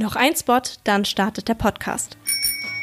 Noch 0.00 0.14
ein 0.14 0.36
Spot, 0.36 0.60
dann 0.84 1.04
startet 1.04 1.48
der 1.48 1.54
Podcast. 1.54 2.16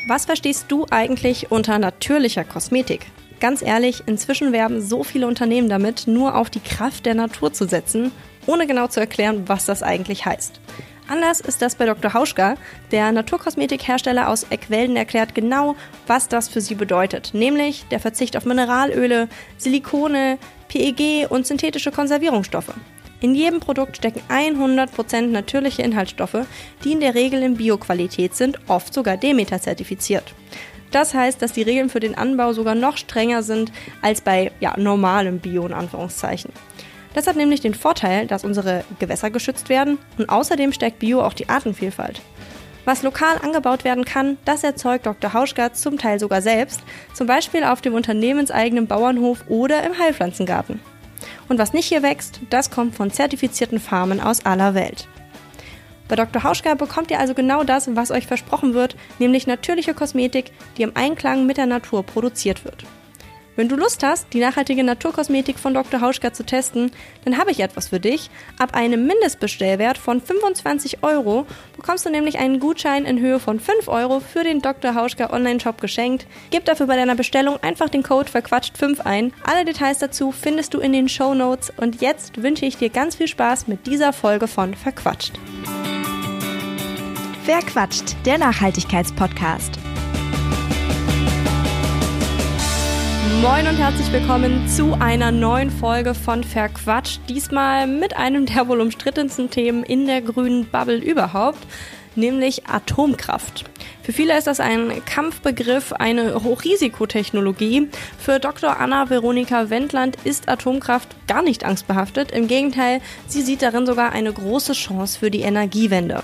Was 0.10 0.26
verstehst 0.26 0.66
du 0.68 0.86
eigentlich 0.92 1.50
unter 1.50 1.80
natürlicher 1.80 2.44
Kosmetik? 2.44 3.06
Ganz 3.40 3.62
ehrlich, 3.62 4.04
inzwischen 4.06 4.52
werben 4.52 4.82
so 4.82 5.06
viele 5.06 5.26
Unternehmen 5.26 5.70
damit, 5.70 6.08
nur 6.08 6.36
auf 6.36 6.50
die 6.50 6.60
Kraft 6.60 7.06
der 7.06 7.16
Natur 7.16 7.54
zu 7.54 7.70
setzen, 7.70 8.12
ohne 8.48 8.68
genau 8.68 8.88
zu 8.88 9.00
erklären, 9.00 9.48
was 9.48 9.64
das 9.64 9.82
eigentlich 9.82 10.26
heißt. 10.26 10.60
Anders 11.08 11.40
ist 11.40 11.62
das 11.62 11.76
bei 11.76 11.86
Dr. 11.86 12.14
Hauschka. 12.14 12.56
Der 12.92 13.14
Naturkosmetikhersteller 13.14 14.28
aus 14.28 14.48
Eckwelden 14.50 14.98
erklärt 14.98 15.34
genau, 15.34 15.78
was 16.08 16.28
das 16.28 16.50
für 16.50 16.60
sie 16.60 16.76
bedeutet. 16.76 17.30
Nämlich 17.34 17.86
der 17.92 18.02
Verzicht 18.02 18.36
auf 18.36 18.44
Mineralöle, 18.44 19.30
Silikone, 19.58 20.38
PEG 20.68 21.32
und 21.32 21.48
synthetische 21.48 21.94
Konservierungsstoffe. 21.94 22.74
In 23.22 23.34
jedem 23.34 23.60
Produkt 23.60 23.98
stecken 23.98 24.22
100% 24.30 25.28
natürliche 25.28 25.82
Inhaltsstoffe, 25.82 26.46
die 26.84 26.92
in 26.92 27.00
der 27.00 27.16
Regel 27.16 27.42
in 27.44 27.56
Bioqualität 27.56 28.36
sind, 28.36 28.60
oft 28.68 28.94
sogar 28.94 29.18
Demeter 29.18 29.62
zertifiziert. 29.62 30.34
Das 30.92 31.14
heißt, 31.14 31.42
dass 31.42 31.54
die 31.54 31.62
Regeln 31.62 31.90
für 31.90 32.00
den 32.00 32.18
Anbau 32.18 32.54
sogar 32.54 32.76
noch 32.76 32.98
strenger 32.98 33.44
sind 33.44 33.72
als 34.02 34.22
bei 34.22 34.52
ja, 34.60 34.76
normalem 34.78 35.40
Bio 35.40 35.66
in 35.66 35.74
Anführungszeichen. 35.74 36.52
Das 37.14 37.28
hat 37.28 37.38
nämlich 37.38 37.62
den 37.62 37.74
Vorteil, 37.74 38.28
dass 38.28 38.44
unsere 38.44 38.84
Gewässer 39.00 39.30
geschützt 39.30 39.70
werden 39.70 39.98
und 40.18 40.30
außerdem 40.30 40.74
stärkt 40.74 41.00
Bio 41.00 41.22
auch 41.22 41.34
die 41.34 41.50
Artenvielfalt. 41.50 42.22
Was 42.84 43.02
lokal 43.02 43.40
angebaut 43.42 43.84
werden 43.84 44.06
kann, 44.06 44.38
das 44.46 44.64
erzeugt 44.64 45.06
Dr. 45.06 45.34
Hauschgart 45.34 45.76
zum 45.76 45.98
Teil 45.98 46.20
sogar 46.20 46.42
selbst, 46.42 46.82
zum 47.14 47.26
Beispiel 47.26 47.64
auf 47.64 47.82
dem 47.82 47.94
unternehmenseigenen 47.94 48.86
Bauernhof 48.86 49.46
oder 49.48 49.84
im 49.84 49.98
Heilpflanzengarten. 49.98 50.80
Und 51.48 51.60
was 51.60 51.74
nicht 51.74 51.88
hier 51.88 52.04
wächst, 52.04 52.40
das 52.50 52.70
kommt 52.70 52.96
von 52.96 53.12
zertifizierten 53.12 53.80
Farmen 53.80 54.20
aus 54.20 54.46
aller 54.46 54.74
Welt. 54.74 55.08
Bei 56.08 56.16
Dr. 56.16 56.44
Hauschka 56.44 56.76
bekommt 56.76 57.10
ihr 57.10 57.20
also 57.20 57.34
genau 57.34 57.64
das, 57.64 57.94
was 57.96 58.12
euch 58.12 58.28
versprochen 58.28 58.74
wird, 58.74 58.96
nämlich 59.18 59.48
natürliche 59.48 59.94
Kosmetik, 59.94 60.52
die 60.78 60.84
im 60.84 60.96
Einklang 60.96 61.46
mit 61.46 61.58
der 61.58 61.66
Natur 61.66 62.04
produziert 62.04 62.64
wird. 62.64 62.86
Wenn 63.56 63.70
du 63.70 63.78
Lust 63.78 64.04
hast, 64.04 64.28
die 64.34 64.40
nachhaltige 64.40 64.84
Naturkosmetik 64.84 65.60
von 65.60 65.74
Dr. 65.74 66.02
Hauschka 66.02 66.34
zu 66.34 66.46
testen, 66.46 66.92
dann 67.24 67.38
habe 67.38 67.52
ich 67.52 67.62
etwas 67.62 67.88
für 67.88 68.02
dich. 68.02 68.30
Ab 68.60 68.74
einem 68.74 69.08
Mindestbestellwert 69.08 69.98
von 69.98 70.20
25 70.22 71.04
Euro 71.04 71.46
bekommst 71.78 72.06
du 72.06 72.10
nämlich 72.10 72.38
einen 72.38 72.60
Gutschein 72.60 73.06
in 73.06 73.20
Höhe 73.20 73.40
von 73.40 73.60
5 73.62 73.88
Euro 73.88 74.20
für 74.20 74.44
den 74.44 74.62
Dr. 74.62 74.94
Hauschka 74.94 75.32
Online-Shop 75.32 75.80
geschenkt. 75.80 76.28
Gib 76.52 76.66
dafür 76.66 76.88
bei 76.88 76.98
deiner 76.98 77.16
Bestellung 77.16 77.58
einfach 77.62 77.90
den 77.90 78.04
Code 78.04 78.30
verquatscht5 78.30 79.02
ein. 79.06 79.32
Alle 79.44 79.64
Details 79.64 80.00
dazu 80.00 80.34
findest 80.34 80.74
du 80.74 80.80
in 80.80 80.92
den 80.92 81.08
Show 81.08 81.34
Notes. 81.34 81.72
Und 81.78 82.02
jetzt 82.02 82.44
wünsche 82.44 82.66
ich 82.66 82.76
dir 82.78 82.90
ganz 82.90 83.16
viel 83.16 83.28
Spaß 83.28 83.68
mit 83.68 83.88
dieser 83.88 84.12
Folge 84.12 84.48
von 84.48 84.74
Verquatscht. 84.74 85.40
Verquatscht, 87.46 88.16
der 88.26 88.38
Nachhaltigkeitspodcast. 88.38 89.85
Moin 93.26 93.68
und 93.68 93.78
herzlich 93.78 94.12
willkommen 94.12 94.68
zu 94.68 94.94
einer 95.00 95.32
neuen 95.32 95.72
Folge 95.72 96.14
von 96.14 96.44
Verquatscht. 96.44 97.20
Diesmal 97.28 97.88
mit 97.88 98.16
einem 98.16 98.46
der 98.46 98.68
wohl 98.68 98.82
umstrittensten 98.82 99.50
Themen 99.50 99.84
in 99.84 100.06
der 100.06 100.22
grünen 100.22 100.66
Bubble 100.66 100.98
überhaupt, 100.98 101.66
nämlich 102.16 102.68
Atomkraft. 102.68 103.66
Für 104.04 104.14
viele 104.14 104.38
ist 104.38 104.46
das 104.46 104.60
ein 104.60 105.04
Kampfbegriff, 105.06 105.92
eine 105.94 106.44
Hochrisikotechnologie. 106.44 107.90
Für 108.20 108.40
Dr. 108.40 108.80
Anna 108.80 109.10
Veronika 109.10 109.72
Wendland 109.72 110.18
ist 110.24 110.48
Atomkraft 110.48 111.16
gar 111.28 111.42
nicht 111.42 111.66
angstbehaftet. 111.66 112.32
Im 112.32 112.48
Gegenteil, 112.48 113.02
sie 113.28 113.42
sieht 113.42 113.64
darin 113.64 113.88
sogar 113.88 114.12
eine 114.12 114.32
große 114.32 114.74
Chance 114.74 115.18
für 115.18 115.32
die 115.32 115.42
Energiewende. 115.42 116.24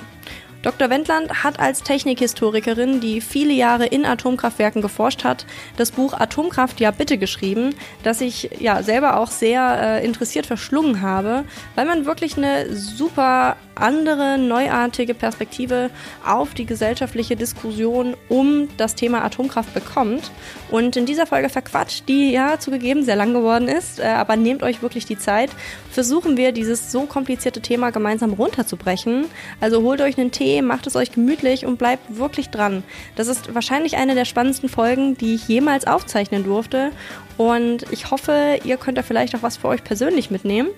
Dr. 0.64 0.92
Wendland 0.92 1.44
hat 1.44 1.60
als 1.60 1.82
Technikhistorikerin, 1.82 3.00
die 3.00 3.20
viele 3.20 3.54
Jahre 3.54 3.88
in 3.88 4.06
Atomkraftwerken 4.06 4.82
geforscht 4.82 5.24
hat, 5.24 5.46
das 5.78 5.92
Buch 5.92 6.14
Atomkraft 6.14 6.80
ja 6.80 6.92
bitte 6.92 7.18
geschrieben, 7.18 7.74
das 8.04 8.22
ich 8.22 8.50
ja 8.60 8.84
selber 8.84 9.18
auch 9.18 9.32
sehr 9.32 10.02
äh, 10.02 10.06
interessiert 10.06 10.46
verschlungen 10.46 11.02
habe, 11.02 11.46
weil 11.76 11.86
man 11.86 12.06
wirklich 12.06 12.38
eine 12.38 12.76
super 12.76 13.56
andere, 13.82 14.38
neuartige 14.38 15.14
Perspektive 15.14 15.90
auf 16.26 16.54
die 16.54 16.66
gesellschaftliche 16.66 17.36
Diskussion 17.36 18.16
um 18.30 18.68
das 18.78 18.96
Thema 18.96 19.24
Atomkraft 19.24 19.74
bekommt. 19.74 20.32
Und 20.70 20.96
in 20.96 21.06
dieser 21.06 21.26
Folge 21.26 21.50
verquatscht, 21.50 22.08
die 22.08 22.32
ja 22.32 22.60
zugegeben 22.60 23.04
sehr 23.04 23.16
lang 23.16 23.34
geworden 23.34 23.68
ist, 23.68 24.00
äh, 24.00 24.04
aber 24.04 24.36
nehmt 24.36 24.64
euch 24.64 24.82
wirklich 24.82 25.06
die 25.06 25.18
Zeit, 25.18 25.50
versuchen 25.90 26.38
wir 26.38 26.52
dieses 26.52 26.92
so 26.92 27.02
komplizierte 27.02 27.62
Thema 27.62 27.92
gemeinsam 27.92 28.34
runterzubrechen. 28.34 29.26
Also 29.60 29.82
holt 29.82 30.02
euch 30.02 30.18
einen 30.18 30.32
Tee, 30.32 30.62
macht 30.62 30.88
es 30.88 30.96
euch 30.96 31.12
gemütlich 31.12 31.66
und 31.66 31.78
bleibt 31.78 32.18
wirklich 32.18 32.50
dran. 32.50 32.84
Das 33.16 33.28
ist 33.28 33.54
wahrscheinlich 33.54 33.98
eine 33.98 34.16
der 34.16 34.26
spannendsten 34.26 34.70
Folgen, 34.70 35.18
die 35.18 35.36
ich 35.36 35.48
jemals 35.48 35.86
aufzeichnen 35.86 36.44
durfte. 36.44 36.92
Und 37.38 37.86
ich 37.92 38.12
hoffe, 38.12 38.60
ihr 38.64 38.78
könnt 38.78 38.98
da 38.98 39.04
vielleicht 39.04 39.36
auch 39.36 39.42
was 39.42 39.58
für 39.58 39.68
euch 39.68 39.84
persönlich 39.84 40.30
mitnehmen. 40.30 40.70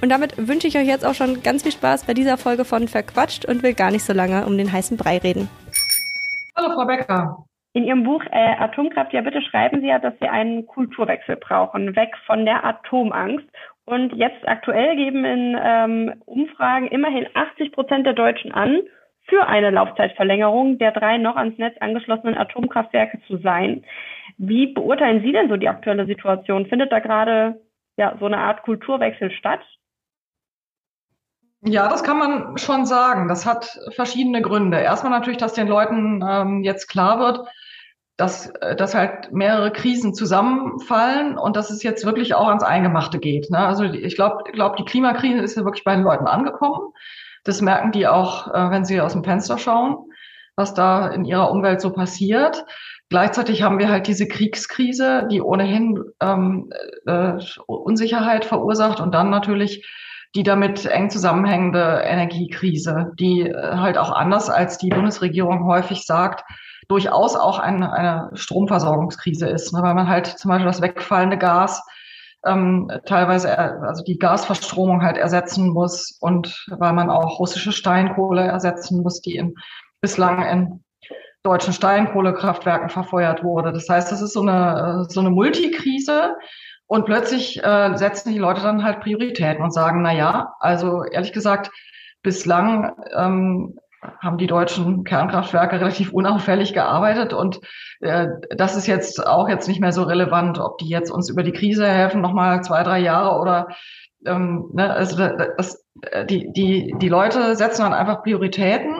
Und 0.00 0.10
damit 0.10 0.36
wünsche 0.36 0.66
ich 0.66 0.76
euch 0.76 0.86
jetzt 0.86 1.04
auch 1.04 1.14
schon 1.14 1.42
ganz 1.42 1.62
viel 1.62 1.72
Spaß 1.72 2.04
bei 2.04 2.14
dieser 2.14 2.36
Folge 2.36 2.64
von 2.64 2.88
Verquatscht 2.88 3.46
und 3.46 3.62
will 3.62 3.74
gar 3.74 3.90
nicht 3.90 4.04
so 4.04 4.12
lange 4.12 4.46
um 4.46 4.58
den 4.58 4.70
heißen 4.72 4.96
Brei 4.96 5.18
reden. 5.18 5.48
Hallo 6.56 6.74
Frau 6.74 6.86
Becker. 6.86 7.44
In 7.72 7.84
Ihrem 7.84 8.04
Buch 8.04 8.22
äh, 8.30 8.54
Atomkraft, 8.58 9.12
ja 9.12 9.20
bitte 9.20 9.42
schreiben 9.42 9.80
Sie 9.80 9.88
ja, 9.88 9.98
dass 9.98 10.14
Sie 10.20 10.28
einen 10.28 10.66
Kulturwechsel 10.66 11.36
brauchen, 11.36 11.96
weg 11.96 12.10
von 12.26 12.44
der 12.44 12.64
Atomangst. 12.64 13.46
Und 13.84 14.14
jetzt 14.14 14.46
aktuell 14.46 14.96
geben 14.96 15.24
in 15.24 15.58
ähm, 15.60 16.14
Umfragen 16.24 16.86
immerhin 16.86 17.26
80 17.34 17.72
Prozent 17.72 18.06
der 18.06 18.14
Deutschen 18.14 18.52
an, 18.52 18.80
für 19.26 19.46
eine 19.46 19.70
Laufzeitverlängerung 19.70 20.78
der 20.78 20.92
drei 20.92 21.18
noch 21.18 21.36
ans 21.36 21.58
Netz 21.58 21.76
angeschlossenen 21.80 22.36
Atomkraftwerke 22.36 23.20
zu 23.26 23.38
sein. 23.38 23.84
Wie 24.36 24.66
beurteilen 24.66 25.22
Sie 25.22 25.32
denn 25.32 25.48
so 25.48 25.56
die 25.56 25.68
aktuelle 25.68 26.06
Situation? 26.06 26.66
Findet 26.66 26.92
da 26.92 26.98
gerade 26.98 27.60
ja, 27.96 28.16
so 28.20 28.26
eine 28.26 28.38
Art 28.38 28.62
Kulturwechsel 28.62 29.30
statt? 29.32 29.60
Ja, 31.66 31.88
das 31.88 32.02
kann 32.04 32.18
man 32.18 32.58
schon 32.58 32.84
sagen. 32.84 33.26
Das 33.26 33.46
hat 33.46 33.78
verschiedene 33.94 34.42
Gründe. 34.42 34.78
Erstmal 34.78 35.12
natürlich, 35.12 35.38
dass 35.38 35.54
den 35.54 35.66
Leuten 35.66 36.22
ähm, 36.22 36.62
jetzt 36.62 36.88
klar 36.88 37.18
wird, 37.18 37.48
dass, 38.18 38.50
äh, 38.60 38.76
dass 38.76 38.94
halt 38.94 39.32
mehrere 39.32 39.72
Krisen 39.72 40.14
zusammenfallen 40.14 41.38
und 41.38 41.56
dass 41.56 41.70
es 41.70 41.82
jetzt 41.82 42.04
wirklich 42.04 42.34
auch 42.34 42.48
ans 42.48 42.62
Eingemachte 42.62 43.18
geht. 43.18 43.50
Ne? 43.50 43.58
Also 43.58 43.84
ich 43.84 44.14
glaube, 44.14 44.44
glaub, 44.52 44.76
die 44.76 44.84
Klimakrise 44.84 45.38
ist 45.38 45.56
ja 45.56 45.64
wirklich 45.64 45.84
bei 45.84 45.94
den 45.94 46.04
Leuten 46.04 46.26
angekommen. 46.26 46.92
Das 47.44 47.62
merken 47.62 47.92
die 47.92 48.06
auch, 48.06 48.48
äh, 48.52 48.70
wenn 48.70 48.84
sie 48.84 49.00
aus 49.00 49.12
dem 49.12 49.24
Fenster 49.24 49.56
schauen, 49.56 49.96
was 50.56 50.74
da 50.74 51.08
in 51.08 51.24
ihrer 51.24 51.50
Umwelt 51.50 51.80
so 51.80 51.92
passiert. 51.92 52.66
Gleichzeitig 53.08 53.62
haben 53.62 53.78
wir 53.78 53.88
halt 53.88 54.06
diese 54.06 54.28
Kriegskrise, 54.28 55.26
die 55.30 55.40
ohnehin 55.40 56.02
ähm, 56.20 56.70
äh, 57.06 57.38
Unsicherheit 57.66 58.44
verursacht 58.44 59.00
und 59.00 59.14
dann 59.14 59.30
natürlich 59.30 59.86
die 60.34 60.42
damit 60.42 60.84
eng 60.86 61.10
zusammenhängende 61.10 62.02
Energiekrise, 62.04 63.12
die 63.18 63.42
äh, 63.42 63.76
halt 63.76 63.98
auch 63.98 64.10
anders 64.10 64.50
als 64.50 64.78
die 64.78 64.88
Bundesregierung 64.88 65.64
häufig 65.64 66.06
sagt, 66.06 66.44
durchaus 66.88 67.36
auch 67.36 67.58
eine, 67.58 67.92
eine 67.92 68.30
Stromversorgungskrise 68.34 69.48
ist, 69.48 69.72
ne, 69.72 69.82
weil 69.82 69.94
man 69.94 70.08
halt 70.08 70.26
zum 70.26 70.50
Beispiel 70.50 70.66
das 70.66 70.82
wegfallende 70.82 71.38
Gas 71.38 71.82
ähm, 72.44 72.90
teilweise 73.06 73.56
also 73.58 74.04
die 74.04 74.18
Gasverstromung 74.18 75.02
halt 75.02 75.16
ersetzen 75.16 75.70
muss 75.70 76.18
und 76.20 76.66
weil 76.68 76.92
man 76.92 77.10
auch 77.10 77.38
russische 77.38 77.72
Steinkohle 77.72 78.42
ersetzen 78.42 79.02
muss, 79.02 79.20
die 79.20 79.36
in, 79.36 79.54
bislang 80.00 80.42
in 80.42 80.84
deutschen 81.42 81.72
Steinkohlekraftwerken 81.72 82.88
verfeuert 82.88 83.44
wurde. 83.44 83.72
Das 83.72 83.88
heißt, 83.88 84.10
das 84.10 84.22
ist 84.22 84.32
so 84.32 84.42
eine, 84.42 85.06
so 85.08 85.20
eine 85.20 85.30
Multikrise 85.30 86.36
und 86.94 87.06
plötzlich 87.06 87.60
äh, 87.64 87.96
setzen 87.96 88.32
die 88.32 88.38
Leute 88.38 88.62
dann 88.62 88.84
halt 88.84 89.00
Prioritäten 89.00 89.64
und 89.64 89.72
sagen, 89.72 90.02
na 90.02 90.12
ja, 90.12 90.54
also 90.60 91.02
ehrlich 91.02 91.32
gesagt, 91.32 91.72
bislang 92.22 92.92
ähm, 93.12 93.76
haben 94.22 94.38
die 94.38 94.46
deutschen 94.46 95.02
Kernkraftwerke 95.02 95.80
relativ 95.80 96.12
unauffällig 96.12 96.72
gearbeitet 96.72 97.32
und 97.32 97.58
äh, 97.98 98.28
das 98.56 98.76
ist 98.76 98.86
jetzt 98.86 99.26
auch 99.26 99.48
jetzt 99.48 99.66
nicht 99.66 99.80
mehr 99.80 99.90
so 99.90 100.04
relevant, 100.04 100.60
ob 100.60 100.78
die 100.78 100.88
jetzt 100.88 101.10
uns 101.10 101.28
über 101.28 101.42
die 101.42 101.50
Krise 101.50 101.84
helfen, 101.84 102.20
nochmal 102.20 102.62
zwei, 102.62 102.84
drei 102.84 103.00
Jahre 103.00 103.40
oder 103.40 103.66
ähm, 104.24 104.70
ne, 104.72 104.88
also 104.88 105.16
das, 105.56 105.84
äh, 106.02 106.24
die, 106.24 106.52
die, 106.52 106.94
die 107.00 107.08
Leute 107.08 107.56
setzen 107.56 107.82
dann 107.82 107.92
einfach 107.92 108.22
Prioritäten 108.22 108.94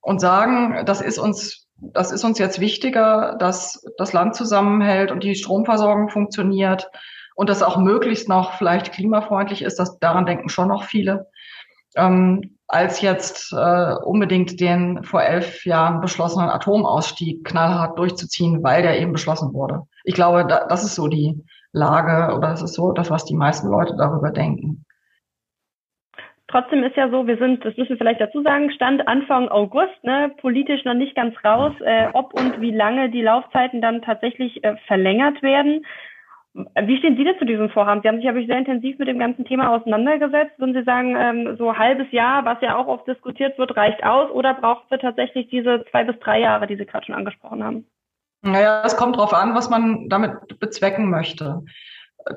und 0.00 0.18
sagen, 0.18 0.82
das 0.86 1.02
ist 1.02 1.18
uns 1.18 1.66
das 1.92 2.10
ist 2.10 2.24
uns 2.24 2.38
jetzt 2.38 2.58
wichtiger, 2.58 3.36
dass 3.38 3.84
das 3.98 4.14
Land 4.14 4.34
zusammenhält 4.34 5.12
und 5.12 5.22
die 5.22 5.34
Stromversorgung 5.34 6.08
funktioniert 6.08 6.90
und 7.38 7.48
das 7.48 7.62
auch 7.62 7.76
möglichst 7.76 8.28
noch 8.28 8.54
vielleicht 8.54 8.92
klimafreundlich 8.92 9.62
ist. 9.62 9.78
Das, 9.78 10.00
daran 10.00 10.26
denken 10.26 10.48
schon 10.48 10.66
noch 10.66 10.82
viele. 10.82 11.28
Ähm, 11.94 12.56
als 12.66 13.00
jetzt 13.00 13.52
äh, 13.52 13.94
unbedingt 14.04 14.58
den 14.58 15.04
vor 15.04 15.22
elf 15.22 15.64
Jahren 15.64 16.00
beschlossenen 16.00 16.50
Atomausstieg 16.50 17.44
knallhart 17.44 17.96
durchzuziehen, 17.96 18.64
weil 18.64 18.82
der 18.82 19.00
eben 19.00 19.12
beschlossen 19.12 19.54
wurde. 19.54 19.82
Ich 20.02 20.14
glaube, 20.14 20.46
da, 20.48 20.66
das 20.66 20.82
ist 20.82 20.96
so 20.96 21.06
die 21.06 21.40
Lage 21.70 22.34
oder 22.34 22.48
das 22.48 22.62
ist 22.62 22.74
so 22.74 22.90
das, 22.90 23.08
was 23.08 23.24
die 23.24 23.36
meisten 23.36 23.68
Leute 23.68 23.94
darüber 23.96 24.32
denken. 24.32 24.84
Trotzdem 26.48 26.82
ist 26.82 26.96
ja 26.96 27.08
so, 27.08 27.28
wir 27.28 27.38
sind, 27.38 27.64
das 27.64 27.76
müssen 27.76 27.90
wir 27.90 27.98
vielleicht 27.98 28.20
dazu 28.20 28.42
sagen, 28.42 28.72
Stand 28.72 29.06
Anfang 29.06 29.48
August, 29.48 30.02
ne, 30.02 30.32
politisch 30.40 30.84
noch 30.84 30.94
nicht 30.94 31.14
ganz 31.14 31.36
raus, 31.44 31.72
äh, 31.84 32.08
ob 32.14 32.34
und 32.34 32.60
wie 32.60 32.72
lange 32.72 33.10
die 33.10 33.22
Laufzeiten 33.22 33.80
dann 33.80 34.02
tatsächlich 34.02 34.64
äh, 34.64 34.74
verlängert 34.88 35.40
werden. 35.40 35.84
Wie 36.54 36.98
stehen 36.98 37.16
Sie 37.16 37.24
denn 37.24 37.38
zu 37.38 37.44
diesem 37.44 37.70
Vorhaben? 37.70 38.02
Sie 38.02 38.08
haben 38.08 38.16
sich, 38.16 38.26
habe 38.26 38.40
ich, 38.40 38.46
sehr 38.46 38.58
intensiv 38.58 38.98
mit 38.98 39.06
dem 39.06 39.18
ganzen 39.18 39.44
Thema 39.44 39.70
auseinandergesetzt. 39.70 40.58
Würden 40.58 40.74
Sie 40.74 40.82
sagen, 40.82 41.14
ähm, 41.16 41.56
so 41.56 41.70
ein 41.70 41.78
halbes 41.78 42.10
Jahr, 42.10 42.44
was 42.44 42.58
ja 42.62 42.76
auch 42.76 42.86
oft 42.86 43.06
diskutiert 43.06 43.58
wird, 43.58 43.76
reicht 43.76 44.02
aus 44.02 44.30
oder 44.30 44.54
braucht 44.54 44.90
es 44.90 45.00
tatsächlich 45.00 45.48
diese 45.50 45.84
zwei 45.90 46.04
bis 46.04 46.18
drei 46.20 46.40
Jahre, 46.40 46.66
die 46.66 46.76
Sie 46.76 46.86
gerade 46.86 47.06
schon 47.06 47.14
angesprochen 47.14 47.62
haben? 47.62 47.86
Naja, 48.42 48.82
es 48.84 48.96
kommt 48.96 49.16
darauf 49.16 49.34
an, 49.34 49.54
was 49.54 49.68
man 49.68 50.08
damit 50.08 50.58
bezwecken 50.58 51.10
möchte. 51.10 51.62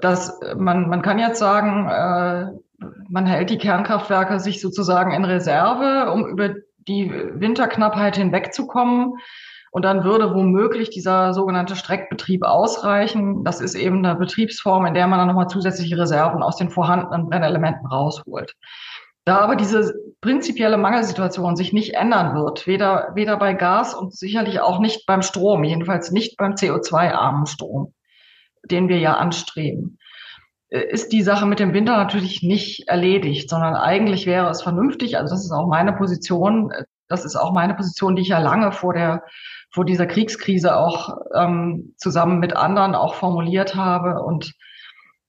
Das, 0.01 0.39
man, 0.55 0.89
man 0.89 1.01
kann 1.01 1.19
jetzt 1.19 1.39
sagen, 1.39 1.87
äh, 1.87 2.85
man 3.09 3.25
hält 3.25 3.49
die 3.49 3.57
Kernkraftwerke 3.57 4.39
sich 4.39 4.61
sozusagen 4.61 5.11
in 5.11 5.25
Reserve, 5.25 6.11
um 6.11 6.27
über 6.27 6.55
die 6.87 7.11
Winterknappheit 7.11 8.15
hinwegzukommen. 8.15 9.15
Und 9.71 9.85
dann 9.85 10.03
würde 10.03 10.35
womöglich 10.35 10.89
dieser 10.89 11.33
sogenannte 11.33 11.77
Streckbetrieb 11.77 12.43
ausreichen. 12.43 13.45
Das 13.45 13.61
ist 13.61 13.73
eben 13.73 14.05
eine 14.05 14.15
Betriebsform, 14.15 14.85
in 14.85 14.93
der 14.93 15.07
man 15.07 15.17
dann 15.17 15.29
nochmal 15.29 15.47
zusätzliche 15.47 15.97
Reserven 15.97 16.43
aus 16.43 16.57
den 16.57 16.69
vorhandenen 16.69 17.29
Brennelementen 17.29 17.87
rausholt. 17.87 18.53
Da 19.23 19.37
aber 19.37 19.55
diese 19.55 19.93
prinzipielle 20.19 20.77
Mangelsituation 20.77 21.55
sich 21.55 21.71
nicht 21.71 21.93
ändern 21.93 22.35
wird, 22.35 22.67
weder, 22.67 23.11
weder 23.15 23.37
bei 23.37 23.53
Gas 23.53 23.93
und 23.93 24.13
sicherlich 24.13 24.59
auch 24.59 24.79
nicht 24.79 25.05
beim 25.05 25.21
Strom, 25.21 25.63
jedenfalls 25.63 26.11
nicht 26.11 26.37
beim 26.37 26.53
CO2-armen 26.53 27.45
Strom, 27.45 27.93
den 28.65 28.89
wir 28.89 28.97
ja 28.97 29.15
anstreben, 29.15 29.99
äh, 30.69 30.81
ist 30.89 31.11
die 31.11 31.21
Sache 31.21 31.45
mit 31.45 31.59
dem 31.59 31.73
Winter 31.73 31.97
natürlich 31.97 32.41
nicht 32.41 32.87
erledigt, 32.87 33.49
sondern 33.49 33.75
eigentlich 33.75 34.25
wäre 34.25 34.49
es 34.49 34.63
vernünftig, 34.63 35.17
also 35.17 35.35
das 35.35 35.45
ist 35.45 35.51
auch 35.51 35.67
meine 35.67 35.93
Position, 35.93 36.71
äh, 36.71 36.83
das 37.11 37.25
ist 37.25 37.35
auch 37.35 37.53
meine 37.53 37.75
Position, 37.75 38.15
die 38.15 38.23
ich 38.23 38.29
ja 38.29 38.39
lange 38.39 38.71
vor 38.71 38.93
der 38.93 39.23
vor 39.73 39.85
dieser 39.85 40.05
Kriegskrise 40.05 40.75
auch 40.75 41.17
ähm, 41.33 41.93
zusammen 41.97 42.39
mit 42.39 42.55
anderen 42.55 42.93
auch 42.95 43.15
formuliert 43.15 43.75
habe 43.75 44.21
und 44.21 44.53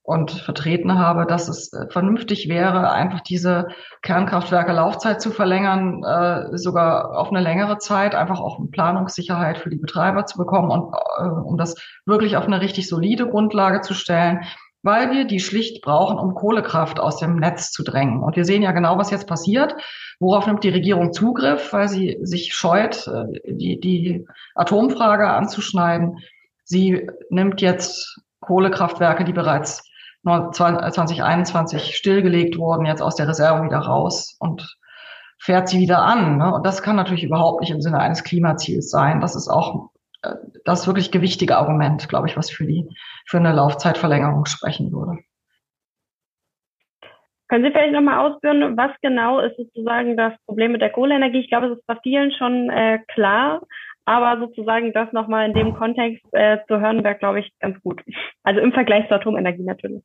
und 0.05 0.31
vertreten 0.31 0.99
habe, 0.99 1.25
dass 1.25 1.47
es 1.47 1.71
äh, 1.71 1.87
vernünftig 1.89 2.49
wäre, 2.49 2.91
einfach 2.91 3.21
diese 3.21 3.69
Kernkraftwerke 4.01 4.73
Laufzeit 4.73 5.21
zu 5.21 5.31
verlängern, 5.31 6.03
äh, 6.03 6.57
sogar 6.57 7.17
auf 7.17 7.29
eine 7.29 7.39
längere 7.39 7.77
Zeit, 7.77 8.13
einfach 8.13 8.41
auch 8.41 8.59
eine 8.59 8.67
Planungssicherheit 8.67 9.57
für 9.57 9.69
die 9.69 9.77
Betreiber 9.77 10.25
zu 10.25 10.37
bekommen 10.37 10.71
und 10.71 10.93
äh, 11.19 11.23
um 11.23 11.57
das 11.57 11.75
wirklich 12.05 12.35
auf 12.35 12.45
eine 12.45 12.59
richtig 12.59 12.89
solide 12.89 13.29
Grundlage 13.29 13.79
zu 13.79 13.93
stellen, 13.93 14.41
weil 14.83 15.11
wir 15.11 15.25
die 15.25 15.39
schlicht 15.39 15.81
brauchen, 15.81 16.19
um 16.19 16.35
Kohlekraft 16.35 16.99
aus 16.99 17.17
dem 17.17 17.37
Netz 17.37 17.71
zu 17.71 17.83
drängen. 17.83 18.21
Und 18.21 18.35
wir 18.35 18.45
sehen 18.45 18.61
ja 18.61 18.73
genau, 18.73 18.97
was 18.97 19.11
jetzt 19.11 19.27
passiert. 19.27 19.75
Worauf 20.19 20.45
nimmt 20.45 20.63
die 20.63 20.69
Regierung 20.69 21.13
Zugriff, 21.13 21.71
weil 21.73 21.87
sie 21.87 22.19
sich 22.21 22.53
scheut, 22.53 23.07
äh, 23.07 23.53
die, 23.53 23.79
die 23.79 24.27
Atomfrage 24.55 25.27
anzuschneiden. 25.29 26.19
Sie 26.65 27.09
nimmt 27.29 27.61
jetzt 27.61 28.19
Kohlekraftwerke, 28.41 29.23
die 29.23 29.33
bereits 29.33 29.83
2021 30.25 31.95
stillgelegt 31.97 32.57
wurden, 32.57 32.85
jetzt 32.85 33.01
aus 33.01 33.15
der 33.15 33.27
Reserve 33.27 33.65
wieder 33.65 33.79
raus 33.79 34.35
und 34.39 34.77
fährt 35.37 35.67
sie 35.67 35.79
wieder 35.79 36.01
an. 36.01 36.37
Ne? 36.37 36.53
Und 36.53 36.65
das 36.65 36.81
kann 36.81 36.95
natürlich 36.95 37.23
überhaupt 37.23 37.61
nicht 37.61 37.71
im 37.71 37.81
Sinne 37.81 37.99
eines 37.99 38.23
Klimaziels 38.23 38.89
sein. 38.89 39.19
Das 39.19 39.35
ist 39.35 39.49
auch 39.49 39.89
äh, 39.92 39.92
das 40.65 40.87
wirklich 40.87 41.11
gewichtige 41.11 41.57
Argument, 41.57 42.07
glaube 42.09 42.27
ich, 42.27 42.37
was 42.37 42.49
für 42.49 42.65
die 42.65 42.87
für 43.25 43.37
eine 43.37 43.53
Laufzeitverlängerung 43.53 44.45
sprechen 44.45 44.91
würde. 44.91 45.19
Können 47.49 47.65
Sie 47.65 47.71
vielleicht 47.71 47.93
nochmal 47.93 48.19
ausführen, 48.19 48.77
was 48.77 48.91
genau 49.01 49.39
ist 49.39 49.57
sozusagen 49.57 50.17
das 50.17 50.33
Problem 50.45 50.71
mit 50.71 50.81
der 50.81 50.89
Kohleenergie? 50.89 51.41
Ich 51.41 51.49
glaube, 51.49 51.67
es 51.67 51.77
ist 51.77 51.85
bei 51.85 51.97
vielen 52.01 52.31
schon 52.31 52.69
äh, 52.69 52.99
klar, 53.09 53.61
aber 54.05 54.39
sozusagen 54.39 54.91
das 54.93 55.11
nochmal 55.13 55.47
in 55.47 55.53
dem 55.53 55.75
Kontext 55.75 56.25
äh, 56.31 56.57
zu 56.67 56.79
hören, 56.79 57.03
wäre, 57.03 57.15
glaube 57.15 57.41
ich, 57.41 57.51
ganz 57.59 57.79
gut. 57.81 58.01
Also 58.43 58.59
im 58.59 58.73
Vergleich 58.73 59.07
zur 59.07 59.17
Atomenergie 59.17 59.63
natürlich. 59.63 60.03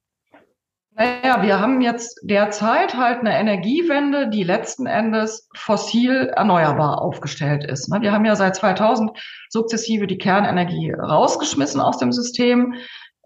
Naja, 0.98 1.42
wir 1.42 1.60
haben 1.60 1.80
jetzt 1.80 2.18
derzeit 2.24 2.96
halt 2.96 3.20
eine 3.20 3.38
Energiewende, 3.38 4.28
die 4.30 4.42
letzten 4.42 4.86
Endes 4.86 5.48
fossil 5.54 6.32
erneuerbar 6.34 7.00
aufgestellt 7.00 7.62
ist. 7.62 7.88
Ne? 7.88 8.00
Wir 8.00 8.10
haben 8.10 8.24
ja 8.24 8.34
seit 8.34 8.56
2000 8.56 9.12
sukzessive 9.48 10.08
die 10.08 10.18
Kernenergie 10.18 10.90
rausgeschmissen 10.90 11.80
aus 11.80 11.98
dem 11.98 12.10
System 12.10 12.74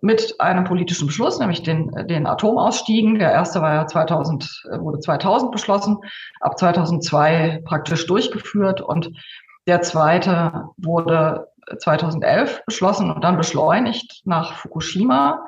mit 0.03 0.39
einem 0.39 0.65
politischen 0.65 1.07
Beschluss, 1.07 1.39
nämlich 1.39 1.63
den, 1.63 1.91
den 2.09 2.27
Atomausstiegen. 2.27 3.19
Der 3.19 3.33
erste 3.33 3.63
war 3.63 3.73
ja 3.73 3.87
2000, 3.87 4.65
wurde 4.81 4.99
2000 4.99 5.51
beschlossen, 5.51 5.97
ab 6.41 6.59
2002 6.59 7.63
praktisch 7.65 8.07
durchgeführt 8.07 8.83
und 8.83 9.13
der 9.67 9.81
zweite 9.81 10.67
wurde 10.77 11.49
2011 11.79 12.65
beschlossen 12.67 13.11
und 13.11 13.25
dann 13.25 13.39
beschleunigt 13.39 14.21
nach 14.27 14.57
Fukushima. 14.57 15.47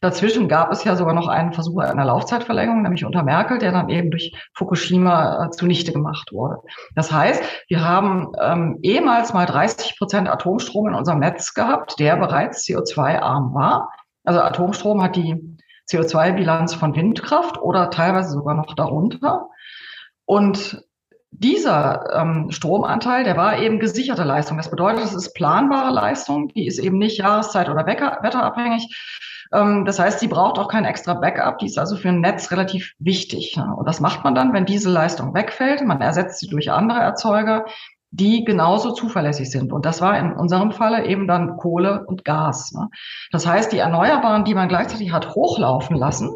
Dazwischen 0.00 0.48
gab 0.48 0.70
es 0.72 0.84
ja 0.84 0.96
sogar 0.96 1.14
noch 1.14 1.28
einen 1.28 1.52
Versuch 1.52 1.80
einer 1.80 2.04
Laufzeitverlängerung, 2.04 2.82
nämlich 2.82 3.04
unter 3.04 3.22
Merkel, 3.22 3.58
der 3.58 3.72
dann 3.72 3.88
eben 3.88 4.10
durch 4.10 4.32
Fukushima 4.54 5.46
äh, 5.46 5.50
zunichte 5.50 5.92
gemacht 5.92 6.32
wurde. 6.32 6.58
Das 6.94 7.12
heißt, 7.12 7.42
wir 7.68 7.82
haben 7.82 8.32
ähm, 8.40 8.78
ehemals 8.82 9.32
mal 9.32 9.46
30 9.46 9.98
Prozent 9.98 10.28
Atomstrom 10.28 10.88
in 10.88 10.94
unserem 10.94 11.20
Netz 11.20 11.54
gehabt, 11.54 11.98
der 11.98 12.16
bereits 12.16 12.66
CO2-arm 12.66 13.54
war. 13.54 13.90
Also 14.24 14.40
Atomstrom 14.40 15.02
hat 15.02 15.16
die 15.16 15.56
CO2-Bilanz 15.88 16.74
von 16.74 16.94
Windkraft 16.94 17.58
oder 17.58 17.90
teilweise 17.90 18.30
sogar 18.30 18.54
noch 18.54 18.74
darunter. 18.74 19.48
Und 20.24 20.82
dieser 21.30 22.14
ähm, 22.14 22.50
Stromanteil, 22.50 23.24
der 23.24 23.36
war 23.36 23.58
eben 23.58 23.78
gesicherte 23.78 24.24
Leistung. 24.24 24.56
Das 24.56 24.70
bedeutet, 24.70 25.04
es 25.04 25.14
ist 25.14 25.34
planbare 25.34 25.92
Leistung, 25.92 26.48
die 26.48 26.66
ist 26.66 26.78
eben 26.78 26.98
nicht 26.98 27.18
Jahreszeit- 27.18 27.68
oder 27.68 27.86
wetterabhängig. 27.86 28.88
Ähm, 29.52 29.84
das 29.84 29.98
heißt, 29.98 30.20
sie 30.20 30.28
braucht 30.28 30.58
auch 30.58 30.68
kein 30.68 30.84
extra 30.84 31.14
Backup, 31.14 31.58
die 31.58 31.66
ist 31.66 31.78
also 31.78 31.96
für 31.96 32.08
ein 32.08 32.20
Netz 32.20 32.50
relativ 32.50 32.92
wichtig. 32.98 33.56
Ne? 33.56 33.74
Und 33.76 33.88
das 33.88 34.00
macht 34.00 34.24
man 34.24 34.34
dann, 34.34 34.52
wenn 34.52 34.66
diese 34.66 34.90
Leistung 34.90 35.34
wegfällt. 35.34 35.84
Man 35.84 36.00
ersetzt 36.00 36.40
sie 36.40 36.48
durch 36.48 36.70
andere 36.70 37.00
Erzeuger, 37.00 37.64
die 38.10 38.44
genauso 38.44 38.92
zuverlässig 38.92 39.50
sind. 39.50 39.72
Und 39.72 39.84
das 39.84 40.00
war 40.00 40.18
in 40.18 40.32
unserem 40.32 40.72
Falle 40.72 41.06
eben 41.06 41.26
dann 41.26 41.56
Kohle 41.56 42.04
und 42.06 42.24
Gas. 42.24 42.72
Ne? 42.72 42.88
Das 43.30 43.46
heißt, 43.46 43.72
die 43.72 43.78
Erneuerbaren, 43.78 44.44
die 44.44 44.54
man 44.54 44.68
gleichzeitig 44.68 45.12
hat 45.12 45.34
hochlaufen 45.34 45.96
lassen 45.96 46.34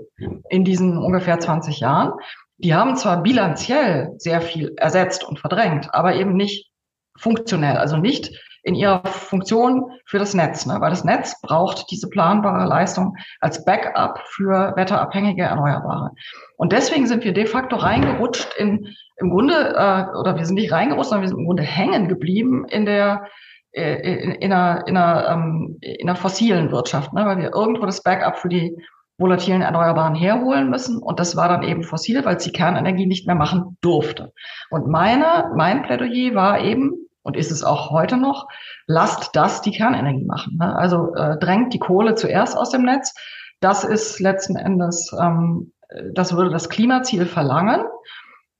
in 0.49 0.65
diesen 0.65 0.99
ungefähr 0.99 1.39
20 1.39 1.81
Jahren, 1.81 2.13
die 2.59 2.75
haben 2.75 2.97
zwar 2.97 3.23
bilanziell 3.23 4.15
sehr 4.19 4.43
viel 4.43 4.75
ersetzt 4.77 5.25
und 5.25 5.39
verdrängt, 5.39 5.95
aber 5.95 6.15
eben 6.15 6.35
nicht 6.35 6.71
funktionell, 7.17 7.79
also 7.79 7.97
nicht 7.97 8.39
in 8.63 8.75
ihrer 8.75 9.05
Funktion 9.05 9.91
für 10.05 10.19
das 10.19 10.35
Netz, 10.35 10.67
ne? 10.67 10.77
weil 10.81 10.91
das 10.91 11.05
Netz 11.05 11.41
braucht 11.41 11.91
diese 11.91 12.09
planbare 12.09 12.67
Leistung 12.67 13.17
als 13.41 13.65
Backup 13.65 14.21
für 14.27 14.75
wetterabhängige 14.77 15.43
Erneuerbare. 15.43 16.11
Und 16.57 16.73
deswegen 16.73 17.07
sind 17.07 17.25
wir 17.25 17.33
de 17.33 17.47
facto 17.47 17.77
reingerutscht 17.77 18.55
in, 18.59 18.87
im 19.17 19.31
Grunde, 19.31 19.55
äh, 19.55 20.19
oder 20.19 20.37
wir 20.37 20.45
sind 20.45 20.57
nicht 20.57 20.73
reingerutscht, 20.73 21.11
sondern 21.11 21.23
wir 21.23 21.29
sind 21.29 21.39
im 21.39 21.47
Grunde 21.47 21.63
hängen 21.63 22.09
geblieben 22.09 22.67
in 22.69 22.85
der 22.85 23.25
äh, 23.73 23.95
in, 23.95 24.33
in, 24.33 24.53
einer, 24.53 24.87
in, 24.87 24.97
einer, 24.97 25.29
ähm, 25.29 25.79
in 25.81 26.09
einer 26.09 26.17
fossilen 26.17 26.73
Wirtschaft, 26.73 27.13
ne? 27.13 27.25
weil 27.25 27.39
wir 27.39 27.55
irgendwo 27.55 27.87
das 27.87 28.03
Backup 28.03 28.39
für 28.39 28.49
die 28.49 28.77
volatilen 29.21 29.63
Erneuerbaren 29.63 30.15
herholen 30.15 30.71
müssen. 30.71 31.01
Und 31.01 31.21
das 31.21 31.37
war 31.37 31.49
dann 31.49 31.63
eben 31.63 31.85
fossil, 31.85 32.25
weil 32.25 32.37
es 32.37 32.45
die 32.45 32.53
Kernenergie 32.53 33.07
nicht 33.07 33.27
mehr 33.27 33.37
machen 33.37 33.77
durfte. 33.81 34.33
Und 34.71 34.89
meine, 34.89 35.53
mein 35.55 35.83
Plädoyer 35.83 36.35
war 36.35 36.61
eben, 36.61 36.93
und 37.23 37.37
ist 37.37 37.51
es 37.51 37.63
auch 37.63 37.91
heute 37.91 38.17
noch, 38.17 38.49
lasst 38.87 39.31
das 39.35 39.63
die 39.63 39.73
Kernenergie 39.73 40.25
machen. 40.25 40.57
Ne? 40.59 40.75
Also 40.77 41.15
äh, 41.15 41.39
drängt 41.39 41.75
die 41.75 41.79
Kohle 41.79 42.15
zuerst 42.15 42.57
aus 42.57 42.71
dem 42.71 42.83
Netz. 42.83 43.15
Das 43.61 43.85
ist 43.85 44.21
letzten 44.21 44.57
Endes, 44.57 45.15
ähm, 45.19 45.73
das 46.13 46.35
würde 46.35 46.51
das 46.51 46.69
Klimaziel 46.69 47.27
verlangen. 47.27 47.85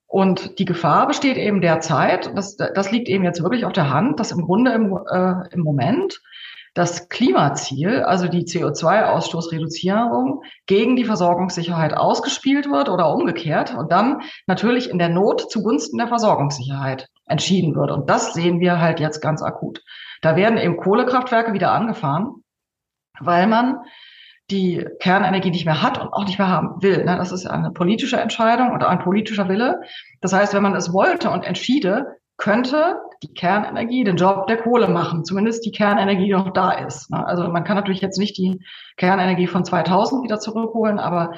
Und 0.07 0.59
die 0.59 0.65
Gefahr 0.65 1.07
besteht 1.07 1.37
eben 1.37 1.61
derzeit, 1.61 2.37
das, 2.37 2.57
das 2.57 2.91
liegt 2.91 3.09
eben 3.09 3.25
jetzt 3.25 3.43
wirklich 3.43 3.65
auf 3.65 3.73
der 3.73 3.91
Hand, 3.91 4.19
dass 4.19 4.33
im 4.33 4.43
Grunde 4.43 4.73
im, 4.73 4.99
äh, 5.09 5.55
im 5.55 5.61
Moment 5.61 6.21
das 6.75 7.09
Klimaziel, 7.09 8.03
also 8.03 8.29
die 8.29 8.45
CO2-Ausstoßreduzierung, 8.45 10.43
gegen 10.67 10.97
die 10.97 11.05
Versorgungssicherheit 11.05 11.97
ausgespielt 11.97 12.71
wird 12.71 12.89
oder 12.89 13.13
umgekehrt 13.13 13.75
und 13.75 13.91
dann 13.91 14.23
natürlich 14.47 14.91
in 14.91 14.99
der 14.99 15.09
Not 15.09 15.51
zugunsten 15.51 15.99
der 15.99 16.09
Versorgungssicherheit 16.09 17.09
entschieden 17.31 17.75
wird. 17.75 17.91
Und 17.91 18.11
das 18.11 18.35
sehen 18.35 18.61
wir 18.61 18.81
halt 18.81 19.01
jetzt 19.01 19.21
ganz 19.21 19.43
akut. 19.43 19.83
Da 20.21 20.37
werden 20.37 20.59
eben 20.59 20.77
Kohlekraftwerke 20.77 21.53
wieder 21.53 21.73
angefahren, 21.73 22.43
weil 23.21 23.47
man 23.47 23.79
die 24.51 24.85
Kernenergie 24.99 25.51
nicht 25.51 25.65
mehr 25.65 25.83
hat 25.83 25.99
und 25.99 26.13
auch 26.13 26.27
nicht 26.27 26.39
mehr 26.39 26.49
haben 26.49 26.83
will. 26.83 27.05
Ne? 27.05 27.17
Das 27.17 27.33
ist 27.33 27.47
eine 27.47 27.71
politische 27.71 28.19
Entscheidung 28.19 28.73
oder 28.73 28.89
ein 28.89 28.99
politischer 28.99 29.49
Wille. 29.49 29.81
Das 30.21 30.33
heißt, 30.33 30.55
wenn 30.55 30.63
man 30.63 30.75
es 30.75 30.93
wollte 30.93 31.31
und 31.31 31.45
entschiede, 31.45 32.17
könnte 32.37 32.97
die 33.23 33.33
Kernenergie 33.35 34.03
den 34.03 34.17
Job 34.17 34.47
der 34.47 34.57
Kohle 34.57 34.89
machen, 34.89 35.25
zumindest 35.25 35.65
die 35.67 35.73
Kernenergie, 35.73 36.25
die 36.25 36.33
noch 36.33 36.53
da 36.53 36.73
ist. 36.73 37.11
Ne? 37.11 37.25
Also 37.25 37.47
man 37.49 37.65
kann 37.65 37.77
natürlich 37.77 38.01
jetzt 38.01 38.19
nicht 38.19 38.37
die 38.39 38.61
Kernenergie 38.97 39.47
von 39.47 39.65
2000 39.65 40.25
wieder 40.25 40.41
zurückholen, 40.41 40.99
aber 40.99 41.35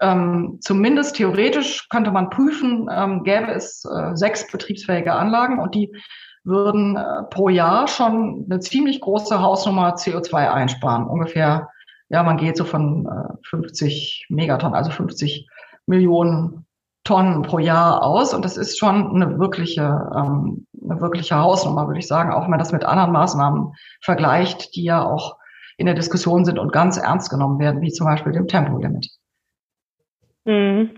ähm, 0.00 0.58
zumindest 0.60 1.16
theoretisch 1.16 1.88
könnte 1.88 2.10
man 2.10 2.30
prüfen, 2.30 2.88
ähm, 2.90 3.22
gäbe 3.24 3.52
es 3.52 3.84
äh, 3.84 4.16
sechs 4.16 4.50
betriebsfähige 4.50 5.12
Anlagen 5.12 5.58
und 5.58 5.74
die 5.74 5.92
würden 6.44 6.96
äh, 6.96 7.22
pro 7.30 7.48
Jahr 7.48 7.86
schon 7.88 8.46
eine 8.48 8.60
ziemlich 8.60 9.00
große 9.00 9.40
Hausnummer 9.40 9.94
CO2 9.94 10.50
einsparen. 10.50 11.06
Ungefähr, 11.06 11.68
ja, 12.08 12.22
man 12.22 12.36
geht 12.36 12.56
so 12.56 12.64
von 12.64 13.06
äh, 13.06 13.46
50 13.48 14.26
Megatonnen, 14.28 14.74
also 14.74 14.90
50 14.90 15.48
Millionen 15.86 16.66
Tonnen 17.04 17.42
pro 17.42 17.58
Jahr 17.58 18.02
aus. 18.02 18.32
Und 18.32 18.44
das 18.44 18.56
ist 18.56 18.78
schon 18.78 19.14
eine 19.14 19.38
wirkliche, 19.38 19.82
ähm, 20.16 20.66
eine 20.82 21.00
wirkliche 21.00 21.36
Hausnummer, 21.36 21.86
würde 21.86 22.00
ich 22.00 22.06
sagen, 22.06 22.32
auch 22.32 22.42
wenn 22.42 22.50
man 22.50 22.58
das 22.58 22.72
mit 22.72 22.84
anderen 22.84 23.12
Maßnahmen 23.12 23.72
vergleicht, 24.00 24.74
die 24.76 24.84
ja 24.84 25.04
auch 25.04 25.36
in 25.78 25.86
der 25.86 25.94
Diskussion 25.94 26.44
sind 26.44 26.58
und 26.58 26.72
ganz 26.72 26.96
ernst 26.96 27.30
genommen 27.30 27.58
werden, 27.58 27.80
wie 27.80 27.92
zum 27.92 28.06
Beispiel 28.06 28.32
dem 28.32 28.46
Tempolimit. 28.46 29.08
Mhm. 30.44 30.90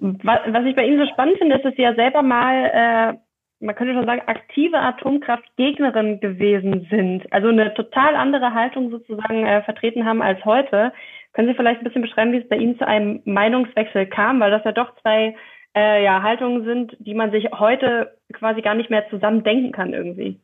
Was 0.00 0.64
ich 0.66 0.74
bei 0.74 0.86
Ihnen 0.86 0.98
so 0.98 1.10
spannend 1.12 1.38
finde, 1.38 1.56
ist, 1.56 1.64
dass 1.64 1.74
Sie 1.76 1.82
ja 1.82 1.94
selber 1.94 2.22
mal, 2.22 2.64
äh, 2.64 3.64
man 3.64 3.74
könnte 3.74 3.94
schon 3.94 4.06
sagen, 4.06 4.22
aktive 4.26 4.78
Atomkraftgegnerin 4.78 6.20
gewesen 6.20 6.86
sind. 6.90 7.32
Also 7.32 7.48
eine 7.48 7.72
total 7.74 8.16
andere 8.16 8.52
Haltung 8.52 8.90
sozusagen 8.90 9.46
äh, 9.46 9.62
vertreten 9.62 10.04
haben 10.04 10.20
als 10.20 10.44
heute. 10.44 10.92
Können 11.32 11.48
Sie 11.48 11.54
vielleicht 11.54 11.80
ein 11.80 11.84
bisschen 11.84 12.02
beschreiben, 12.02 12.32
wie 12.32 12.38
es 12.38 12.48
bei 12.48 12.56
Ihnen 12.56 12.78
zu 12.78 12.86
einem 12.86 13.22
Meinungswechsel 13.24 14.06
kam, 14.06 14.40
weil 14.40 14.50
das 14.50 14.64
ja 14.64 14.72
doch 14.72 14.94
zwei 15.00 15.34
äh, 15.76 16.04
ja, 16.04 16.22
Haltungen 16.22 16.64
sind, 16.64 16.96
die 16.98 17.14
man 17.14 17.30
sich 17.30 17.50
heute 17.52 18.16
quasi 18.32 18.62
gar 18.62 18.74
nicht 18.74 18.90
mehr 18.90 19.08
zusammen 19.10 19.42
denken 19.42 19.72
kann 19.72 19.92
irgendwie. 19.92 20.40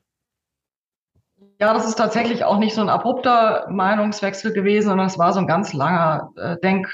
Ja, 1.61 1.75
das 1.75 1.87
ist 1.87 1.97
tatsächlich 1.97 2.45
auch 2.45 2.59
nicht 2.59 2.75
so 2.75 2.81
ein 2.81 2.89
abrupter 2.89 3.67
Meinungswechsel 3.71 4.55
gewesen, 4.55 4.89
sondern 4.89 5.07
es 5.07 5.19
war 5.19 5.35
so 5.35 5.41
ein 5.41 5.47
ganz 5.47 5.75
langer 5.75 6.31
äh, 6.37 6.57
Denk- 6.63 6.91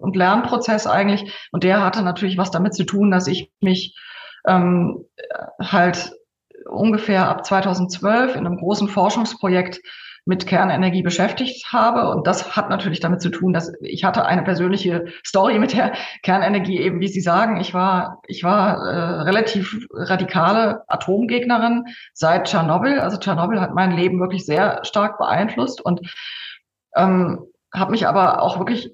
und 0.00 0.16
Lernprozess 0.16 0.88
eigentlich. 0.88 1.32
Und 1.52 1.62
der 1.62 1.84
hatte 1.84 2.02
natürlich 2.02 2.36
was 2.36 2.50
damit 2.50 2.74
zu 2.74 2.84
tun, 2.84 3.12
dass 3.12 3.28
ich 3.28 3.52
mich 3.60 3.96
ähm, 4.44 5.04
halt 5.60 6.10
ungefähr 6.68 7.28
ab 7.28 7.46
2012 7.46 8.34
in 8.34 8.44
einem 8.44 8.56
großen 8.56 8.88
Forschungsprojekt 8.88 9.80
mit 10.28 10.46
Kernenergie 10.46 11.00
beschäftigt 11.00 11.72
habe. 11.72 12.10
Und 12.10 12.26
das 12.26 12.54
hat 12.54 12.68
natürlich 12.68 13.00
damit 13.00 13.22
zu 13.22 13.30
tun, 13.30 13.54
dass 13.54 13.72
ich 13.80 14.04
hatte 14.04 14.26
eine 14.26 14.42
persönliche 14.42 15.06
Story 15.26 15.58
mit 15.58 15.72
der 15.72 15.94
Kernenergie 16.22 16.78
eben, 16.78 17.00
wie 17.00 17.08
Sie 17.08 17.22
sagen. 17.22 17.58
Ich 17.60 17.72
war, 17.72 18.20
ich 18.26 18.44
war 18.44 18.76
äh, 18.76 19.22
relativ 19.22 19.86
radikale 19.90 20.82
Atomgegnerin 20.86 21.86
seit 22.12 22.46
Tschernobyl. 22.46 23.00
Also 23.00 23.16
Tschernobyl 23.16 23.58
hat 23.58 23.74
mein 23.74 23.92
Leben 23.92 24.20
wirklich 24.20 24.44
sehr 24.44 24.84
stark 24.84 25.16
beeinflusst 25.16 25.80
und 25.80 26.02
ähm, 26.94 27.46
habe 27.74 27.92
mich 27.92 28.06
aber 28.06 28.42
auch 28.42 28.58
wirklich 28.58 28.90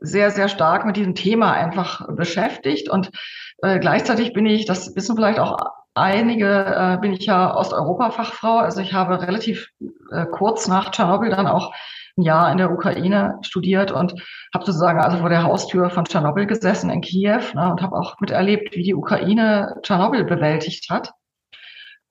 sehr, 0.00 0.32
sehr 0.32 0.48
stark 0.48 0.84
mit 0.84 0.96
diesem 0.96 1.14
Thema 1.14 1.52
einfach 1.52 2.08
beschäftigt. 2.08 2.90
Und 2.90 3.12
äh, 3.58 3.78
gleichzeitig 3.78 4.32
bin 4.32 4.46
ich, 4.46 4.64
das 4.64 4.96
wissen 4.96 5.14
vielleicht 5.14 5.38
auch 5.38 5.58
einige 5.94 6.46
äh, 6.64 6.98
bin 7.00 7.12
ich 7.12 7.26
ja 7.26 7.54
Osteuropa-Fachfrau. 7.56 8.58
Also 8.58 8.80
ich 8.80 8.92
habe 8.92 9.20
relativ 9.20 9.70
äh, 10.10 10.26
kurz 10.26 10.68
nach 10.68 10.90
Tschernobyl 10.90 11.30
dann 11.30 11.46
auch 11.46 11.72
ein 12.16 12.22
Jahr 12.22 12.52
in 12.52 12.58
der 12.58 12.70
Ukraine 12.70 13.38
studiert 13.42 13.90
und 13.90 14.12
habe 14.54 14.64
sozusagen 14.64 15.00
also 15.00 15.18
vor 15.18 15.30
der 15.30 15.44
Haustür 15.44 15.90
von 15.90 16.04
Tschernobyl 16.04 16.46
gesessen 16.46 16.90
in 16.90 17.00
Kiew 17.00 17.40
ne, 17.54 17.70
und 17.70 17.80
habe 17.82 17.96
auch 17.96 18.20
miterlebt, 18.20 18.74
wie 18.74 18.82
die 18.82 18.94
Ukraine 18.94 19.76
Tschernobyl 19.82 20.24
bewältigt 20.24 20.90
hat. 20.90 21.12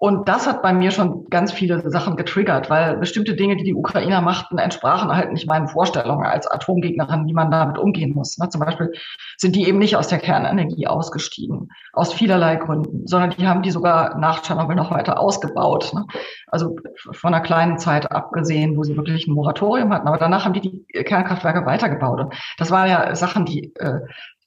Und 0.03 0.27
das 0.27 0.47
hat 0.47 0.63
bei 0.63 0.73
mir 0.73 0.89
schon 0.89 1.29
ganz 1.29 1.51
viele 1.51 1.87
Sachen 1.91 2.15
getriggert, 2.15 2.71
weil 2.71 2.97
bestimmte 2.97 3.35
Dinge, 3.35 3.55
die 3.55 3.63
die 3.63 3.75
Ukrainer 3.75 4.19
machten, 4.19 4.57
entsprachen 4.57 5.15
halt 5.15 5.31
nicht 5.31 5.47
meinen 5.47 5.67
Vorstellungen 5.67 6.25
als 6.25 6.47
Atomgegnerin, 6.47 7.27
wie 7.27 7.33
man 7.33 7.51
damit 7.51 7.77
umgehen 7.77 8.15
muss. 8.15 8.39
Ne? 8.39 8.49
Zum 8.49 8.61
Beispiel 8.61 8.93
sind 9.37 9.55
die 9.55 9.67
eben 9.67 9.77
nicht 9.77 9.95
aus 9.95 10.07
der 10.07 10.17
Kernenergie 10.17 10.87
ausgestiegen, 10.87 11.69
aus 11.93 12.13
vielerlei 12.13 12.55
Gründen, 12.55 13.05
sondern 13.05 13.29
die 13.29 13.45
haben 13.45 13.61
die 13.61 13.69
sogar 13.69 14.17
nach 14.17 14.41
Tschernobyl 14.41 14.75
noch 14.75 14.89
weiter 14.89 15.19
ausgebaut. 15.19 15.91
Ne? 15.93 16.07
Also 16.47 16.77
von 17.11 17.31
einer 17.31 17.43
kleinen 17.43 17.77
Zeit 17.77 18.11
abgesehen, 18.11 18.77
wo 18.77 18.83
sie 18.83 18.97
wirklich 18.97 19.27
ein 19.27 19.35
Moratorium 19.35 19.93
hatten. 19.93 20.07
Aber 20.07 20.17
danach 20.17 20.45
haben 20.45 20.53
die 20.53 20.61
die 20.61 21.03
Kernkraftwerke 21.03 21.67
weitergebaut. 21.67 22.21
Und 22.21 22.33
das 22.57 22.71
waren 22.71 22.89
ja 22.89 23.13
Sachen, 23.15 23.45
die 23.45 23.71
äh, 23.75 23.99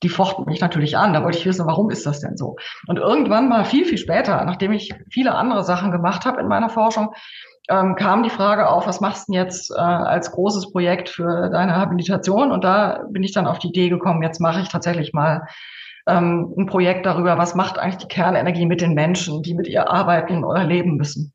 die 0.04 0.08
fochten 0.10 0.44
mich 0.44 0.60
natürlich 0.60 0.96
an. 0.96 1.14
Da 1.14 1.24
wollte 1.24 1.38
ich 1.38 1.46
wissen, 1.46 1.66
warum 1.66 1.90
ist 1.90 2.06
das 2.06 2.20
denn 2.20 2.36
so? 2.36 2.56
Und 2.86 2.98
irgendwann 2.98 3.48
mal 3.48 3.64
viel, 3.64 3.86
viel 3.86 3.98
später, 3.98 4.44
nachdem 4.44 4.72
ich 4.72 4.94
viele 5.10 5.34
andere 5.34 5.64
Sachen 5.64 5.90
gemacht 5.90 6.26
habe 6.26 6.40
in 6.40 6.46
meiner 6.46 6.68
Forschung, 6.68 7.14
ähm, 7.70 7.94
kam 7.94 8.22
die 8.22 8.30
Frage 8.30 8.68
auf, 8.68 8.86
was 8.86 9.00
machst 9.00 9.26
du 9.26 9.32
denn 9.32 9.42
jetzt 9.42 9.70
äh, 9.70 9.80
als 9.80 10.30
großes 10.30 10.70
Projekt 10.72 11.08
für 11.08 11.48
deine 11.48 11.74
Habilitation? 11.74 12.52
Und 12.52 12.62
da 12.62 13.04
bin 13.10 13.22
ich 13.22 13.32
dann 13.32 13.46
auf 13.46 13.58
die 13.58 13.68
Idee 13.68 13.88
gekommen, 13.88 14.22
jetzt 14.22 14.40
mache 14.40 14.60
ich 14.60 14.68
tatsächlich 14.68 15.14
mal 15.14 15.46
ähm, 16.06 16.54
ein 16.58 16.66
Projekt 16.66 17.06
darüber, 17.06 17.38
was 17.38 17.54
macht 17.54 17.78
eigentlich 17.78 18.06
die 18.06 18.08
Kernenergie 18.08 18.66
mit 18.66 18.82
den 18.82 18.92
Menschen, 18.92 19.42
die 19.42 19.54
mit 19.54 19.66
ihr 19.66 19.90
arbeiten 19.90 20.44
oder 20.44 20.64
leben 20.64 20.96
müssen. 20.96 21.32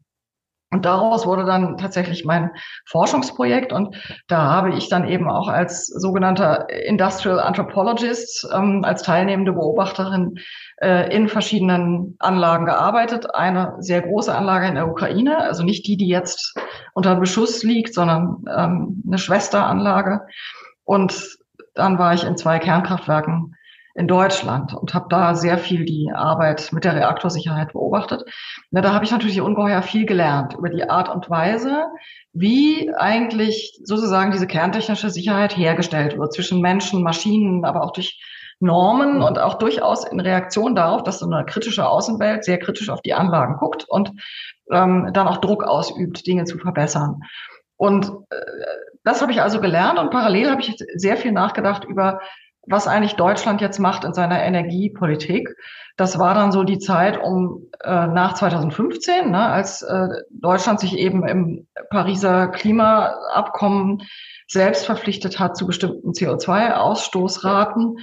Und 0.71 0.85
daraus 0.85 1.25
wurde 1.25 1.45
dann 1.45 1.77
tatsächlich 1.77 2.25
mein 2.25 2.51
Forschungsprojekt 2.85 3.73
und 3.73 3.95
da 4.27 4.43
habe 4.43 4.75
ich 4.75 4.87
dann 4.87 5.07
eben 5.07 5.27
auch 5.27 5.47
als 5.47 5.87
sogenannter 5.87 6.69
Industrial 6.69 7.39
Anthropologist, 7.39 8.47
ähm, 8.53 8.83
als 8.83 9.01
teilnehmende 9.01 9.53
Beobachterin 9.53 10.35
äh, 10.77 11.11
in 11.15 11.27
verschiedenen 11.27 12.15
Anlagen 12.19 12.65
gearbeitet. 12.65 13.33
Eine 13.33 13.77
sehr 13.79 14.03
große 14.03 14.33
Anlage 14.33 14.67
in 14.67 14.75
der 14.75 14.87
Ukraine, 14.87 15.39
also 15.39 15.63
nicht 15.63 15.87
die, 15.87 15.97
die 15.97 16.07
jetzt 16.07 16.55
unter 16.93 17.15
Beschuss 17.15 17.63
liegt, 17.63 17.95
sondern 17.95 18.43
ähm, 18.55 19.03
eine 19.07 19.17
Schwesteranlage. 19.17 20.21
Und 20.83 21.39
dann 21.73 21.97
war 21.97 22.13
ich 22.13 22.23
in 22.23 22.37
zwei 22.37 22.59
Kernkraftwerken 22.59 23.55
in 23.95 24.07
Deutschland 24.07 24.73
und 24.73 24.93
habe 24.93 25.07
da 25.09 25.35
sehr 25.35 25.57
viel 25.57 25.85
die 25.85 26.11
Arbeit 26.13 26.71
mit 26.71 26.83
der 26.83 26.95
Reaktorsicherheit 26.95 27.73
beobachtet. 27.73 28.23
Na, 28.71 28.81
da 28.81 28.93
habe 28.93 29.05
ich 29.05 29.11
natürlich 29.11 29.41
ungeheuer 29.41 29.81
viel 29.81 30.05
gelernt 30.05 30.53
über 30.53 30.69
die 30.69 30.89
Art 30.89 31.09
und 31.09 31.29
Weise, 31.29 31.85
wie 32.33 32.91
eigentlich 32.95 33.79
sozusagen 33.83 34.31
diese 34.31 34.47
kerntechnische 34.47 35.09
Sicherheit 35.09 35.57
hergestellt 35.57 36.17
wird 36.17 36.33
zwischen 36.33 36.61
Menschen, 36.61 37.03
Maschinen, 37.03 37.65
aber 37.65 37.83
auch 37.83 37.91
durch 37.91 38.21
Normen 38.59 39.21
und 39.21 39.39
auch 39.39 39.55
durchaus 39.55 40.05
in 40.05 40.19
Reaktion 40.19 40.75
darauf, 40.75 41.03
dass 41.03 41.19
so 41.19 41.25
eine 41.25 41.45
kritische 41.45 41.87
Außenwelt 41.87 42.43
sehr 42.43 42.59
kritisch 42.59 42.89
auf 42.89 43.01
die 43.01 43.13
Anlagen 43.13 43.57
guckt 43.57 43.85
und 43.87 44.11
ähm, 44.71 45.09
dann 45.13 45.27
auch 45.27 45.37
Druck 45.37 45.63
ausübt, 45.63 46.27
Dinge 46.27 46.43
zu 46.43 46.57
verbessern. 46.57 47.21
Und 47.77 48.11
äh, 48.29 48.35
das 49.03 49.21
habe 49.21 49.31
ich 49.31 49.41
also 49.41 49.61
gelernt 49.61 49.97
und 49.97 50.11
parallel 50.11 50.51
habe 50.51 50.61
ich 50.61 50.75
sehr 50.95 51.15
viel 51.15 51.31
nachgedacht 51.31 51.85
über 51.85 52.19
was 52.69 52.87
eigentlich 52.87 53.15
Deutschland 53.15 53.61
jetzt 53.61 53.79
macht 53.79 54.03
in 54.03 54.13
seiner 54.13 54.43
Energiepolitik. 54.43 55.55
Das 55.97 56.19
war 56.19 56.33
dann 56.33 56.51
so 56.51 56.63
die 56.63 56.79
Zeit 56.79 57.21
um 57.21 57.67
äh, 57.83 58.07
nach 58.07 58.33
2015, 58.35 59.31
ne, 59.31 59.47
als 59.47 59.81
äh, 59.81 60.07
Deutschland 60.29 60.79
sich 60.79 60.97
eben 60.97 61.27
im 61.27 61.67
Pariser 61.89 62.47
Klimaabkommen 62.47 64.03
selbst 64.47 64.85
verpflichtet 64.85 65.39
hat 65.39 65.57
zu 65.57 65.65
bestimmten 65.65 66.11
CO2-Ausstoßraten. 66.11 67.97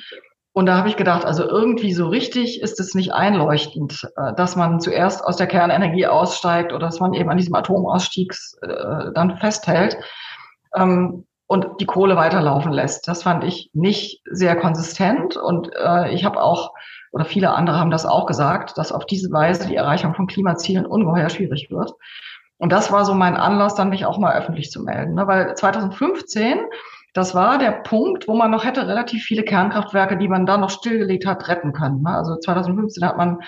Und 0.52 0.66
da 0.66 0.78
habe 0.78 0.88
ich 0.88 0.96
gedacht, 0.96 1.24
also 1.24 1.46
irgendwie 1.46 1.92
so 1.92 2.08
richtig 2.08 2.62
ist 2.62 2.80
es 2.80 2.94
nicht 2.94 3.12
einleuchtend, 3.12 4.08
äh, 4.16 4.34
dass 4.34 4.56
man 4.56 4.80
zuerst 4.80 5.24
aus 5.24 5.36
der 5.36 5.46
Kernenergie 5.46 6.06
aussteigt 6.06 6.72
oder 6.72 6.86
dass 6.86 6.98
man 6.98 7.14
eben 7.14 7.30
an 7.30 7.36
diesem 7.36 7.54
Atomausstieg 7.54 8.34
äh, 8.62 9.12
dann 9.14 9.38
festhält. 9.38 9.96
Ähm, 10.74 11.26
und 11.46 11.66
die 11.80 11.86
Kohle 11.86 12.16
weiterlaufen 12.16 12.72
lässt. 12.72 13.06
Das 13.08 13.22
fand 13.22 13.44
ich 13.44 13.70
nicht 13.72 14.22
sehr 14.30 14.56
konsistent 14.56 15.36
und 15.36 15.70
äh, 15.74 16.12
ich 16.12 16.24
habe 16.24 16.42
auch 16.42 16.72
oder 17.12 17.24
viele 17.24 17.54
andere 17.54 17.78
haben 17.78 17.90
das 17.90 18.04
auch 18.04 18.26
gesagt, 18.26 18.76
dass 18.76 18.92
auf 18.92 19.06
diese 19.06 19.30
Weise 19.32 19.66
die 19.66 19.76
Erreichung 19.76 20.14
von 20.14 20.26
Klimazielen 20.26 20.84
ungeheuer 20.84 21.30
schwierig 21.30 21.68
wird. 21.70 21.92
Und 22.58 22.72
das 22.72 22.90
war 22.90 23.04
so 23.04 23.14
mein 23.14 23.36
Anlass, 23.36 23.74
dann 23.74 23.90
mich 23.90 24.04
auch 24.06 24.18
mal 24.18 24.36
öffentlich 24.36 24.70
zu 24.70 24.82
melden, 24.82 25.14
ne? 25.14 25.26
weil 25.26 25.54
2015 25.54 26.58
das 27.16 27.34
war 27.34 27.56
der 27.56 27.70
Punkt, 27.70 28.28
wo 28.28 28.34
man 28.34 28.50
noch 28.50 28.66
hätte 28.66 28.86
relativ 28.86 29.24
viele 29.24 29.42
Kernkraftwerke, 29.42 30.18
die 30.18 30.28
man 30.28 30.44
da 30.44 30.58
noch 30.58 30.68
stillgelegt 30.68 31.24
hat, 31.24 31.48
retten 31.48 31.72
können. 31.72 32.02
Ne? 32.02 32.10
Also 32.10 32.36
2015 32.36 33.02
hat 33.02 33.16
man 33.16 33.38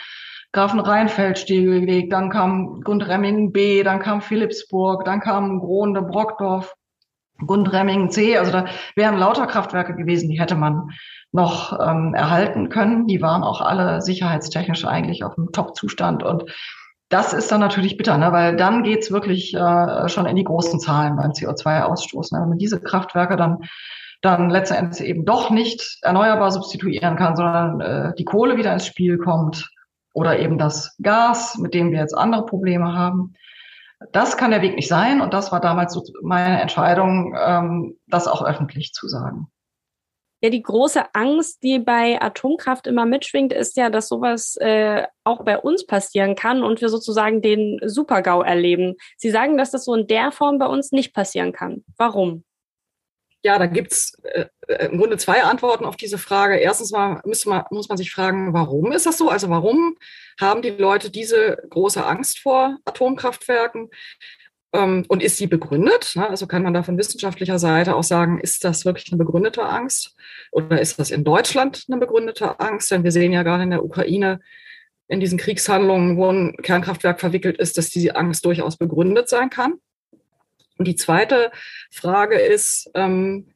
Grafen 0.53 0.81
Rheinfeld 0.81 1.39
stillgelegt, 1.39 2.11
dann 2.11 2.31
kam 2.31 2.81
Gundremmingen 2.81 3.53
B, 3.53 3.83
dann 3.83 4.01
kam 4.01 4.23
Philipsburg, 4.23 5.05
dann 5.05 5.21
kam 5.21 5.61
Gronde, 5.61 6.01
Brockdorf, 6.01 6.73
Gundremmingen 7.47 8.11
C, 8.11 8.37
also 8.37 8.51
da 8.53 8.67
wären 8.97 9.17
lauter 9.17 9.47
Kraftwerke 9.47 9.95
gewesen, 9.95 10.29
die 10.29 10.41
hätte 10.41 10.57
man 10.57 10.91
noch 11.33 11.79
ähm, 11.79 12.15
erhalten 12.15 12.69
können. 12.69 13.07
Die 13.07 13.21
waren 13.21 13.43
auch 13.43 13.61
alle 13.61 14.01
sicherheitstechnisch 14.01 14.85
eigentlich 14.85 15.25
auf 15.25 15.35
dem 15.35 15.53
Top-Zustand. 15.53 16.23
Und 16.23 16.45
das 17.09 17.33
ist 17.33 17.51
dann 17.53 17.61
natürlich 17.61 17.97
bitter, 17.97 18.19
ne? 18.19 18.33
weil 18.33 18.57
dann 18.57 18.83
geht's 18.83 19.11
wirklich 19.11 19.55
äh, 19.55 20.09
schon 20.09 20.27
in 20.27 20.37
die 20.37 20.45
großen 20.45 20.81
Zahlen 20.81 21.17
beim 21.17 21.31
CO2-Ausstoß. 21.31 22.35
Ne? 22.35 22.43
Wenn 22.43 22.51
man 22.51 22.59
diese 22.59 22.81
Kraftwerke 22.81 23.37
dann 23.37 23.59
dann 24.21 24.51
letzten 24.51 24.75
Endes 24.75 25.01
eben 25.01 25.25
doch 25.25 25.51
nicht 25.51 25.99
erneuerbar 26.03 26.51
substituieren 26.51 27.17
kann, 27.17 27.37
sondern 27.37 27.81
äh, 27.81 28.13
die 28.19 28.25
Kohle 28.25 28.57
wieder 28.57 28.73
ins 28.73 28.87
Spiel 28.87 29.17
kommt 29.17 29.71
oder 30.13 30.39
eben 30.39 30.59
das 30.59 30.97
Gas, 31.01 31.57
mit 31.59 31.75
dem 31.75 31.93
wir 31.93 32.01
jetzt 32.01 32.17
andere 32.17 32.45
Probleme 32.45 32.95
haben, 32.95 33.35
das 34.13 34.37
kann 34.37 34.51
der 34.51 34.63
Weg 34.63 34.77
nicht 34.77 34.89
sein. 34.89 35.21
Und 35.21 35.35
das 35.35 35.53
war 35.53 35.61
damals 35.61 35.93
so 35.93 36.03
meine 36.23 36.61
Entscheidung, 36.61 37.37
ähm, 37.39 37.99
das 38.07 38.29
auch 38.29 38.43
öffentlich 38.43 38.93
zu 38.93 39.09
sagen. 39.09 39.49
Ja, 40.41 40.51
die 40.51 40.63
große 40.63 41.15
Angst, 41.15 41.65
die 41.65 41.81
bei 41.81 42.21
Atomkraft 42.23 42.87
immer 42.87 43.07
mitschwingt, 43.07 43.53
ist 43.53 43.77
ja, 43.77 43.91
dass 43.91 44.07
sowas 44.07 44.57
äh, 44.61 45.05
auch 45.25 45.45
bei 45.45 45.59
uns 45.59 45.85
passieren 45.85 46.37
kann 46.37 46.63
und 46.63 46.81
wir 46.81 46.91
sozusagen 46.91 47.43
den 47.43 47.81
Supergau 47.85 48.43
erleben. 48.43 48.95
Sie 49.17 49.31
sagen, 49.31 49.59
dass 49.59 49.73
das 49.73 49.85
so 49.85 49.95
in 49.95 50.07
der 50.07 50.31
Form 50.31 50.59
bei 50.59 50.67
uns 50.67 50.93
nicht 50.93 51.13
passieren 51.13 51.53
kann. 51.53 51.85
Warum? 51.97 52.45
Ja, 53.45 53.59
da 53.59 53.67
gibt's 53.67 54.15
äh, 54.25 54.47
äh, 54.67 54.87
im 54.87 54.99
Grunde 54.99 55.17
zwei 55.17 55.43
Antworten 55.45 55.85
auf 55.85 55.97
diese 55.97 56.19
Frage. 56.19 56.57
Erstens 56.57 56.91
mal, 56.91 57.21
man 57.25 57.65
muss 57.71 57.89
man 57.89 57.97
sich 57.97 58.11
fragen, 58.11 58.53
warum 58.53 58.93
ist 58.93 59.07
das 59.07 59.19
so? 59.19 59.29
Also 59.29 59.49
warum 59.49 59.97
haben 60.41 60.61
die 60.63 60.71
Leute 60.71 61.11
diese 61.11 61.57
große 61.71 62.05
Angst 62.05 62.41
vor 62.41 62.79
Atomkraftwerken? 62.85 63.91
Ähm, 64.73 65.05
und 65.09 65.23
ist 65.23 65.37
sie 65.39 65.47
begründet? 65.47 66.13
Ne? 66.17 66.29
Also 66.29 66.47
kann 66.47 66.63
man 66.63 66.75
da 66.75 66.83
von 66.83 66.99
wissenschaftlicher 66.99 67.59
Seite 67.59 67.95
auch 67.95 68.03
sagen, 68.03 68.41
ist 68.41 68.65
das 68.65 68.85
wirklich 68.85 69.11
eine 69.11 69.19
begründete 69.19 69.63
Angst? 69.65 70.15
Oder 70.53 70.81
ist 70.81 70.99
das 70.99 71.11
in 71.11 71.25
Deutschland 71.25 71.85
eine 71.89 71.99
begründete 71.99 72.61
Angst? 72.61 72.91
Denn 72.91 73.05
wir 73.05 73.13
sehen 73.13 73.33
ja 73.33 73.45
gerade 73.45 73.63
in 73.63 73.71
der 73.71 73.85
Ukraine, 73.85 74.41
in 75.07 75.21
diesen 75.21 75.39
Kriegshandlungen, 75.39 76.17
wo 76.19 76.31
ein 76.31 76.57
Kernkraftwerk 76.63 77.21
verwickelt 77.21 77.57
ist, 77.59 77.79
dass 77.79 77.89
diese 77.91 78.17
Angst 78.17 78.45
durchaus 78.45 78.77
begründet 78.77 79.29
sein 79.29 79.49
kann. 79.49 79.75
Und 80.79 80.87
die 80.87 80.97
zweite 80.97 81.51
Frage 81.91 82.39
ist, 82.39 82.91
ähm, 82.95 83.53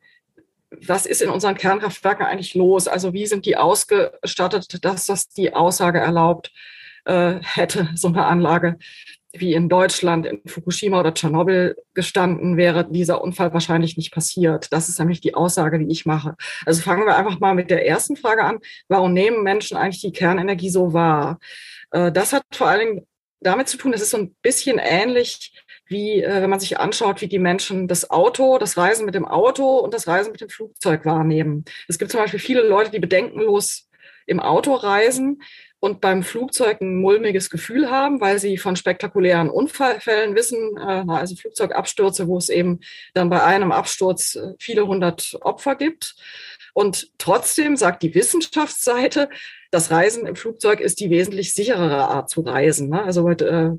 was 0.70 1.06
ist 1.06 1.22
in 1.22 1.30
unseren 1.30 1.56
Kernkraftwerken 1.56 2.26
eigentlich 2.26 2.54
los? 2.54 2.88
Also 2.88 3.12
wie 3.12 3.26
sind 3.26 3.46
die 3.46 3.56
ausgestattet, 3.56 4.84
dass 4.84 5.06
das 5.06 5.28
die 5.28 5.54
Aussage 5.54 6.00
erlaubt 6.00 6.52
äh, 7.04 7.34
hätte, 7.42 7.88
so 7.94 8.08
eine 8.08 8.26
Anlage 8.26 8.78
wie 9.34 9.54
in 9.54 9.68
Deutschland, 9.68 10.26
in 10.26 10.42
Fukushima 10.46 11.00
oder 11.00 11.14
Tschernobyl 11.14 11.76
gestanden, 11.94 12.56
wäre 12.56 12.86
dieser 12.90 13.22
Unfall 13.22 13.52
wahrscheinlich 13.54 13.96
nicht 13.96 14.12
passiert. 14.12 14.70
Das 14.72 14.90
ist 14.90 14.98
nämlich 14.98 15.22
die 15.22 15.34
Aussage, 15.34 15.78
die 15.78 15.90
ich 15.90 16.04
mache. 16.04 16.36
Also 16.66 16.82
fangen 16.82 17.06
wir 17.06 17.16
einfach 17.16 17.40
mal 17.40 17.54
mit 17.54 17.70
der 17.70 17.86
ersten 17.86 18.16
Frage 18.16 18.44
an. 18.44 18.58
Warum 18.88 19.14
nehmen 19.14 19.42
Menschen 19.42 19.76
eigentlich 19.76 20.02
die 20.02 20.12
Kernenergie 20.12 20.68
so 20.68 20.92
wahr? 20.92 21.38
Äh, 21.92 22.12
das 22.12 22.32
hat 22.34 22.42
vor 22.52 22.68
allen 22.68 22.80
Dingen 22.80 23.06
damit 23.40 23.68
zu 23.68 23.76
tun, 23.76 23.92
es 23.92 24.02
ist 24.02 24.10
so 24.10 24.18
ein 24.18 24.34
bisschen 24.42 24.78
ähnlich 24.78 25.52
wie, 25.86 26.22
äh, 26.22 26.42
wenn 26.42 26.50
man 26.50 26.60
sich 26.60 26.78
anschaut, 26.78 27.20
wie 27.20 27.28
die 27.28 27.38
Menschen 27.38 27.88
das 27.88 28.10
Auto, 28.10 28.58
das 28.58 28.76
Reisen 28.76 29.04
mit 29.06 29.14
dem 29.14 29.26
Auto 29.26 29.78
und 29.78 29.94
das 29.94 30.06
Reisen 30.06 30.32
mit 30.32 30.40
dem 30.40 30.48
Flugzeug 30.48 31.04
wahrnehmen. 31.04 31.64
Es 31.88 31.98
gibt 31.98 32.10
zum 32.10 32.20
Beispiel 32.20 32.40
viele 32.40 32.62
Leute, 32.62 32.90
die 32.90 33.00
bedenkenlos 33.00 33.88
im 34.26 34.40
Auto 34.40 34.74
reisen 34.74 35.42
und 35.80 36.00
beim 36.00 36.22
Flugzeug 36.22 36.80
ein 36.80 36.94
mulmiges 36.94 37.50
Gefühl 37.50 37.90
haben, 37.90 38.20
weil 38.20 38.38
sie 38.38 38.56
von 38.56 38.76
spektakulären 38.76 39.50
Unfallfällen 39.50 40.36
wissen, 40.36 40.76
äh, 40.76 41.04
also 41.08 41.34
Flugzeugabstürze, 41.34 42.28
wo 42.28 42.38
es 42.38 42.48
eben 42.48 42.80
dann 43.14 43.30
bei 43.30 43.42
einem 43.42 43.72
Absturz 43.72 44.36
äh, 44.36 44.54
viele 44.60 44.86
hundert 44.86 45.36
Opfer 45.40 45.74
gibt. 45.74 46.14
Und 46.72 47.10
trotzdem 47.18 47.76
sagt 47.76 48.02
die 48.02 48.14
Wissenschaftsseite, 48.14 49.28
das 49.72 49.90
Reisen 49.90 50.26
im 50.26 50.36
Flugzeug 50.36 50.80
ist 50.80 51.00
die 51.00 51.08
wesentlich 51.08 51.54
sicherere 51.54 52.06
Art 52.08 52.28
zu 52.28 52.42
reisen. 52.42 52.90
Ne? 52.90 53.02
Also 53.02 53.26
äh, 53.30 53.70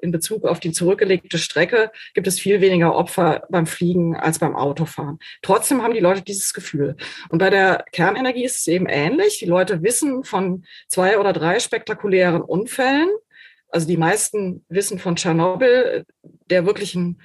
in 0.00 0.12
Bezug 0.12 0.44
auf 0.44 0.60
die 0.60 0.70
zurückgelegte 0.70 1.38
Strecke 1.38 1.90
gibt 2.14 2.28
es 2.28 2.38
viel 2.38 2.60
weniger 2.60 2.94
Opfer 2.94 3.42
beim 3.50 3.66
Fliegen 3.66 4.14
als 4.14 4.38
beim 4.38 4.54
Autofahren. 4.54 5.18
Trotzdem 5.42 5.82
haben 5.82 5.92
die 5.92 6.00
Leute 6.00 6.22
dieses 6.22 6.54
Gefühl. 6.54 6.96
Und 7.30 7.38
bei 7.38 7.50
der 7.50 7.84
Kernenergie 7.90 8.44
ist 8.44 8.58
es 8.58 8.66
eben 8.68 8.86
ähnlich. 8.86 9.40
Die 9.40 9.46
Leute 9.46 9.82
wissen 9.82 10.22
von 10.22 10.64
zwei 10.86 11.18
oder 11.18 11.32
drei 11.32 11.58
spektakulären 11.58 12.40
Unfällen. 12.40 13.08
Also 13.70 13.88
die 13.88 13.96
meisten 13.96 14.64
wissen 14.68 15.00
von 15.00 15.16
Tschernobyl, 15.16 16.04
der 16.48 16.64
wirklichen 16.64 17.20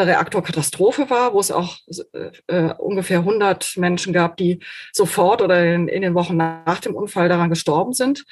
eine 0.00 0.10
Reaktorkatastrophe 0.10 1.10
war, 1.10 1.32
wo 1.32 1.40
es 1.40 1.50
auch 1.50 1.78
äh, 2.12 2.30
äh 2.46 2.74
ungefähr 2.74 3.18
100 3.18 3.76
Menschen 3.76 4.12
gab, 4.12 4.36
die 4.36 4.60
sofort 4.92 5.42
oder 5.42 5.64
in, 5.64 5.88
in 5.88 6.02
den 6.02 6.14
Wochen 6.14 6.36
nach 6.36 6.80
dem 6.80 6.94
Unfall 6.94 7.28
daran 7.28 7.50
gestorben 7.50 7.92
sind. 7.92 8.24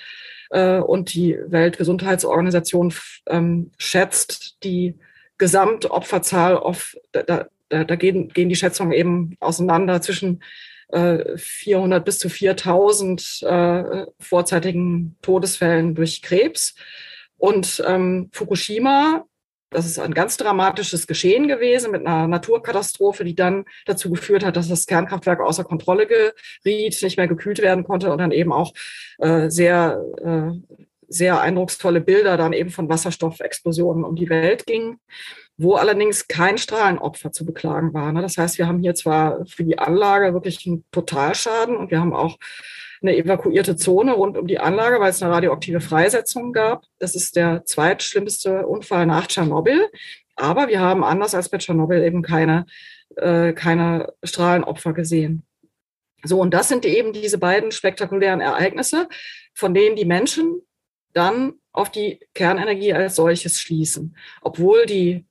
Äh, 0.51 0.79
und 0.79 1.15
die 1.15 1.37
Weltgesundheitsorganisation 1.47 2.93
ähm, 3.29 3.73
schätzt 3.79 4.63
die 4.63 4.99
Gesamtopferzahl 5.39 6.57
auf, 6.57 6.97
da, 7.13 7.47
da, 7.69 7.85
da 7.85 7.97
gehen, 7.97 8.29
gehen 8.29 8.49
die 8.49 8.57
Schätzungen 8.57 8.93
eben 8.93 9.37
auseinander 9.41 10.01
zwischen 10.01 10.43
äh, 10.89 11.37
400 11.37 12.05
bis 12.05 12.19
zu 12.19 12.29
4000 12.29 13.43
äh, 13.43 14.07
vorzeitigen 14.21 15.17
Todesfällen 15.23 15.95
durch 15.95 16.23
Krebs. 16.23 16.75
Und 17.37 17.83
ähm, 17.87 18.31
Fukushima 18.33 19.25
das 19.75 19.87
ist 19.87 19.99
ein 19.99 20.15
ganz 20.15 20.37
dramatisches 20.37 21.07
Geschehen 21.07 21.49
gewesen 21.49 21.91
mit 21.91 22.07
einer 22.07 22.27
Naturkatastrophe, 22.29 23.25
die 23.25 23.35
dann 23.35 23.65
dazu 23.87 24.11
geführt 24.11 24.45
hat, 24.45 24.57
dass 24.57 24.69
das 24.69 24.87
Kernkraftwerk 24.87 25.41
außer 25.41 25.65
Kontrolle 25.65 26.07
geriet, 26.07 27.03
nicht 27.03 27.17
mehr 27.17 27.29
gekühlt 27.29 27.61
werden 27.61 27.85
konnte 27.85 28.11
und 28.11 28.19
dann 28.19 28.33
eben 28.33 28.53
auch 28.53 28.73
äh, 29.19 29.51
sehr, 29.51 30.03
äh, 30.23 30.77
sehr 31.09 31.41
eindrucksvolle 31.41 32.01
Bilder 32.01 32.37
dann 32.37 32.53
eben 32.53 32.71
von 32.71 32.89
Wasserstoffexplosionen 32.89 34.05
um 34.05 34.17
die 34.17 34.31
Welt 34.31 34.67
gingen 34.67 35.01
wo 35.57 35.75
allerdings 35.75 36.27
kein 36.27 36.59
Strahlenopfer 36.59 37.31
zu 37.31 37.47
beklagen 37.47 37.95
war. 37.95 38.11
Ne? 38.13 38.23
Das 38.23 38.37
heißt, 38.37 38.59
wir 38.59 38.67
haben 38.67 38.81
hier 38.81 38.95
zwar 38.95 39.47
für 39.47 39.65
die 39.65 39.79
Anlage 39.79 40.35
wirklich 40.35 40.67
einen 40.67 40.85
Totalschaden 40.91 41.77
und 41.77 41.91
wir 41.91 42.01
haben 42.01 42.13
auch 42.13 42.39
eine 43.03 43.17
evakuierte 43.17 43.77
Zone 43.77 44.13
rund 44.13 44.37
um 44.37 44.47
die 44.47 44.59
Anlage, 44.59 45.01
weil 45.01 45.11
es 45.11 45.23
eine 45.23 45.33
radioaktive 45.33 45.81
Freisetzung 45.81 46.53
gab. 46.53 46.85
Das 46.99 47.15
ist 47.15 47.37
der 47.37 47.65
zweitschlimmste 47.65 48.67
Unfall 48.67 49.07
nach 49.07 49.27
Tschernobyl. 49.27 49.89
Aber 50.37 50.69
wir 50.69 50.81
haben 50.81 51.05
anders 51.05 51.35
als 51.35 51.49
bei 51.49 51.59
Tschernobyl 51.59 52.03
eben 52.03 52.23
keine, 52.23 52.67
äh, 53.17 53.53
keine 53.53 54.13
Strahlenopfer 54.23 54.93
gesehen. 54.93 55.45
So, 56.25 56.41
und 56.41 56.55
das 56.55 56.69
sind 56.69 56.85
eben 56.87 57.13
diese 57.13 57.39
beiden 57.39 57.71
spektakulären 57.71 58.41
Ereignisse, 58.41 59.09
von 59.53 59.75
denen 59.75 59.95
die 59.95 60.07
Menschen 60.07 60.63
dann 61.13 61.55
auf 61.73 61.91
die 61.91 62.21
Kernenergie 62.35 62.93
als 62.93 63.17
solches 63.17 63.61
schließen. 63.61 64.17
Obwohl 64.41 64.87
die 64.87 65.27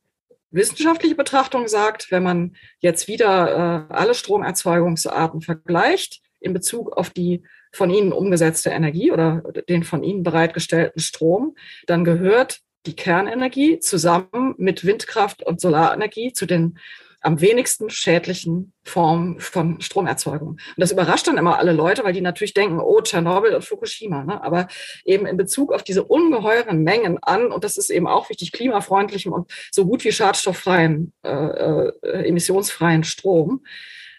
wissenschaftliche 0.52 1.16
Betrachtung 1.16 1.68
sagt, 1.68 2.12
wenn 2.12 2.24
man 2.24 2.56
jetzt 2.80 3.08
wieder 3.08 3.88
äh, 3.90 3.94
alle 3.94 4.14
Stromerzeugungsarten 4.14 5.42
vergleicht 5.42 6.22
in 6.44 6.54
Bezug 6.54 6.92
auf 6.94 7.10
die 7.10 7.44
von 7.72 7.90
ihnen 7.90 8.14
umgesetzte 8.14 8.70
Energie 8.70 9.12
oder 9.12 9.42
den 9.68 9.84
von 9.84 10.04
ihnen 10.04 10.24
bereitgestellten 10.24 11.02
Strom, 11.02 11.56
dann 11.88 12.04
gehört 12.04 12.60
die 12.86 12.96
Kernenergie 12.96 13.80
zusammen 13.80 14.56
mit 14.58 14.86
Windkraft 14.86 15.42
und 15.44 15.62
Solarenergie 15.62 16.34
zu 16.34 16.46
den 16.46 16.78
am 17.24 17.40
wenigsten 17.40 17.90
schädlichen 17.90 18.74
Formen 18.84 19.40
von 19.40 19.80
Stromerzeugung. 19.80 20.50
Und 20.50 20.60
das 20.76 20.92
überrascht 20.92 21.26
dann 21.26 21.38
immer 21.38 21.58
alle 21.58 21.72
Leute, 21.72 22.04
weil 22.04 22.12
die 22.12 22.20
natürlich 22.20 22.54
denken, 22.54 22.80
oh, 22.80 23.00
Tschernobyl 23.00 23.56
und 23.56 23.64
Fukushima. 23.64 24.26
Ne? 24.26 24.44
Aber 24.44 24.68
eben 25.06 25.26
in 25.26 25.38
Bezug 25.38 25.72
auf 25.72 25.84
diese 25.84 26.04
ungeheuren 26.04 26.84
Mengen 26.84 27.18
an, 27.22 27.54
und 27.54 27.64
das 27.64 27.78
ist 27.78 27.90
eben 27.90 28.08
auch 28.08 28.30
wichtig, 28.30 28.52
klimafreundlichem 28.52 29.32
und 29.32 29.50
so 29.72 29.86
gut 29.86 30.04
wie 30.04 30.12
schadstofffreien, 30.12 31.14
äh, 31.24 31.30
äh, 31.30 32.28
emissionsfreien 32.28 33.06
Strom, 33.06 33.64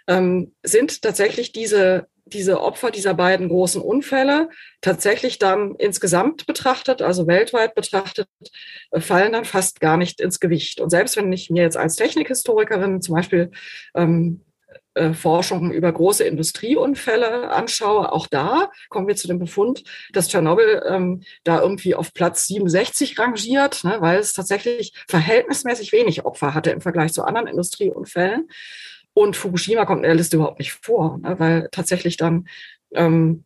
ähm, 0.07 0.55
sind 0.63 1.03
tatsächlich 1.03 1.53
diese 1.53 2.07
diese 2.27 2.61
Opfer 2.61 2.91
dieser 2.91 3.15
beiden 3.15 3.49
großen 3.49 3.83
Unfälle 3.83 4.49
tatsächlich 4.81 5.39
dann 5.39 5.75
insgesamt 5.77 6.47
betrachtet, 6.47 7.03
also 7.03 7.27
weltweit 7.27 7.75
betrachtet, 7.75 8.29
äh, 8.91 9.01
fallen 9.01 9.33
dann 9.33 9.45
fast 9.45 9.81
gar 9.81 9.97
nicht 9.97 10.21
ins 10.21 10.41
Gewicht. 10.41 10.81
Und 10.81 10.91
selbst 10.91 11.17
wenn 11.17 11.33
ich 11.33 11.51
mir 11.51 11.63
jetzt 11.63 11.77
als 11.77 11.97
Technikhistorikerin 11.97 13.03
zum 13.03 13.15
Beispiel 13.15 13.51
ähm, 13.95 14.41
äh, 14.95 15.13
Forschungen 15.13 15.71
über 15.71 15.93
große 15.93 16.25
Industrieunfälle 16.25 17.51
anschaue, 17.51 18.11
auch 18.11 18.27
da 18.27 18.71
kommen 18.89 19.07
wir 19.07 19.17
zu 19.17 19.29
dem 19.29 19.39
Befund, 19.39 19.85
dass 20.13 20.29
Tschernobyl 20.29 20.83
ähm, 20.89 21.23
da 21.43 21.61
irgendwie 21.61 21.95
auf 21.95 22.15
Platz 22.15 22.47
67 22.47 23.19
rangiert, 23.19 23.85
ne, 23.85 23.97
weil 24.01 24.19
es 24.19 24.33
tatsächlich 24.33 24.95
verhältnismäßig 25.09 25.93
wenig 25.93 26.25
Opfer 26.25 26.55
hatte 26.55 26.71
im 26.71 26.81
Vergleich 26.81 27.13
zu 27.13 27.23
anderen 27.23 27.49
Industrieunfällen. 27.49 28.49
Und 29.15 29.37
Fukushima 29.37 29.85
kommt 29.85 30.01
in 30.01 30.09
der 30.09 30.15
Liste 30.17 30.37
überhaupt 30.37 30.59
nicht 30.59 30.73
vor, 30.73 31.19
ne, 31.19 31.39
weil 31.39 31.69
tatsächlich 31.71 32.17
dann, 32.17 32.49
ähm, 32.93 33.45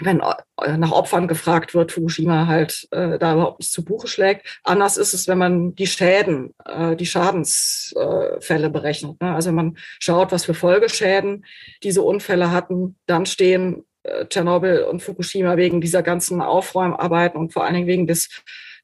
wenn 0.00 0.20
äh, 0.20 0.76
nach 0.78 0.92
Opfern 0.92 1.28
gefragt 1.28 1.74
wird, 1.74 1.92
Fukushima 1.92 2.46
halt 2.46 2.88
äh, 2.92 3.18
da 3.18 3.34
überhaupt 3.34 3.58
nicht 3.58 3.72
zu 3.72 3.84
Buche 3.84 4.06
schlägt. 4.06 4.60
Anders 4.62 4.96
ist 4.96 5.12
es, 5.12 5.28
wenn 5.28 5.38
man 5.38 5.74
die 5.74 5.86
Schäden, 5.86 6.54
äh, 6.64 6.96
die 6.96 7.06
Schadensfälle 7.06 8.66
äh, 8.66 8.70
berechnet. 8.70 9.20
Ne? 9.20 9.34
Also 9.34 9.48
wenn 9.48 9.56
man 9.56 9.76
schaut, 9.98 10.32
was 10.32 10.44
für 10.44 10.54
Folgeschäden 10.54 11.44
diese 11.82 12.02
Unfälle 12.02 12.52
hatten, 12.52 12.96
dann 13.06 13.26
stehen 13.26 13.84
äh, 14.04 14.26
Tschernobyl 14.26 14.84
und 14.84 15.02
Fukushima 15.02 15.56
wegen 15.56 15.80
dieser 15.80 16.02
ganzen 16.02 16.40
Aufräumarbeiten 16.40 17.38
und 17.38 17.52
vor 17.52 17.64
allen 17.64 17.74
Dingen 17.74 17.86
wegen 17.86 18.06
des 18.06 18.28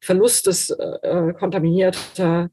Verlustes 0.01 0.71
äh, 0.71 1.33
kontaminierter 1.33 2.51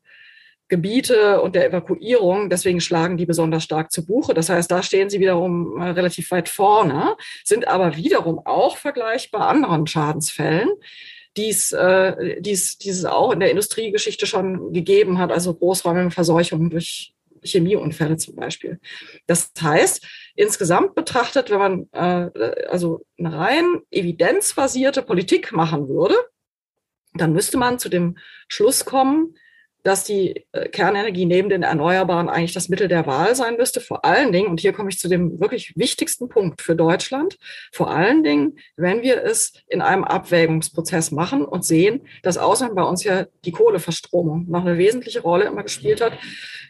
Gebiete 0.75 1.41
und 1.41 1.55
der 1.55 1.67
Evakuierung. 1.69 2.49
Deswegen 2.49 2.81
schlagen 2.81 3.15
die 3.15 3.25
besonders 3.25 3.63
stark 3.63 3.93
zu 3.93 4.05
Buche. 4.05 4.33
Das 4.33 4.49
heißt, 4.49 4.69
da 4.69 4.83
stehen 4.83 5.09
sie 5.09 5.21
wiederum 5.21 5.79
äh, 5.79 5.91
relativ 5.91 6.31
weit 6.31 6.49
vorne, 6.49 7.15
sind 7.45 7.67
aber 7.67 7.95
wiederum 7.95 8.39
auch 8.45 8.75
vergleichbar 8.75 9.47
anderen 9.47 9.87
Schadensfällen, 9.87 10.69
die 11.37 11.49
es, 11.49 11.71
äh, 11.71 12.41
dies, 12.41 12.77
dieses 12.77 13.05
auch 13.05 13.31
in 13.31 13.39
der 13.39 13.51
Industriegeschichte 13.51 14.27
schon 14.27 14.73
gegeben 14.73 15.17
hat, 15.17 15.31
also 15.31 15.53
großräumige 15.53 16.11
Verseuchungen 16.11 16.69
durch 16.69 17.13
Chemieunfälle 17.41 18.17
zum 18.17 18.35
Beispiel. 18.35 18.79
Das 19.27 19.51
heißt, 19.61 20.05
insgesamt 20.35 20.93
betrachtet, 20.93 21.51
wenn 21.51 21.59
man 21.59 21.89
äh, 21.93 22.67
also 22.67 23.05
eine 23.17 23.33
rein 23.37 23.81
evidenzbasierte 23.91 25.03
Politik 25.03 25.53
machen 25.53 25.87
würde, 25.87 26.15
dann 27.13 27.31
müsste 27.31 27.57
man 27.57 27.79
zu 27.79 27.87
dem 27.87 28.17
Schluss 28.49 28.83
kommen, 28.83 29.37
dass 29.85 30.03
die 30.03 30.45
äh, 30.51 30.67
Kernenergie 30.69 31.25
neben 31.25 31.47
den 31.47 31.61
Erneuerbaren 31.61 32.27
eigentlich 32.27 32.53
das 32.53 32.69
Mittel 32.69 32.87
der 32.87 33.05
Wahl 33.05 33.35
sein 33.35 33.55
müsste. 33.55 33.79
Vor 33.79 34.03
allen 34.03 34.31
Dingen, 34.31 34.47
und 34.47 34.59
hier 34.59 34.73
komme 34.73 34.89
ich 34.89 34.97
zu 34.97 35.07
dem 35.07 35.39
wirklich 35.39 35.73
wichtigsten 35.75 36.27
Punkt 36.27 36.63
für 36.63 36.75
Deutschland, 36.75 37.37
vor 37.71 37.91
allen 37.91 38.23
Dingen, 38.23 38.57
wenn 38.77 39.03
wir 39.03 39.23
es 39.23 39.53
in 39.67 39.83
einem 39.83 40.03
Abwägungsprozess 40.03 41.11
machen 41.11 41.45
und 41.45 41.63
sehen, 41.63 42.01
dass 42.23 42.39
außerdem 42.39 42.73
bei 42.73 42.81
uns 42.81 43.03
ja 43.03 43.27
die 43.45 43.51
Kohleverstromung 43.51 44.49
noch 44.49 44.65
eine 44.65 44.79
wesentliche 44.79 45.21
Rolle 45.21 45.45
immer 45.45 45.61
gespielt 45.61 46.01
hat 46.01 46.13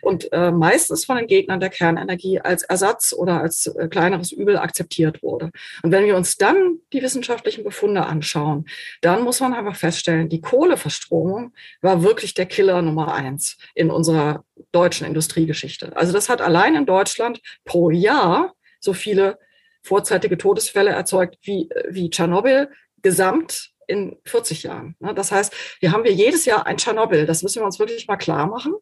und 0.02 0.32
äh, 0.34 0.52
meistens 0.52 1.06
von 1.06 1.16
den 1.16 1.28
Gegnern 1.28 1.62
der 1.62 1.70
Kernenergie 1.70 2.42
als 2.42 2.64
Ersatz 2.64 3.14
oder 3.14 3.40
als 3.40 3.68
äh, 3.68 3.88
kleineres 3.88 4.34
Übel 4.34 4.58
akzeptiert 4.58 5.24
wurde. 5.24 5.52
Und 5.84 5.92
wenn 5.94 6.06
wir 6.06 6.18
uns 6.18 6.36
dann 6.36 6.80
die 6.92 7.02
wissenschaftlichen 7.02 7.64
Befunde 7.64 8.06
anschauen, 8.06 8.66
dann 9.00 9.24
muss 9.24 9.40
man 9.40 9.54
einfach 9.54 9.78
feststellen, 9.78 10.28
die 10.28 10.42
Kohleverstromung 10.42 11.54
war 11.82 12.04
wirklich 12.04 12.34
der 12.34 12.46
Killer 12.46 12.82
Nummer 12.82 13.05
Nummer 13.06 13.14
eins 13.14 13.58
in 13.74 13.92
unserer 13.92 14.44
deutschen 14.72 15.08
Industriegeschichte. 15.08 15.96
Also 15.96 16.14
das 16.14 16.30
hat 16.30 16.42
allein 16.42 16.76
in 16.76 16.86
Deutschland 16.86 17.42
pro 17.64 17.90
Jahr 17.90 18.54
so 18.80 18.94
viele 18.94 19.38
vorzeitige 19.84 20.38
Todesfälle 20.38 20.92
erzeugt 20.92 21.38
wie, 21.44 21.70
wie 21.90 22.10
Tschernobyl 22.10 22.70
gesamt 23.02 23.72
in 23.88 24.18
40 24.26 24.64
Jahren. 24.64 24.96
Ne, 25.00 25.14
das 25.14 25.32
heißt, 25.32 25.54
hier 25.80 25.92
haben 25.92 26.04
wir 26.04 26.12
jedes 26.12 26.46
Jahr 26.46 26.66
ein 26.66 26.78
Tschernobyl. 26.78 27.28
Das 27.28 27.44
müssen 27.44 27.62
wir 27.62 27.66
uns 27.66 27.78
wirklich 27.80 28.08
mal 28.08 28.18
klar 28.18 28.48
machen. 28.48 28.74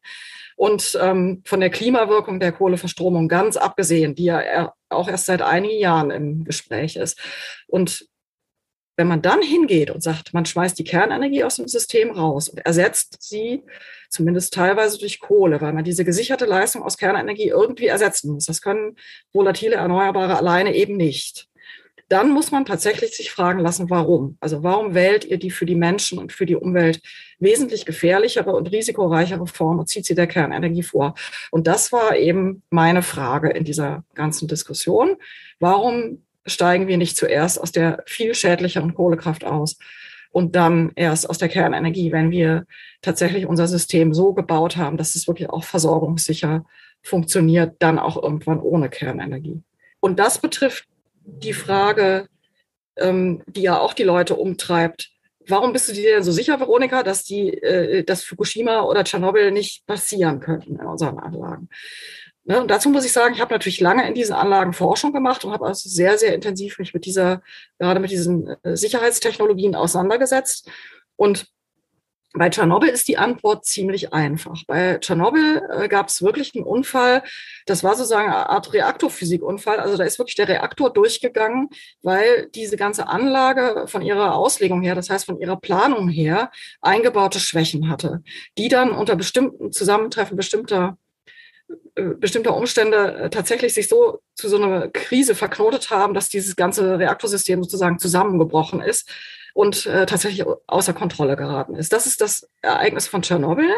Und 0.55 0.97
ähm, 1.01 1.41
von 1.45 1.59
der 1.59 1.71
Klimawirkung 1.71 2.39
der 2.39 2.53
Kohleverstromung 2.53 3.27
ganz 3.27 3.57
abgesehen, 3.57 4.15
die 4.15 4.25
ja 4.25 4.73
auch 4.88 5.09
erst 5.09 5.25
seit 5.25 5.41
einigen 5.41 5.79
Jahren 5.79 6.12
im 6.12 6.45
Gespräch 6.45 6.95
ist. 6.95 7.19
Und 7.67 8.07
wenn 8.95 9.08
man 9.08 9.21
dann 9.21 9.41
hingeht 9.41 9.89
und 9.89 10.03
sagt, 10.03 10.34
man 10.34 10.45
schmeißt 10.45 10.77
die 10.77 10.84
Kernenergie 10.84 11.43
aus 11.43 11.56
dem 11.56 11.67
System 11.67 12.12
raus 12.12 12.49
und 12.49 12.60
ersetzt 12.60 13.17
sie 13.21 13.63
zumindest 14.10 14.53
teilweise 14.53 14.99
durch 14.99 15.19
Kohle, 15.19 15.60
weil 15.62 15.73
man 15.73 15.84
diese 15.84 16.06
gesicherte 16.06 16.45
Leistung 16.45 16.84
aus 16.84 16.97
Kernenergie 16.97 17.47
irgendwie 17.47 17.88
ersetzen 17.88 18.32
muss. 18.32 18.45
Das 18.45 18.62
können 18.62 18.95
volatile 19.32 19.75
Erneuerbare 19.75 20.38
alleine 20.38 20.75
eben 20.75 20.95
nicht. 20.97 21.47
Dann 22.10 22.32
muss 22.32 22.51
man 22.51 22.65
tatsächlich 22.65 23.15
sich 23.15 23.32
fragen 23.32 23.60
lassen, 23.60 23.89
warum. 23.89 24.38
Also 24.39 24.62
warum 24.62 24.93
wählt 24.93 25.25
ihr 25.25 25.38
die 25.38 25.49
für 25.49 25.65
die 25.65 25.75
Menschen 25.75 26.19
und 26.19 26.32
für 26.32 26.45
die 26.45 26.56
Umwelt 26.56 27.01
wesentlich 27.39 27.86
gefährlichere 27.86 28.51
und 28.51 28.71
risikoreichere 28.71 29.47
Form 29.47 29.79
und 29.79 29.89
zieht 29.89 30.06
sie 30.06 30.13
der 30.13 30.27
Kernenergie 30.27 30.84
vor? 30.84 31.15
Und 31.49 31.65
das 31.65 31.91
war 31.91 32.15
eben 32.15 32.62
meine 32.69 33.01
Frage 33.01 33.49
in 33.49 33.63
dieser 33.63 34.03
ganzen 34.13 34.47
Diskussion. 34.47 35.15
Warum 35.60 36.22
steigen 36.45 36.88
wir 36.88 36.97
nicht 36.97 37.17
zuerst 37.17 37.60
aus 37.60 37.71
der 37.71 38.03
viel 38.06 38.36
schädlicheren 38.36 38.93
Kohlekraft 38.93 39.45
aus 39.45 39.77
und 40.32 40.56
dann 40.56 40.91
erst 40.95 41.29
aus 41.29 41.38
der 41.38 41.47
Kernenergie, 41.47 42.12
wenn 42.12 42.32
wir 42.32 42.65
tatsächlich 43.01 43.45
unser 43.45 43.67
System 43.67 44.13
so 44.13 44.34
gebaut 44.34 44.77
haben, 44.77 44.97
dass 44.97 45.15
es 45.15 45.27
wirklich 45.27 45.49
auch 45.49 45.63
versorgungssicher 45.63 46.65
funktioniert, 47.03 47.75
dann 47.79 47.99
auch 47.99 48.21
irgendwann 48.21 48.60
ohne 48.60 48.89
Kernenergie. 48.89 49.62
Und 49.99 50.19
das 50.19 50.39
betrifft 50.39 50.86
die 51.23 51.53
Frage, 51.53 52.27
ähm, 52.97 53.43
die 53.47 53.62
ja 53.62 53.79
auch 53.79 53.93
die 53.93 54.03
Leute 54.03 54.36
umtreibt. 54.36 55.12
Warum 55.47 55.71
bist 55.71 55.89
du 55.89 55.93
dir 55.93 56.15
denn 56.15 56.23
so 56.23 56.32
sicher, 56.32 56.60
Veronika, 56.60 57.03
dass 57.03 57.23
die, 57.23 57.49
äh, 57.49 58.03
dass 58.03 58.23
Fukushima 58.23 58.82
oder 58.82 59.03
Tschernobyl 59.03 59.51
nicht 59.51 59.86
passieren 59.86 60.39
könnten 60.39 60.79
in 60.79 60.86
unseren 60.86 61.19
Anlagen? 61.19 61.69
Ne, 62.45 62.60
und 62.60 62.69
dazu 62.69 62.89
muss 62.89 63.06
ich 63.06 63.13
sagen, 63.13 63.34
ich 63.34 63.41
habe 63.41 63.53
natürlich 63.53 63.79
lange 63.79 64.06
in 64.06 64.13
diesen 64.13 64.34
Anlagen 64.34 64.73
Forschung 64.73 65.13
gemacht 65.13 65.45
und 65.45 65.53
habe 65.53 65.65
also 65.65 65.88
sehr, 65.88 66.17
sehr 66.17 66.34
intensiv 66.34 66.77
mich 66.77 66.93
mit 66.93 67.06
dieser, 67.06 67.41
gerade 67.79 68.01
mit 68.01 68.12
diesen 68.12 68.47
äh, 68.63 68.75
Sicherheitstechnologien 68.75 69.75
auseinandergesetzt. 69.75 70.69
Und 71.15 71.47
bei 72.36 72.49
Tschernobyl 72.49 72.89
ist 72.89 73.08
die 73.08 73.17
Antwort 73.17 73.63
ziemlich 73.63 74.12
einfach. 74.12 74.63
Bei 74.67 74.97
Tschernobyl 74.97 75.62
äh, 75.69 75.88
gab 75.88 76.10
es 76.10 76.23
wirklich 76.23 76.53
einen 76.56 76.65
Unfall. 76.65 77.23
Das 77.67 77.84
war 77.84 77.95
sozusagen 77.95 78.27
eine 78.27 78.49
Art 78.49 78.73
Reaktorphysikunfall. 78.73 79.79
Also 79.79 79.97
da 79.97 80.03
ist 80.03 80.17
wirklich 80.17 80.36
der 80.36 80.47
Reaktor 80.47 80.91
durchgegangen, 80.91 81.69
weil 82.01 82.49
diese 82.56 82.75
ganze 82.75 83.08
Anlage 83.08 83.86
von 83.88 84.01
ihrer 84.01 84.36
Auslegung 84.36 84.82
her, 84.82 84.95
das 84.95 85.10
heißt 85.10 85.25
von 85.25 85.39
ihrer 85.39 85.58
Planung 85.58 86.10
her, 86.10 86.51
eingebaute 86.82 87.39
Schwächen 87.39 87.88
hatte, 87.89 88.23
die 88.58 88.67
dann 88.67 88.91
unter 88.91 89.15
bestimmten 89.15 89.71
Zusammentreffen 89.71 90.36
bestimmter 90.36 90.97
bestimmter 91.95 92.56
Umstände 92.56 93.15
äh, 93.15 93.30
tatsächlich 93.30 93.73
sich 93.73 93.88
so 93.88 94.21
zu 94.36 94.49
so 94.49 94.58
einer 94.58 94.89
Krise 94.89 95.36
verknotet 95.36 95.89
haben, 95.89 96.13
dass 96.13 96.30
dieses 96.30 96.56
ganze 96.56 96.99
Reaktorsystem 96.99 97.63
sozusagen 97.63 97.99
zusammengebrochen 97.99 98.82
ist 98.82 99.10
und 99.54 99.86
äh, 99.86 100.06
tatsächlich 100.06 100.45
außer 100.67 100.93
Kontrolle 100.93 101.36
geraten 101.36 101.76
ist. 101.76 101.93
Das 101.93 102.06
ist 102.08 102.21
das 102.21 102.49
Ereignis 102.62 103.08
von 103.08 103.21
Tschernobyl. 103.21 103.71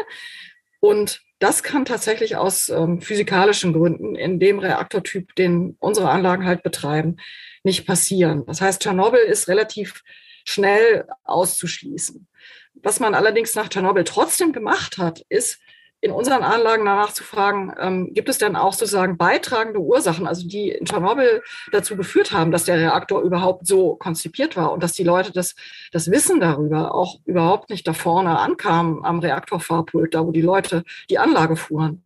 Und 0.80 1.22
das 1.38 1.62
kann 1.62 1.84
tatsächlich 1.84 2.36
aus 2.36 2.70
ähm, 2.70 3.02
physikalischen 3.02 3.72
Gründen 3.72 4.14
in 4.14 4.40
dem 4.40 4.58
Reaktortyp, 4.58 5.34
den 5.34 5.76
unsere 5.78 6.08
Anlagen 6.08 6.46
halt 6.46 6.62
betreiben, 6.62 7.16
nicht 7.62 7.86
passieren. 7.86 8.44
Das 8.46 8.60
heißt, 8.60 8.80
Tschernobyl 8.80 9.20
ist 9.20 9.48
relativ 9.48 10.02
schnell 10.44 11.06
auszuschließen. 11.24 12.26
Was 12.74 13.00
man 13.00 13.14
allerdings 13.14 13.54
nach 13.54 13.68
Tschernobyl 13.68 14.04
trotzdem 14.04 14.52
gemacht 14.52 14.96
hat, 14.96 15.24
ist, 15.28 15.60
in 16.00 16.12
unseren 16.12 16.42
Anlagen 16.42 16.84
danach 16.84 17.12
zu 17.12 17.24
fragen, 17.24 17.72
ähm, 17.80 18.12
gibt 18.12 18.28
es 18.28 18.38
denn 18.38 18.54
auch 18.54 18.74
sozusagen 18.74 19.16
beitragende 19.16 19.80
Ursachen, 19.80 20.26
also 20.26 20.46
die 20.46 20.70
in 20.70 20.84
Tschernobyl 20.84 21.42
dazu 21.72 21.96
geführt 21.96 22.32
haben, 22.32 22.52
dass 22.52 22.64
der 22.64 22.78
Reaktor 22.78 23.22
überhaupt 23.22 23.66
so 23.66 23.96
konzipiert 23.96 24.56
war 24.56 24.72
und 24.72 24.82
dass 24.82 24.92
die 24.92 25.04
Leute 25.04 25.32
das, 25.32 25.54
das 25.92 26.10
Wissen 26.10 26.40
darüber 26.40 26.94
auch 26.94 27.16
überhaupt 27.24 27.70
nicht 27.70 27.88
da 27.88 27.92
vorne 27.92 28.38
ankamen 28.38 29.04
am 29.04 29.20
Reaktorfahrpult, 29.20 30.14
da 30.14 30.26
wo 30.26 30.32
die 30.32 30.42
Leute 30.42 30.84
die 31.08 31.18
Anlage 31.18 31.56
fuhren. 31.56 32.02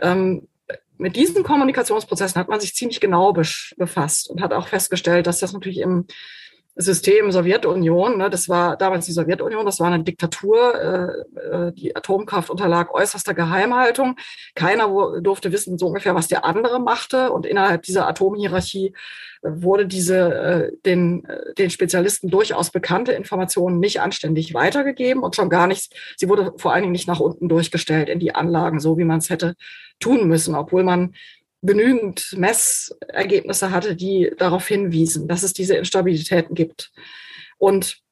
Ähm, 0.00 0.48
mit 0.98 1.16
diesen 1.16 1.42
Kommunikationsprozessen 1.42 2.40
hat 2.40 2.48
man 2.48 2.60
sich 2.60 2.74
ziemlich 2.74 3.00
genau 3.00 3.32
befasst 3.32 4.30
und 4.30 4.40
hat 4.40 4.52
auch 4.52 4.68
festgestellt, 4.68 5.26
dass 5.26 5.40
das 5.40 5.52
natürlich 5.52 5.78
im 5.78 6.06
System 6.74 7.30
Sowjetunion, 7.30 8.16
ne, 8.16 8.30
das 8.30 8.48
war 8.48 8.78
damals 8.78 9.04
die 9.04 9.12
Sowjetunion, 9.12 9.66
das 9.66 9.78
war 9.78 9.88
eine 9.88 10.04
Diktatur, 10.04 10.74
äh, 10.74 11.38
äh, 11.38 11.72
die 11.72 11.94
Atomkraft 11.94 12.48
unterlag 12.48 12.94
äußerster 12.94 13.34
Geheimhaltung. 13.34 14.16
Keiner 14.54 14.88
durfte 15.20 15.52
wissen 15.52 15.76
so 15.76 15.88
ungefähr, 15.88 16.14
was 16.14 16.28
der 16.28 16.46
andere 16.46 16.80
machte. 16.80 17.30
Und 17.30 17.44
innerhalb 17.44 17.82
dieser 17.82 18.08
Atomhierarchie 18.08 18.94
äh, 19.42 19.48
wurde 19.50 19.86
diese 19.86 20.16
äh, 20.16 20.72
den, 20.86 21.26
äh, 21.26 21.52
den 21.54 21.68
Spezialisten 21.68 22.30
durchaus 22.30 22.70
bekannte 22.70 23.12
Informationen 23.12 23.78
nicht 23.78 24.00
anständig 24.00 24.54
weitergegeben 24.54 25.22
und 25.22 25.36
schon 25.36 25.50
gar 25.50 25.66
nicht, 25.66 25.94
sie 26.16 26.30
wurde 26.30 26.54
vor 26.56 26.72
allen 26.72 26.82
Dingen 26.82 26.92
nicht 26.92 27.08
nach 27.08 27.20
unten 27.20 27.50
durchgestellt 27.50 28.08
in 28.08 28.18
die 28.18 28.34
Anlagen, 28.34 28.80
so 28.80 28.96
wie 28.96 29.04
man 29.04 29.18
es 29.18 29.28
hätte 29.28 29.56
tun 30.00 30.26
müssen, 30.26 30.54
obwohl 30.54 30.84
man 30.84 31.14
genügend 31.62 32.34
Messergebnisse 32.36 33.70
hatte, 33.70 33.96
die 33.96 34.32
darauf 34.36 34.66
hinwiesen, 34.66 35.28
dass 35.28 35.42
es 35.42 35.52
diese 35.52 35.76
Instabilitäten 35.76 36.54
gibt. 36.54 36.92
Und 37.58 38.02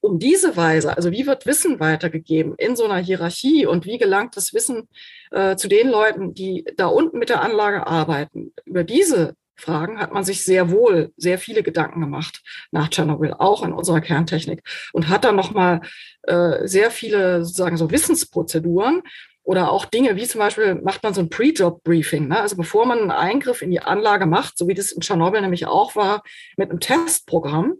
um 0.00 0.18
diese 0.18 0.56
Weise, 0.56 0.96
also 0.96 1.10
wie 1.10 1.26
wird 1.26 1.46
Wissen 1.46 1.78
weitergegeben 1.80 2.54
in 2.56 2.76
so 2.76 2.84
einer 2.84 2.98
Hierarchie 2.98 3.66
und 3.66 3.84
wie 3.84 3.98
gelangt 3.98 4.36
das 4.36 4.54
Wissen 4.54 4.88
äh, 5.30 5.56
zu 5.56 5.68
den 5.68 5.88
Leuten, 5.88 6.34
die 6.34 6.64
da 6.76 6.86
unten 6.86 7.18
mit 7.18 7.28
der 7.28 7.42
Anlage 7.42 7.86
arbeiten, 7.86 8.52
über 8.64 8.84
diese 8.84 9.34
Fragen 9.56 10.00
hat 10.00 10.12
man 10.12 10.24
sich 10.24 10.42
sehr 10.44 10.70
wohl 10.70 11.12
sehr 11.16 11.38
viele 11.38 11.62
Gedanken 11.62 12.00
gemacht 12.00 12.42
nach 12.70 12.88
Tschernobyl, 12.88 13.34
auch 13.34 13.62
in 13.62 13.72
unserer 13.72 14.00
Kerntechnik 14.00 14.62
und 14.94 15.08
hat 15.08 15.24
dann 15.24 15.36
nochmal 15.36 15.82
äh, 16.22 16.66
sehr 16.66 16.90
viele 16.90 17.44
sozusagen 17.44 17.76
so 17.76 17.90
Wissensprozeduren 17.90 19.02
oder 19.42 19.70
auch 19.72 19.84
Dinge 19.84 20.16
wie 20.16 20.26
zum 20.26 20.38
Beispiel 20.38 20.76
macht 20.76 21.02
man 21.02 21.14
so 21.14 21.20
ein 21.20 21.30
Pre-Job-Briefing. 21.30 22.28
Ne? 22.28 22.40
Also 22.40 22.56
bevor 22.56 22.86
man 22.86 22.98
einen 22.98 23.10
Eingriff 23.10 23.62
in 23.62 23.70
die 23.70 23.80
Anlage 23.80 24.26
macht, 24.26 24.58
so 24.58 24.68
wie 24.68 24.74
das 24.74 24.92
in 24.92 25.00
Tschernobyl 25.00 25.40
nämlich 25.40 25.66
auch 25.66 25.96
war, 25.96 26.22
mit 26.56 26.70
einem 26.70 26.80
Testprogramm, 26.80 27.74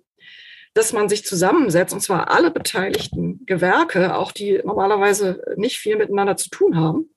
dass 0.74 0.92
man 0.92 1.08
sich 1.08 1.24
zusammensetzt, 1.24 1.92
und 1.92 2.00
zwar 2.00 2.30
alle 2.30 2.50
beteiligten 2.50 3.44
Gewerke, 3.46 4.16
auch 4.16 4.32
die 4.32 4.60
normalerweise 4.64 5.42
nicht 5.56 5.78
viel 5.78 5.96
miteinander 5.96 6.36
zu 6.36 6.48
tun 6.48 6.76
haben, 6.76 7.10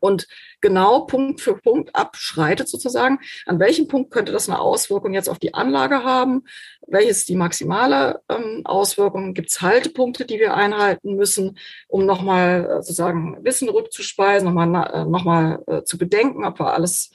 und 0.00 0.26
genau 0.60 1.00
Punkt 1.00 1.40
für 1.40 1.56
Punkt 1.56 1.94
abschreitet 1.94 2.68
sozusagen, 2.68 3.18
an 3.46 3.58
welchem 3.58 3.88
Punkt 3.88 4.10
könnte 4.10 4.32
das 4.32 4.48
eine 4.48 4.58
Auswirkung 4.58 5.14
jetzt 5.14 5.28
auf 5.28 5.38
die 5.38 5.54
Anlage 5.54 6.04
haben, 6.04 6.44
welches 6.86 7.24
die 7.24 7.36
maximale 7.36 8.20
ähm, 8.28 8.62
Auswirkung, 8.64 9.34
gibt 9.34 9.50
es 9.50 9.62
Haltepunkte, 9.62 10.24
die 10.24 10.38
wir 10.38 10.54
einhalten 10.54 11.16
müssen, 11.16 11.58
um 11.88 12.06
nochmal 12.06 12.64
äh, 12.64 12.74
sozusagen 12.82 13.44
Wissen 13.44 13.68
rückzuspeisen, 13.68 14.52
nochmal 14.52 14.90
äh, 14.92 15.04
noch 15.04 15.24
mal, 15.24 15.62
äh, 15.66 15.82
zu 15.84 15.98
bedenken, 15.98 16.44
ob 16.44 16.58
wir 16.58 16.72
alles 16.72 17.10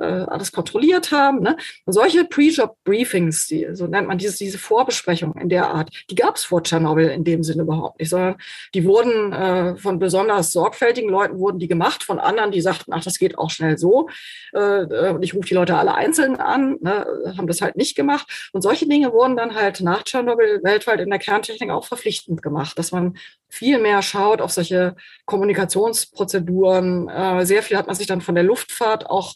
äh, 0.00 0.24
alles 0.28 0.52
kontrolliert 0.52 1.12
haben. 1.12 1.40
Ne? 1.40 1.56
Solche 1.86 2.24
Pre-Job-Briefings, 2.24 3.52
so 3.72 3.86
nennt 3.86 4.08
man 4.08 4.18
dieses, 4.18 4.36
diese 4.36 4.58
Vorbesprechungen 4.58 5.40
in 5.40 5.48
der 5.48 5.68
Art, 5.68 5.90
die 6.10 6.14
gab 6.14 6.36
es 6.36 6.44
vor 6.44 6.62
Tschernobyl 6.62 7.08
in 7.08 7.24
dem 7.24 7.42
Sinne 7.42 7.62
überhaupt 7.62 8.00
nicht, 8.00 8.10
sondern 8.10 8.36
die 8.74 8.84
wurden 8.84 9.32
äh, 9.32 9.76
von 9.76 9.98
besonders 9.98 10.52
sorgfältigen 10.52 11.10
Leuten 11.10 11.38
wurden 11.38 11.58
die 11.58 11.68
gemacht, 11.68 12.02
von 12.02 12.18
anderen, 12.18 12.50
die 12.50 12.60
sagten, 12.60 12.92
ach, 12.92 13.04
das 13.04 13.18
geht 13.18 13.38
auch 13.38 13.50
schnell 13.50 13.78
so. 13.78 14.08
Äh, 14.52 15.10
und 15.10 15.22
ich 15.22 15.34
rufe 15.34 15.48
die 15.48 15.54
Leute 15.54 15.76
alle 15.76 15.94
einzeln 15.94 16.36
an, 16.36 16.78
ne, 16.80 17.06
haben 17.36 17.46
das 17.46 17.60
halt 17.60 17.76
nicht 17.76 17.94
gemacht. 17.96 18.50
Und 18.52 18.62
solche 18.62 18.88
Dinge 18.88 19.12
wurden 19.12 19.36
dann 19.36 19.54
halt 19.54 19.80
nach 19.80 20.02
Tschernobyl 20.02 20.60
weltweit 20.62 21.00
in 21.00 21.10
der 21.10 21.18
Kerntechnik 21.18 21.70
auch 21.70 21.86
verpflichtend 21.86 22.42
gemacht, 22.42 22.78
dass 22.78 22.92
man 22.92 23.16
viel 23.48 23.78
mehr 23.78 24.02
schaut 24.02 24.40
auf 24.40 24.52
solche 24.52 24.96
Kommunikationsprozeduren. 25.26 27.08
Äh, 27.08 27.46
sehr 27.46 27.62
viel 27.62 27.76
hat 27.76 27.86
man 27.86 27.96
sich 27.96 28.06
dann 28.06 28.20
von 28.20 28.34
der 28.34 28.44
Luftfahrt 28.44 29.08
auch 29.08 29.34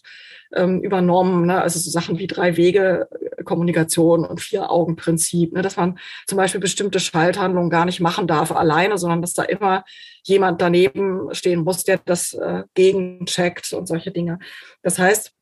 ähm, 0.54 0.80
übernommen, 0.82 1.46
ne? 1.46 1.60
also 1.60 1.78
so 1.78 1.90
Sachen 1.90 2.18
wie 2.18 2.26
Drei-Wege-Kommunikation 2.26 4.24
und 4.24 4.40
Vier-Augen-Prinzip, 4.40 5.52
ne? 5.52 5.62
dass 5.62 5.76
man 5.76 5.98
zum 6.26 6.36
Beispiel 6.36 6.60
bestimmte 6.60 7.00
Schalthandlungen 7.00 7.70
gar 7.70 7.84
nicht 7.84 8.00
machen 8.00 8.26
darf 8.26 8.52
alleine, 8.52 8.98
sondern 8.98 9.22
dass 9.22 9.34
da 9.34 9.42
immer 9.42 9.84
jemand 10.22 10.60
daneben 10.60 11.28
stehen 11.32 11.64
muss, 11.64 11.84
der 11.84 12.00
das 12.04 12.34
äh, 12.34 12.64
gegencheckt 12.74 13.72
und 13.72 13.86
solche 13.86 14.10
Dinge. 14.10 14.38
Das 14.82 14.98
heißt, 14.98 15.32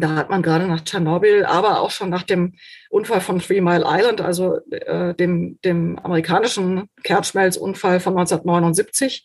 da 0.00 0.14
hat 0.14 0.30
man 0.30 0.42
gerade 0.42 0.66
nach 0.66 0.82
Tschernobyl, 0.82 1.44
aber 1.44 1.80
auch 1.80 1.90
schon 1.90 2.10
nach 2.10 2.22
dem 2.22 2.54
Unfall 2.90 3.20
von 3.20 3.40
Three 3.40 3.60
Mile 3.60 3.84
Island, 3.86 4.20
also 4.20 4.58
äh, 4.70 5.14
dem, 5.14 5.58
dem 5.64 5.98
amerikanischen 5.98 6.88
Kernschmelzunfall 7.02 8.00
von 8.00 8.12
1979, 8.12 9.24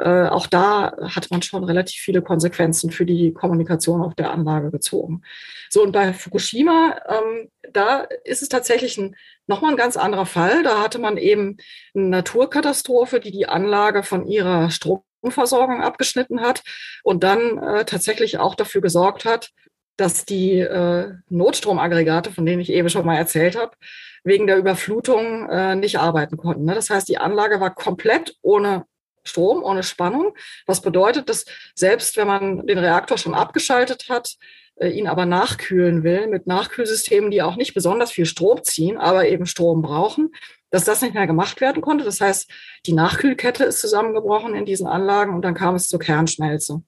äh, 0.00 0.28
auch 0.28 0.46
da 0.46 0.96
hat 1.14 1.30
man 1.30 1.42
schon 1.42 1.62
relativ 1.62 2.00
viele 2.00 2.22
Konsequenzen 2.22 2.90
für 2.90 3.04
die 3.04 3.32
Kommunikation 3.32 4.00
auf 4.00 4.14
der 4.14 4.30
Anlage 4.30 4.70
gezogen. 4.70 5.22
So, 5.68 5.82
und 5.82 5.92
bei 5.92 6.14
Fukushima, 6.14 6.96
ähm, 7.06 7.50
da 7.72 8.06
ist 8.24 8.40
es 8.42 8.48
tatsächlich 8.48 8.96
ein, 8.96 9.14
nochmal 9.46 9.72
ein 9.72 9.76
ganz 9.76 9.98
anderer 9.98 10.24
Fall. 10.24 10.62
Da 10.62 10.82
hatte 10.82 10.98
man 10.98 11.18
eben 11.18 11.58
eine 11.94 12.06
Naturkatastrophe, 12.08 13.20
die 13.20 13.30
die 13.30 13.46
Anlage 13.46 14.02
von 14.02 14.26
ihrer 14.26 14.70
Stromversorgung 14.70 15.82
abgeschnitten 15.82 16.40
hat 16.40 16.62
und 17.02 17.22
dann 17.22 17.58
äh, 17.58 17.84
tatsächlich 17.84 18.38
auch 18.38 18.54
dafür 18.54 18.80
gesorgt 18.80 19.26
hat, 19.26 19.50
dass 19.98 20.24
die 20.24 20.60
äh, 20.60 21.12
Notstromaggregate, 21.28 22.32
von 22.32 22.46
denen 22.46 22.62
ich 22.62 22.72
eben 22.72 22.88
schon 22.88 23.04
mal 23.04 23.16
erzählt 23.16 23.54
habe, 23.54 23.76
wegen 24.24 24.46
der 24.46 24.56
Überflutung 24.56 25.48
äh, 25.50 25.76
nicht 25.76 25.98
arbeiten 25.98 26.38
konnten. 26.38 26.64
Ne? 26.64 26.74
Das 26.74 26.88
heißt, 26.88 27.08
die 27.08 27.18
Anlage 27.18 27.60
war 27.60 27.74
komplett 27.74 28.36
ohne 28.40 28.86
Strom, 29.24 29.62
ohne 29.62 29.82
Spannung, 29.82 30.34
was 30.66 30.80
bedeutet, 30.80 31.28
dass 31.28 31.44
selbst 31.74 32.16
wenn 32.16 32.26
man 32.26 32.66
den 32.66 32.78
Reaktor 32.78 33.18
schon 33.18 33.34
abgeschaltet 33.34 34.08
hat, 34.08 34.36
äh, 34.76 34.88
ihn 34.88 35.06
aber 35.06 35.26
nachkühlen 35.26 36.02
will 36.02 36.26
mit 36.26 36.46
Nachkühlsystemen, 36.46 37.30
die 37.30 37.42
auch 37.42 37.56
nicht 37.56 37.74
besonders 37.74 38.12
viel 38.12 38.26
Strom 38.26 38.64
ziehen, 38.64 38.96
aber 38.96 39.28
eben 39.28 39.46
Strom 39.46 39.82
brauchen, 39.82 40.32
dass 40.70 40.84
das 40.84 41.02
nicht 41.02 41.14
mehr 41.14 41.26
gemacht 41.26 41.60
werden 41.60 41.82
konnte. 41.82 42.04
Das 42.04 42.20
heißt, 42.20 42.50
die 42.86 42.92
Nachkühlkette 42.92 43.64
ist 43.64 43.80
zusammengebrochen 43.80 44.54
in 44.54 44.64
diesen 44.64 44.86
Anlagen 44.86 45.34
und 45.34 45.42
dann 45.42 45.54
kam 45.54 45.74
es 45.74 45.88
zur 45.88 45.98
Kernschmelze. 45.98 46.82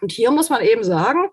Und 0.00 0.12
hier 0.12 0.30
muss 0.30 0.50
man 0.50 0.62
eben 0.62 0.84
sagen, 0.84 1.30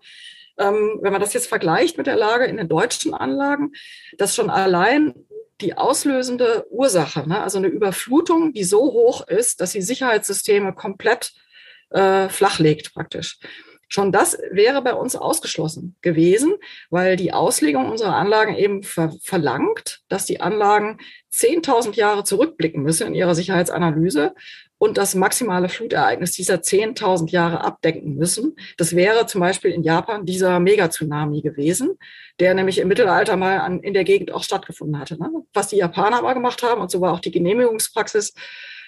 ähm, 0.58 1.00
wenn 1.02 1.12
man 1.12 1.22
das 1.22 1.34
jetzt 1.34 1.48
vergleicht 1.48 1.98
mit 1.98 2.08
der 2.08 2.16
Lage 2.16 2.46
in 2.46 2.58
den 2.58 2.70
deutschen 2.70 3.14
Anlagen, 3.14 3.74
dass 4.18 4.36
schon 4.36 4.50
allein 4.50 5.14
die 5.62 5.78
auslösende 5.78 6.66
Ursache, 6.70 7.28
ne, 7.28 7.42
also 7.42 7.58
eine 7.58 7.68
Überflutung, 7.68 8.54
die 8.54 8.64
so 8.64 8.82
hoch 8.82 9.28
ist, 9.28 9.62
dass 9.62 9.72
die 9.72 9.82
Sicherheitssysteme 9.82 10.74
komplett 10.74 11.34
äh, 11.92 12.30
flachlegt 12.30 12.94
praktisch. 12.94 13.40
Schon 13.88 14.12
das 14.12 14.38
wäre 14.52 14.82
bei 14.82 14.94
uns 14.96 15.16
ausgeschlossen 15.16 15.96
gewesen, 16.02 16.56
weil 16.90 17.16
die 17.16 17.34
Auslegung 17.34 17.90
unserer 17.90 18.16
Anlagen 18.16 18.56
eben 18.56 18.82
ver 18.84 19.14
verlangt, 19.22 20.02
dass 20.10 20.26
die 20.26 20.42
Anlagen 20.42 20.98
10.000 21.32 21.94
Jahre 21.94 22.24
zurückblicken 22.24 22.82
müssen 22.82 23.08
in 23.08 23.14
ihrer 23.14 23.36
Sicherheitsanalyse 23.36 24.34
und 24.78 24.98
das 24.98 25.16
maximale 25.16 25.70
Flutereignis 25.70 26.32
dieser 26.32 26.56
10.000 26.56 27.32
Jahre 27.32 27.64
abdecken 27.64 28.16
müssen. 28.16 28.56
Das 28.78 28.96
wäre 28.96 29.26
zum 29.26 29.42
Beispiel 29.42 29.72
in 29.72 29.84
Japan 29.84 30.26
dieser 30.26 30.60
Megatsunami 30.60 31.42
gewesen, 31.42 31.98
der 32.40 32.54
nämlich 32.54 32.80
im 32.80 32.88
Mittelalter 32.88 33.38
mal 33.38 33.60
an, 33.60 33.80
in 33.80 33.94
der 33.94 34.04
Gegend 34.04 34.32
auch 34.32 34.44
stattgefunden 34.44 35.00
hatte. 35.00 35.18
Ne? 35.18 35.30
Was 35.54 35.70
die 35.70 35.78
Japaner 35.78 36.18
aber 36.18 36.34
gemacht 36.34 36.62
haben, 36.64 36.82
und 36.82 36.92
so 36.92 37.00
war 37.02 37.14
auch 37.14 37.22
die 37.22 37.32
Genehmigungspraxis, 37.32 38.34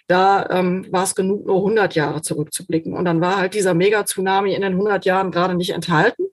da 0.07 0.47
ähm, 0.49 0.87
war 0.89 1.03
es 1.03 1.15
genug, 1.15 1.45
nur 1.45 1.57
100 1.57 1.95
Jahre 1.95 2.21
zurückzublicken. 2.21 2.93
Und 2.93 3.05
dann 3.05 3.19
war 3.19 3.37
halt 3.37 3.53
dieser 3.53 3.73
Megatsunami 3.73 4.53
in 4.53 4.61
den 4.61 4.73
100 4.73 5.05
Jahren 5.05 5.31
gerade 5.31 5.55
nicht 5.55 5.71
enthalten. 5.71 6.27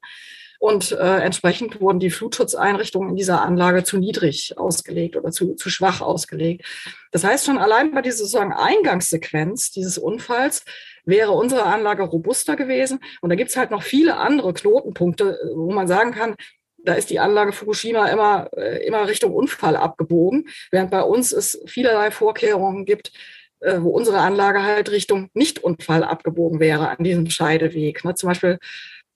Und 0.65 0.93
äh, 0.93 1.19
entsprechend 1.19 1.83
wurden 1.83 1.99
die 1.99 2.09
Flutschutzeinrichtungen 2.09 3.11
in 3.11 3.17
dieser 3.17 3.43
Anlage 3.43 3.85
zu 3.85 3.99
niedrig 3.99 4.55
ausgelegt 4.57 5.15
oder 5.15 5.31
zu, 5.31 5.57
zu 5.57 5.69
schwach 5.69 6.01
ausgelegt. 6.01 6.65
Das 7.13 7.23
heißt, 7.23 7.45
schon 7.45 7.59
allein 7.59 7.91
bei 7.91 8.01
dieser 8.01 8.17
sozusagen 8.17 8.55
Eingangssequenz 8.55 9.73
dieses 9.73 9.99
Unfalls 9.99 10.65
wäre 11.05 11.33
unsere 11.33 11.65
Anlage 11.65 12.05
robuster 12.05 12.57
gewesen. 12.57 13.01
Und 13.21 13.29
da 13.29 13.37
gibt 13.37 13.51
es 13.51 13.59
halt 13.59 13.71
noch 13.71 13.83
viele 13.83 14.17
andere 14.17 14.55
Knotenpunkte, 14.55 15.39
wo 15.55 15.71
man 15.71 15.87
sagen 15.87 16.13
kann, 16.13 16.35
da 16.79 16.95
ist 16.95 17.11
die 17.11 17.21
Anlage 17.21 17.53
Fukushima 17.53 18.07
immer, 18.07 18.49
äh, 18.57 18.87
immer 18.87 19.07
Richtung 19.07 19.35
Unfall 19.35 19.77
abgebogen, 19.77 20.49
während 20.71 20.91
bei 20.91 21.03
uns 21.03 21.33
es 21.33 21.61
vielerlei 21.67 22.11
Vorkehrungen 22.11 22.87
gibt, 22.87 23.13
äh, 23.61 23.83
wo 23.83 23.91
unsere 23.91 24.21
Anlage 24.21 24.63
halt 24.63 24.91
Richtung 24.91 25.29
Nicht-Unfall 25.35 26.05
abgebogen 26.05 26.59
wäre 26.59 26.89
an 26.89 27.05
diesem 27.05 27.29
Scheideweg. 27.29 28.03
Ne? 28.03 28.15
Zum 28.15 28.31
Beispiel 28.31 28.59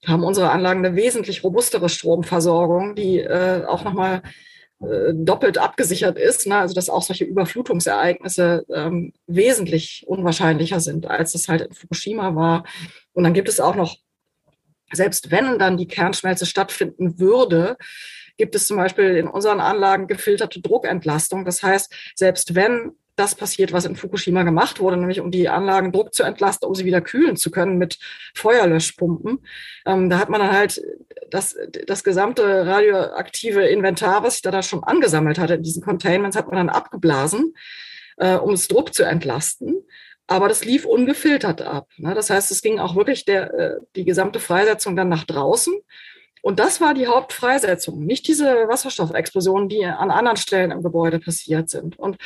haben 0.05 0.23
unsere 0.23 0.51
Anlagen 0.51 0.85
eine 0.85 0.95
wesentlich 0.95 1.43
robustere 1.43 1.89
Stromversorgung, 1.89 2.95
die 2.95 3.19
äh, 3.19 3.65
auch 3.65 3.83
nochmal 3.83 4.21
äh, 4.81 5.13
doppelt 5.13 5.57
abgesichert 5.57 6.17
ist, 6.17 6.47
ne? 6.47 6.57
also 6.57 6.73
dass 6.73 6.89
auch 6.89 7.03
solche 7.03 7.25
Überflutungsereignisse 7.25 8.65
ähm, 8.73 9.13
wesentlich 9.27 10.05
unwahrscheinlicher 10.07 10.79
sind, 10.79 11.05
als 11.07 11.33
das 11.33 11.49
halt 11.49 11.61
in 11.61 11.73
Fukushima 11.73 12.33
war. 12.35 12.63
Und 13.11 13.25
dann 13.25 13.33
gibt 13.33 13.49
es 13.49 13.59
auch 13.59 13.75
noch, 13.75 13.97
selbst 14.91 15.31
wenn 15.31 15.59
dann 15.59 15.75
die 15.75 15.87
Kernschmelze 15.87 16.45
stattfinden 16.45 17.19
würde, 17.19 17.75
gibt 18.37 18.55
es 18.55 18.67
zum 18.67 18.77
Beispiel 18.77 19.17
in 19.17 19.27
unseren 19.27 19.59
Anlagen 19.59 20.07
gefilterte 20.07 20.61
Druckentlastung. 20.61 21.43
Das 21.43 21.61
heißt, 21.61 21.93
selbst 22.15 22.55
wenn 22.55 22.93
das 23.19 23.35
passiert, 23.35 23.73
was 23.73 23.85
in 23.85 23.95
Fukushima 23.95 24.43
gemacht 24.43 24.79
wurde, 24.79 24.97
nämlich 24.97 25.19
um 25.19 25.29
die 25.29 25.49
Anlagen 25.49 25.91
Druck 25.91 26.13
zu 26.13 26.23
entlasten, 26.23 26.67
um 26.67 26.75
sie 26.75 26.85
wieder 26.85 27.01
kühlen 27.01 27.35
zu 27.35 27.51
können 27.51 27.77
mit 27.77 27.99
Feuerlöschpumpen. 28.33 29.39
Ähm, 29.85 30.09
da 30.09 30.19
hat 30.19 30.29
man 30.29 30.39
dann 30.39 30.51
halt 30.51 30.81
das, 31.29 31.55
das 31.85 32.03
gesamte 32.03 32.65
radioaktive 32.65 33.67
Inventar, 33.67 34.23
was 34.23 34.33
sich 34.33 34.41
da, 34.41 34.51
da 34.51 34.63
schon 34.63 34.83
angesammelt 34.83 35.37
hatte 35.37 35.55
in 35.55 35.63
diesen 35.63 35.83
Containments, 35.83 36.37
hat 36.37 36.47
man 36.47 36.55
dann 36.55 36.69
abgeblasen, 36.69 37.53
äh, 38.17 38.35
um 38.35 38.53
es 38.53 38.67
Druck 38.67 38.93
zu 38.93 39.03
entlasten. 39.03 39.83
Aber 40.27 40.47
das 40.47 40.63
lief 40.63 40.85
ungefiltert 40.85 41.61
ab. 41.61 41.89
Ne? 41.97 42.13
Das 42.13 42.29
heißt, 42.29 42.51
es 42.51 42.61
ging 42.61 42.79
auch 42.79 42.95
wirklich 42.95 43.25
der, 43.25 43.53
äh, 43.53 43.77
die 43.95 44.05
gesamte 44.05 44.39
Freisetzung 44.39 44.95
dann 44.95 45.09
nach 45.09 45.23
draußen. 45.25 45.73
Und 46.41 46.59
das 46.59 46.79
war 46.79 46.93
die 46.93 47.07
Hauptfreisetzung, 47.07 48.05
nicht 48.05 48.27
diese 48.27 48.45
Wasserstoffexplosionen, 48.67 49.67
die 49.67 49.83
an 49.85 50.11
anderen 50.11 50.37
Stellen 50.37 50.71
im 50.71 50.83
Gebäude 50.83 51.19
passiert 51.19 51.69
sind. 51.69 51.99
Und 51.99 52.17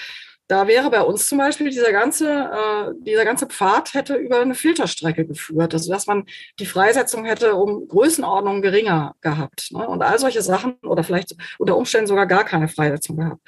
da 0.53 0.67
wäre 0.67 0.91
bei 0.91 1.01
uns 1.01 1.27
zum 1.27 1.39
Beispiel 1.39 1.71
dieser 1.71 1.91
ganze, 1.91 2.29
äh, 2.29 2.93
dieser 3.03 3.25
ganze 3.25 3.47
Pfad 3.47 3.95
hätte 3.95 4.13
über 4.13 4.39
eine 4.39 4.53
Filterstrecke 4.53 5.25
geführt, 5.25 5.73
also 5.73 5.91
dass 5.91 6.05
man 6.05 6.27
die 6.59 6.67
Freisetzung 6.67 7.25
hätte 7.25 7.55
um 7.55 7.87
Größenordnungen 7.87 8.61
geringer 8.61 9.15
gehabt. 9.21 9.71
Ne? 9.71 9.87
Und 9.87 10.03
all 10.03 10.19
solche 10.19 10.43
Sachen 10.43 10.73
oder 10.83 11.03
vielleicht 11.03 11.35
unter 11.57 11.75
Umständen 11.75 12.05
sogar 12.05 12.27
gar 12.27 12.45
keine 12.45 12.67
Freisetzung 12.67 13.17
gehabt. 13.17 13.41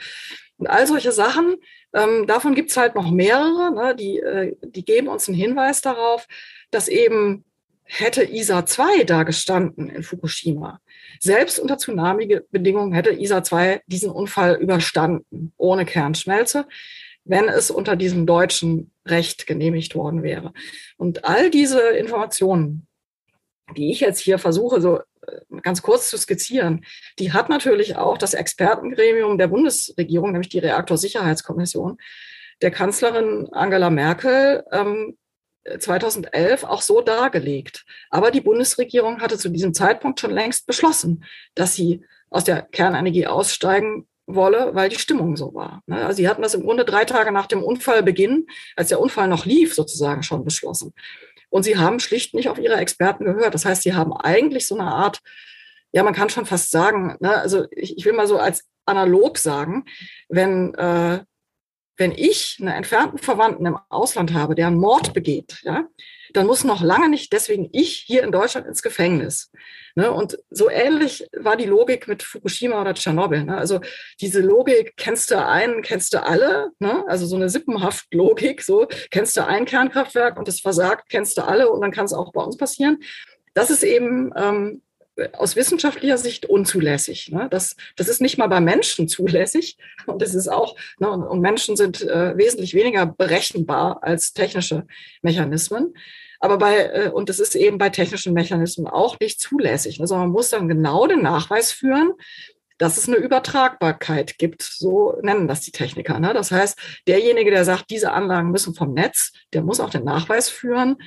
Und 0.58 0.66
all 0.66 0.88
solche 0.88 1.12
Sachen, 1.12 1.58
ähm, 1.94 2.26
davon 2.26 2.56
gibt 2.56 2.72
es 2.72 2.78
halt 2.78 2.96
noch 2.96 3.12
mehrere, 3.12 3.72
ne? 3.72 3.96
die, 3.96 4.18
äh, 4.18 4.56
die 4.64 4.84
geben 4.84 5.08
uns 5.08 5.28
einen 5.28 5.38
Hinweis 5.38 5.82
darauf, 5.82 6.26
dass 6.72 6.88
eben 6.88 7.46
hätte 7.84 8.24
ISA 8.24 8.66
2 8.66 9.04
da 9.04 9.22
gestanden 9.22 9.90
in 9.90 10.02
Fukushima, 10.02 10.80
selbst 11.20 11.60
unter 11.60 11.78
Tsunami-Bedingungen 11.78 12.94
hätte 12.94 13.12
ISA 13.12 13.44
2 13.44 13.82
diesen 13.88 14.10
Unfall 14.12 14.56
überstanden, 14.56 15.54
ohne 15.58 15.86
Kernschmelze, 15.86 16.68
wenn 17.24 17.50
es 17.50 17.72
unter 17.72 17.96
diesem 17.96 18.26
deutschen 18.26 18.92
Recht 19.06 19.48
genehmigt 19.48 19.96
worden 19.96 20.24
wäre. 20.24 20.54
Und 20.98 21.26
all 21.26 21.50
diese 21.50 21.82
Informationen, 21.90 22.88
die 23.76 23.92
ich 23.92 24.00
jetzt 24.00 24.20
hier 24.20 24.38
versuche, 24.38 24.80
so 24.80 25.00
äh, 25.00 25.02
ganz 25.62 25.82
kurz 25.82 26.10
zu 26.10 26.18
skizzieren, 26.18 26.86
die 27.20 27.34
hat 27.34 27.50
natürlich 27.50 27.98
auch 27.98 28.18
das 28.18 28.34
Expertengremium 28.34 29.38
der 29.38 29.48
Bundesregierung, 29.48 30.32
nämlich 30.32 30.50
die 30.50 30.60
Reaktorsicherheitskommission, 30.60 31.98
der 32.62 32.72
Kanzlerin 32.72 33.50
Angela 33.52 33.90
Merkel 33.90 34.64
ähm, 34.72 35.18
2011 35.80 36.64
auch 36.64 36.82
so 36.82 37.02
dargelegt. 37.02 37.86
Aber 38.10 38.32
die 38.32 38.42
Bundesregierung 38.42 39.22
hatte 39.22 39.38
zu 39.38 39.50
diesem 39.50 39.74
Zeitpunkt 39.74 40.20
schon 40.20 40.32
längst 40.32 40.68
beschlossen, 40.68 41.24
dass 41.56 41.74
sie 41.74 42.04
aus 42.30 42.44
der 42.44 42.62
Kernenergie 42.62 43.28
aussteigen 43.28 44.08
wolle, 44.28 44.74
weil 44.74 44.90
die 44.90 45.00
Stimmung 45.00 45.38
so 45.38 45.54
war. 45.54 45.84
Ne? 45.86 46.06
Also 46.06 46.18
sie 46.18 46.28
hatten 46.28 46.42
das 46.42 46.56
im 46.56 46.64
Grunde 46.64 46.86
drei 46.86 47.06
Tage 47.06 47.32
nach 47.32 47.46
dem 47.46 47.64
Unfallbeginn, 47.64 48.48
als 48.76 48.90
der 48.90 49.00
Unfall 49.00 49.28
noch 49.28 49.46
lief, 49.46 49.76
sozusagen 49.76 50.24
schon 50.24 50.44
beschlossen. 50.44 50.94
Und 51.50 51.64
sie 51.64 51.78
haben 51.78 52.00
schlicht 52.00 52.34
nicht 52.34 52.50
auf 52.50 52.58
ihre 52.58 52.76
Experten 52.76 53.26
gehört. 53.26 53.54
Das 53.54 53.66
heißt, 53.66 53.84
sie 53.84 53.94
haben 53.94 54.14
eigentlich 54.14 54.68
so 54.68 54.78
eine 54.78 54.90
Art 54.90 55.22
ja, 55.96 56.04
man 56.04 56.14
kann 56.14 56.30
schon 56.30 56.46
fast 56.46 56.72
sagen, 56.72 57.16
ne, 57.22 57.38
also 57.38 57.68
ich, 57.72 57.98
ich 57.98 58.04
will 58.04 58.12
mal 58.12 58.28
so 58.28 58.38
als 58.38 58.66
analog 58.86 59.38
sagen, 59.38 59.86
wenn, 60.28 60.74
äh, 60.74 61.24
wenn 61.98 62.12
ich 62.12 62.58
einen 62.60 62.70
entfernten 62.70 63.20
Verwandten 63.20 63.66
im 63.66 63.78
Ausland 63.90 64.34
habe, 64.34 64.56
der 64.56 64.68
einen 64.68 64.78
Mord 64.78 65.14
begeht, 65.14 65.60
ja, 65.64 65.88
dann 66.34 66.48
muss 66.48 66.64
noch 66.64 66.82
lange 66.82 67.10
nicht 67.10 67.32
deswegen 67.32 67.70
ich 67.72 68.04
hier 68.06 68.24
in 68.24 68.32
Deutschland 68.32 68.68
ins 68.68 68.82
Gefängnis. 68.82 69.52
Ne? 69.96 70.12
Und 70.12 70.38
so 70.50 70.70
ähnlich 70.70 71.28
war 71.36 71.56
die 71.56 71.66
Logik 71.66 72.08
mit 72.08 72.24
Fukushima 72.24 72.82
oder 72.82 72.94
Tschernobyl. 72.94 73.46
Ne? 73.46 73.58
Also 73.58 73.80
diese 74.20 74.42
Logik, 74.42 74.96
kennst 74.98 75.32
du 75.32 75.44
einen, 75.44 75.82
kennst 75.82 76.14
du 76.14 76.22
alle, 76.22 76.72
ne? 76.80 77.06
also 77.08 77.26
so 77.26 77.38
eine 77.38 77.50
Sippenhaft-Logik, 77.50 78.62
so 78.62 78.88
kennst 79.12 79.38
du 79.38 79.46
ein 79.46 79.66
Kernkraftwerk 79.66 80.38
und 80.38 80.48
das 80.50 80.60
versagt, 80.60 81.10
kennst 81.10 81.38
du 81.38 81.44
alle 81.44 81.70
und 81.70 81.82
dann 81.82 81.92
kann 81.92 82.06
es 82.06 82.14
auch 82.14 82.34
bei 82.34 82.44
uns 82.44 82.58
passieren. 82.58 82.98
Das 83.54 83.70
ist 83.70 83.84
eben 83.84 84.34
ähm, 84.36 84.82
aus 85.34 85.56
wissenschaftlicher 85.56 86.18
Sicht 86.18 86.46
unzulässig. 86.46 87.32
Ne? 87.32 87.48
Das, 87.50 87.76
das 87.96 88.08
ist 88.08 88.22
nicht 88.22 88.38
mal 88.38 88.48
bei 88.48 88.60
Menschen 88.60 89.08
zulässig 89.08 89.78
und 90.06 90.22
das 90.22 90.36
ist 90.36 90.48
auch, 90.48 90.76
ne, 91.00 91.10
und 91.10 91.40
Menschen 91.42 91.76
sind 91.76 92.02
äh, 92.02 92.38
wesentlich 92.38 92.74
weniger 92.74 93.06
berechenbar 93.06 94.04
als 94.04 94.34
technische 94.34 94.86
Mechanismen. 95.22 95.94
Aber 96.40 96.58
bei, 96.58 96.78
äh, 96.78 97.10
und 97.10 97.30
das 97.30 97.40
ist 97.40 97.56
eben 97.56 97.78
bei 97.78 97.90
technischen 97.90 98.34
Mechanismen 98.34 98.88
auch 98.88 99.20
nicht 99.20 99.40
zulässig, 99.40 100.00
ne, 100.00 100.08
sondern 100.08 100.28
man 100.28 100.34
muss 100.34 100.50
dann 100.50 100.68
genau 100.68 101.08
den 101.08 101.22
Nachweis 101.22 101.72
führen, 101.72 102.12
dass 102.78 102.98
es 102.98 103.08
eine 103.08 103.18
Übertragbarkeit 103.18 104.38
gibt. 104.38 104.62
So 104.62 105.18
nennen 105.22 105.48
das 105.48 105.62
die 105.62 105.72
Techniker. 105.72 106.20
Ne? 106.20 106.34
Das 106.34 106.52
heißt, 106.52 106.78
derjenige, 107.08 107.52
der 107.52 107.64
sagt, 107.64 107.90
diese 107.90 108.12
Anlagen 108.12 108.52
müssen 108.52 108.76
vom 108.76 108.94
Netz, 108.94 109.32
der 109.54 109.62
muss 109.62 109.80
auch 109.80 109.90
den 109.90 110.04
Nachweis 110.04 110.50
führen, 110.50 110.98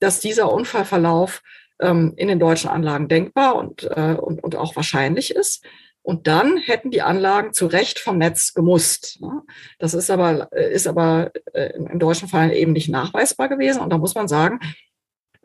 dass 0.00 0.20
dieser 0.20 0.50
Unfallverlauf 0.50 1.42
ähm, 1.80 2.14
in 2.16 2.28
den 2.28 2.38
deutschen 2.38 2.70
Anlagen 2.70 3.08
denkbar 3.08 3.56
und, 3.56 3.84
äh, 3.84 4.16
und, 4.20 4.42
und 4.42 4.56
auch 4.56 4.76
wahrscheinlich 4.76 5.34
ist. 5.34 5.64
Und 6.02 6.26
dann 6.26 6.56
hätten 6.56 6.90
die 6.90 7.02
Anlagen 7.02 7.52
zu 7.52 7.66
Recht 7.66 7.98
vom 7.98 8.16
Netz 8.16 8.54
gemusst. 8.54 9.20
Ne? 9.20 9.42
Das 9.78 9.92
ist 9.92 10.10
aber, 10.10 10.48
äh, 10.52 10.72
ist 10.72 10.86
aber 10.86 11.32
äh, 11.52 11.74
im 11.74 11.98
deutschen 11.98 12.28
Fall 12.28 12.52
eben 12.52 12.72
nicht 12.72 12.88
nachweisbar 12.88 13.48
gewesen. 13.48 13.82
Und 13.82 13.90
da 13.90 13.98
muss 13.98 14.14
man 14.14 14.26
sagen, 14.26 14.58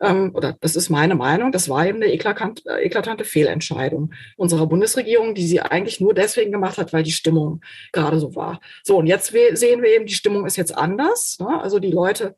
ähm, 0.00 0.30
oder 0.34 0.56
das 0.60 0.74
ist 0.74 0.90
meine 0.90 1.14
Meinung, 1.14 1.52
das 1.52 1.68
war 1.68 1.86
eben 1.86 2.02
eine 2.02 2.12
eklatante, 2.12 2.62
äh, 2.66 2.84
eklatante 2.84 3.24
Fehlentscheidung 3.24 4.12
unserer 4.36 4.66
Bundesregierung, 4.66 5.34
die 5.34 5.46
sie 5.46 5.60
eigentlich 5.60 6.00
nur 6.00 6.14
deswegen 6.14 6.52
gemacht 6.52 6.78
hat, 6.78 6.92
weil 6.92 7.02
die 7.02 7.12
Stimmung 7.12 7.60
gerade 7.92 8.18
so 8.18 8.34
war. 8.34 8.60
So, 8.82 8.96
und 8.96 9.06
jetzt 9.06 9.28
sehen 9.28 9.82
wir 9.82 9.94
eben, 9.94 10.06
die 10.06 10.14
Stimmung 10.14 10.46
ist 10.46 10.56
jetzt 10.56 10.76
anders. 10.76 11.36
Ne? 11.40 11.60
Also 11.60 11.78
die 11.78 11.92
Leute 11.92 12.36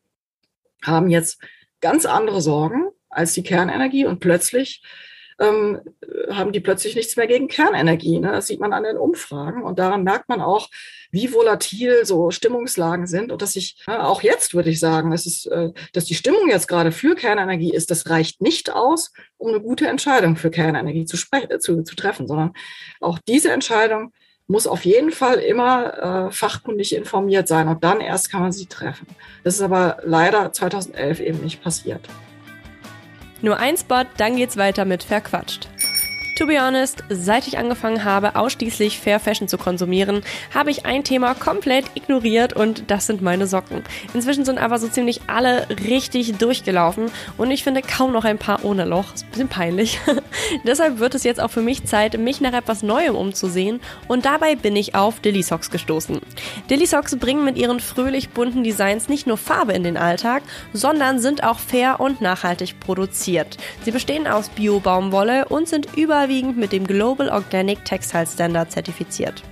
haben 0.83 1.09
jetzt 1.09 1.41
ganz 1.81 2.07
andere 2.07 2.41
Sorgen 2.41 2.91
als 3.16 3.33
die 3.33 3.42
Kernenergie 3.42 4.07
und 4.07 4.20
plötzlich 4.20 4.83
ähm, 5.38 5.81
haben 6.31 6.52
die 6.52 6.61
plötzlich 6.61 6.94
nichts 6.94 7.16
mehr 7.16 7.26
gegen 7.26 7.48
Kernenergie. 7.48 8.18
Ne? 8.18 8.33
Das 8.33 8.46
sieht 8.46 8.61
man 8.61 8.72
an 8.72 8.85
den 8.85 8.96
Umfragen 8.96 9.62
und 9.62 9.79
daran 9.79 10.02
merkt 10.02 10.29
man 10.29 10.40
auch, 10.40 10.68
wie 11.11 11.33
volatil 11.33 12.05
so 12.05 12.31
Stimmungslagen 12.31 13.07
sind 13.07 13.33
und 13.33 13.42
dass 13.42 13.57
ich 13.57 13.83
äh, 13.87 13.96
auch 13.96 14.22
jetzt 14.22 14.55
würde 14.55 14.70
ich 14.70 14.81
sagen, 14.81 15.12
es 15.12 15.26
ist, 15.26 15.46
äh, 15.46 15.72
dass 15.92 16.07
die 16.07 16.14
Stimmung 16.14 16.48
jetzt 16.48 16.68
gerade 16.68 16.92
für 16.92 17.14
Kernenergie 17.14 17.72
ist, 17.72 17.90
das 17.90 18.09
reicht 18.09 18.40
nicht 18.40 18.72
aus, 18.72 19.12
um 19.37 19.48
eine 19.48 19.61
gute 19.61 19.88
Entscheidung 19.88 20.37
für 20.37 20.50
Kernenergie 20.50 21.05
zu, 21.05 21.16
zu, 21.59 21.83
zu 21.83 21.96
treffen, 21.96 22.26
sondern 22.26 22.52
auch 23.00 23.18
diese 23.26 23.52
Entscheidung 23.52 24.12
muss 24.48 24.66
auf 24.66 24.85
jeden 24.85 25.11
Fall 25.11 25.38
immer 25.38 26.29
äh, 26.29 26.31
fachkundig 26.31 26.94
informiert 26.94 27.48
sein 27.48 27.68
und 27.68 27.83
dann 27.83 28.00
erst 28.00 28.31
kann 28.31 28.42
man 28.42 28.52
sie 28.52 28.66
treffen. 28.66 29.07
Das 29.42 29.55
ist 29.55 29.61
aber 29.61 29.98
leider 30.05 30.52
2011 30.52 31.20
eben 31.20 31.40
nicht 31.40 31.62
passiert. 31.62 32.00
Nur 33.42 33.59
ein 33.59 33.77
Spot, 33.77 34.05
dann 34.16 34.37
geht's 34.37 34.57
weiter 34.57 34.85
mit 34.85 35.03
Verquatscht. 35.03 35.68
To 36.37 36.46
be 36.46 36.61
honest, 36.61 37.03
seit 37.09 37.46
ich 37.46 37.57
angefangen 37.57 38.05
habe, 38.05 38.37
ausschließlich 38.37 39.01
Fair 39.01 39.20
Fashion 39.20 39.49
zu 39.49 39.57
konsumieren, 39.57 40.20
habe 40.55 40.70
ich 40.70 40.85
ein 40.85 41.03
Thema 41.03 41.33
komplett 41.33 41.87
ignoriert 41.94 42.53
und 42.53 42.90
das 42.90 43.07
sind 43.07 43.22
meine 43.22 43.46
Socken. 43.46 43.83
Inzwischen 44.12 44.44
sind 44.44 44.59
aber 44.59 44.79
so 44.79 44.87
ziemlich 44.87 45.22
alle 45.29 45.66
richtig 45.88 46.37
durchgelaufen 46.37 47.11
und 47.38 47.51
ich 47.51 47.64
finde 47.64 47.81
kaum 47.81 48.12
noch 48.12 48.27
ein 48.27 48.37
paar 48.37 48.66
ohne 48.66 48.85
Loch. 48.85 49.14
Ist 49.14 49.25
ein 49.25 49.31
bisschen 49.31 49.49
peinlich. 49.49 49.99
Deshalb 50.66 50.99
wird 50.99 51.14
es 51.14 51.25
jetzt 51.25 51.40
auch 51.40 51.51
für 51.51 51.62
mich 51.62 51.87
Zeit, 51.87 52.18
mich 52.18 52.42
nach 52.42 52.53
etwas 52.53 52.83
Neuem 52.83 53.16
umzusehen 53.16 53.81
und 54.07 54.27
dabei 54.27 54.57
bin 54.57 54.77
ich 54.77 54.94
auf 54.94 55.20
Dilly 55.20 55.42
Socks 55.42 55.70
gestoßen. 55.70 56.20
Dilly 56.68 56.85
Socks 56.85 57.16
bringen 57.16 57.46
mit 57.46 57.57
ihren 57.57 57.81
fröhlich 57.81 58.29
bunten 58.29 58.62
Designs 58.62 59.09
nicht 59.09 59.27
nur 59.27 59.38
Farbe 59.38 59.72
in 59.72 59.85
den 59.85 59.96
Alltag, 59.96 60.42
sondern 60.75 61.18
sind 61.18 61.44
auch 61.44 61.61
fair 61.61 61.99
und 61.99 62.20
nachhaltig 62.20 62.79
produziert. 62.79 63.57
Sie 63.87 63.90
bestehen 63.90 64.27
aus 64.27 64.51
Bio-Baumwolle 64.51 65.46
und 65.46 65.66
sind 65.66 65.96
überall 65.96 66.26
überwiegend 66.27 66.57
mit 66.57 66.73
dem 66.73 66.87
Global 66.87 67.29
Organic 67.29 67.85
Textile 67.85 68.27
Standard 68.27 68.73
zertifiziert. 68.73 69.45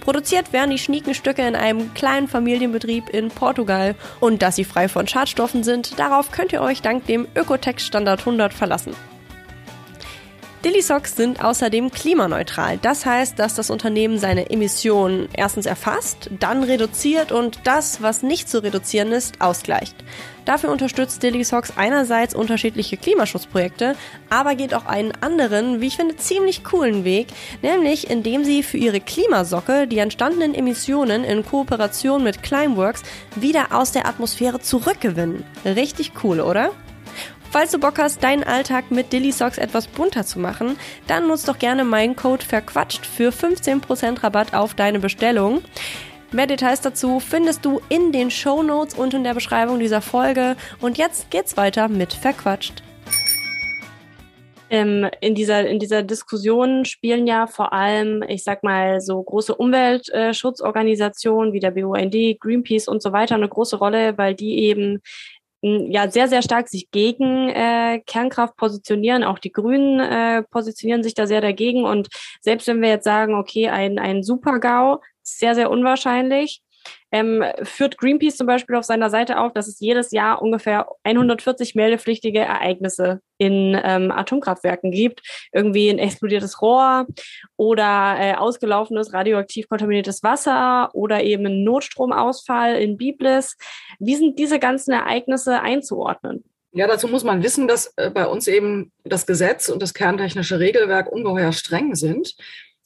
Produziert 0.00 0.52
werden 0.52 0.70
die 0.70 0.78
schnieken 0.78 1.14
Stücke 1.14 1.46
in 1.46 1.54
einem 1.54 1.94
kleinen 1.94 2.26
Familienbetrieb 2.26 3.08
in 3.10 3.28
Portugal 3.28 3.94
und 4.18 4.42
dass 4.42 4.56
sie 4.56 4.64
frei 4.64 4.88
von 4.88 5.06
Schadstoffen 5.06 5.62
sind, 5.62 5.98
darauf 5.98 6.32
könnt 6.32 6.52
ihr 6.52 6.62
euch 6.62 6.82
dank 6.82 7.06
dem 7.06 7.28
Ökotex 7.36 7.86
Standard 7.86 8.20
100 8.20 8.52
verlassen. 8.52 8.94
Dilly 10.64 10.82
Socks 10.82 11.14
sind 11.14 11.44
außerdem 11.44 11.92
klimaneutral. 11.92 12.78
Das 12.82 13.06
heißt, 13.06 13.38
dass 13.38 13.54
das 13.54 13.70
Unternehmen 13.70 14.18
seine 14.18 14.50
Emissionen 14.50 15.28
erstens 15.32 15.66
erfasst, 15.66 16.30
dann 16.40 16.64
reduziert 16.64 17.30
und 17.30 17.60
das, 17.62 18.02
was 18.02 18.24
nicht 18.24 18.48
zu 18.48 18.60
reduzieren 18.64 19.12
ist, 19.12 19.40
ausgleicht. 19.40 19.94
Dafür 20.46 20.70
unterstützt 20.70 21.22
Dilly 21.22 21.44
Socks 21.44 21.74
einerseits 21.76 22.34
unterschiedliche 22.34 22.96
Klimaschutzprojekte, 22.96 23.94
aber 24.30 24.56
geht 24.56 24.74
auch 24.74 24.86
einen 24.86 25.12
anderen, 25.20 25.80
wie 25.80 25.86
ich 25.86 25.96
finde, 25.96 26.16
ziemlich 26.16 26.64
coolen 26.64 27.04
Weg, 27.04 27.28
nämlich 27.62 28.10
indem 28.10 28.42
sie 28.42 28.64
für 28.64 28.78
ihre 28.78 29.00
Klimasocke 29.00 29.86
die 29.86 29.98
entstandenen 29.98 30.54
Emissionen 30.54 31.22
in 31.22 31.44
Kooperation 31.44 32.24
mit 32.24 32.42
Climeworks 32.42 33.04
wieder 33.36 33.68
aus 33.70 33.92
der 33.92 34.08
Atmosphäre 34.08 34.58
zurückgewinnen. 34.58 35.44
Richtig 35.64 36.12
cool, 36.24 36.40
oder? 36.40 36.72
Falls 37.50 37.70
du 37.70 37.78
Bock 37.78 37.98
hast, 37.98 38.22
deinen 38.22 38.44
Alltag 38.44 38.90
mit 38.90 39.10
Dilly 39.10 39.32
Socks 39.32 39.56
etwas 39.56 39.86
bunter 39.86 40.26
zu 40.26 40.38
machen, 40.38 40.78
dann 41.06 41.28
nutzt 41.28 41.48
doch 41.48 41.58
gerne 41.58 41.82
meinen 41.82 42.14
Code 42.14 42.44
verquatscht 42.44 43.06
für 43.06 43.30
15% 43.30 44.22
Rabatt 44.22 44.52
auf 44.52 44.74
deine 44.74 45.00
Bestellung. 45.00 45.62
Mehr 46.30 46.46
Details 46.46 46.82
dazu 46.82 47.20
findest 47.20 47.64
du 47.64 47.80
in 47.88 48.12
den 48.12 48.30
Show 48.30 48.62
und 48.96 49.14
in 49.14 49.24
der 49.24 49.32
Beschreibung 49.32 49.78
dieser 49.78 50.02
Folge. 50.02 50.56
Und 50.82 50.98
jetzt 50.98 51.30
geht's 51.30 51.56
weiter 51.56 51.88
mit 51.88 52.12
Verquatscht. 52.12 52.82
Ähm, 54.70 55.08
in, 55.22 55.34
dieser, 55.34 55.66
in 55.66 55.78
dieser 55.78 56.02
Diskussion 56.02 56.84
spielen 56.84 57.26
ja 57.26 57.46
vor 57.46 57.72
allem, 57.72 58.22
ich 58.28 58.44
sag 58.44 58.62
mal, 58.62 59.00
so 59.00 59.22
große 59.22 59.54
Umweltschutzorganisationen 59.54 61.54
wie 61.54 61.60
der 61.60 61.70
BUND, 61.70 62.14
Greenpeace 62.38 62.88
und 62.88 63.02
so 63.02 63.12
weiter 63.12 63.36
eine 63.36 63.48
große 63.48 63.76
Rolle, 63.76 64.18
weil 64.18 64.34
die 64.34 64.58
eben 64.58 65.00
ja 65.62 66.10
sehr, 66.10 66.28
sehr 66.28 66.42
stark 66.42 66.68
sich 66.68 66.90
gegen 66.90 67.48
äh, 67.48 68.00
Kernkraft 68.06 68.56
positionieren. 68.56 69.24
Auch 69.24 69.38
die 69.38 69.52
Grünen 69.52 70.00
äh, 70.00 70.42
positionieren 70.44 71.02
sich 71.02 71.14
da 71.14 71.26
sehr 71.26 71.40
dagegen. 71.40 71.84
Und 71.84 72.08
selbst 72.40 72.68
wenn 72.68 72.80
wir 72.80 72.88
jetzt 72.88 73.04
sagen, 73.04 73.34
okay, 73.34 73.68
ein, 73.68 73.98
ein 73.98 74.22
Super-GAU, 74.22 75.00
sehr, 75.22 75.54
sehr 75.54 75.70
unwahrscheinlich, 75.70 76.62
ähm, 77.10 77.44
führt 77.62 77.98
Greenpeace 77.98 78.36
zum 78.36 78.46
Beispiel 78.46 78.76
auf 78.76 78.84
seiner 78.84 79.10
Seite 79.10 79.40
auf, 79.40 79.52
dass 79.52 79.66
es 79.66 79.80
jedes 79.80 80.12
Jahr 80.12 80.40
ungefähr 80.42 80.86
140 81.04 81.74
meldepflichtige 81.74 82.40
Ereignisse 82.40 83.20
in 83.38 83.80
ähm, 83.82 84.10
Atomkraftwerken 84.10 84.90
gibt. 84.90 85.22
Irgendwie 85.52 85.88
ein 85.88 85.98
explodiertes 85.98 86.60
Rohr 86.60 87.06
oder 87.56 88.16
äh, 88.18 88.34
ausgelaufenes 88.34 89.12
radioaktiv 89.12 89.68
kontaminiertes 89.68 90.22
Wasser 90.22 90.90
oder 90.92 91.22
eben 91.22 91.46
ein 91.46 91.64
Notstromausfall 91.64 92.76
in 92.76 92.96
Biblis. 92.96 93.56
Wie 93.98 94.16
sind 94.16 94.38
diese 94.38 94.58
ganzen 94.58 94.92
Ereignisse 94.92 95.60
einzuordnen? 95.60 96.44
Ja, 96.72 96.86
dazu 96.86 97.08
muss 97.08 97.24
man 97.24 97.42
wissen, 97.42 97.66
dass 97.66 97.92
äh, 97.96 98.10
bei 98.10 98.26
uns 98.26 98.46
eben 98.46 98.92
das 99.04 99.26
Gesetz 99.26 99.68
und 99.68 99.82
das 99.82 99.94
kerntechnische 99.94 100.60
Regelwerk 100.60 101.10
ungeheuer 101.10 101.52
streng 101.52 101.94
sind. 101.94 102.36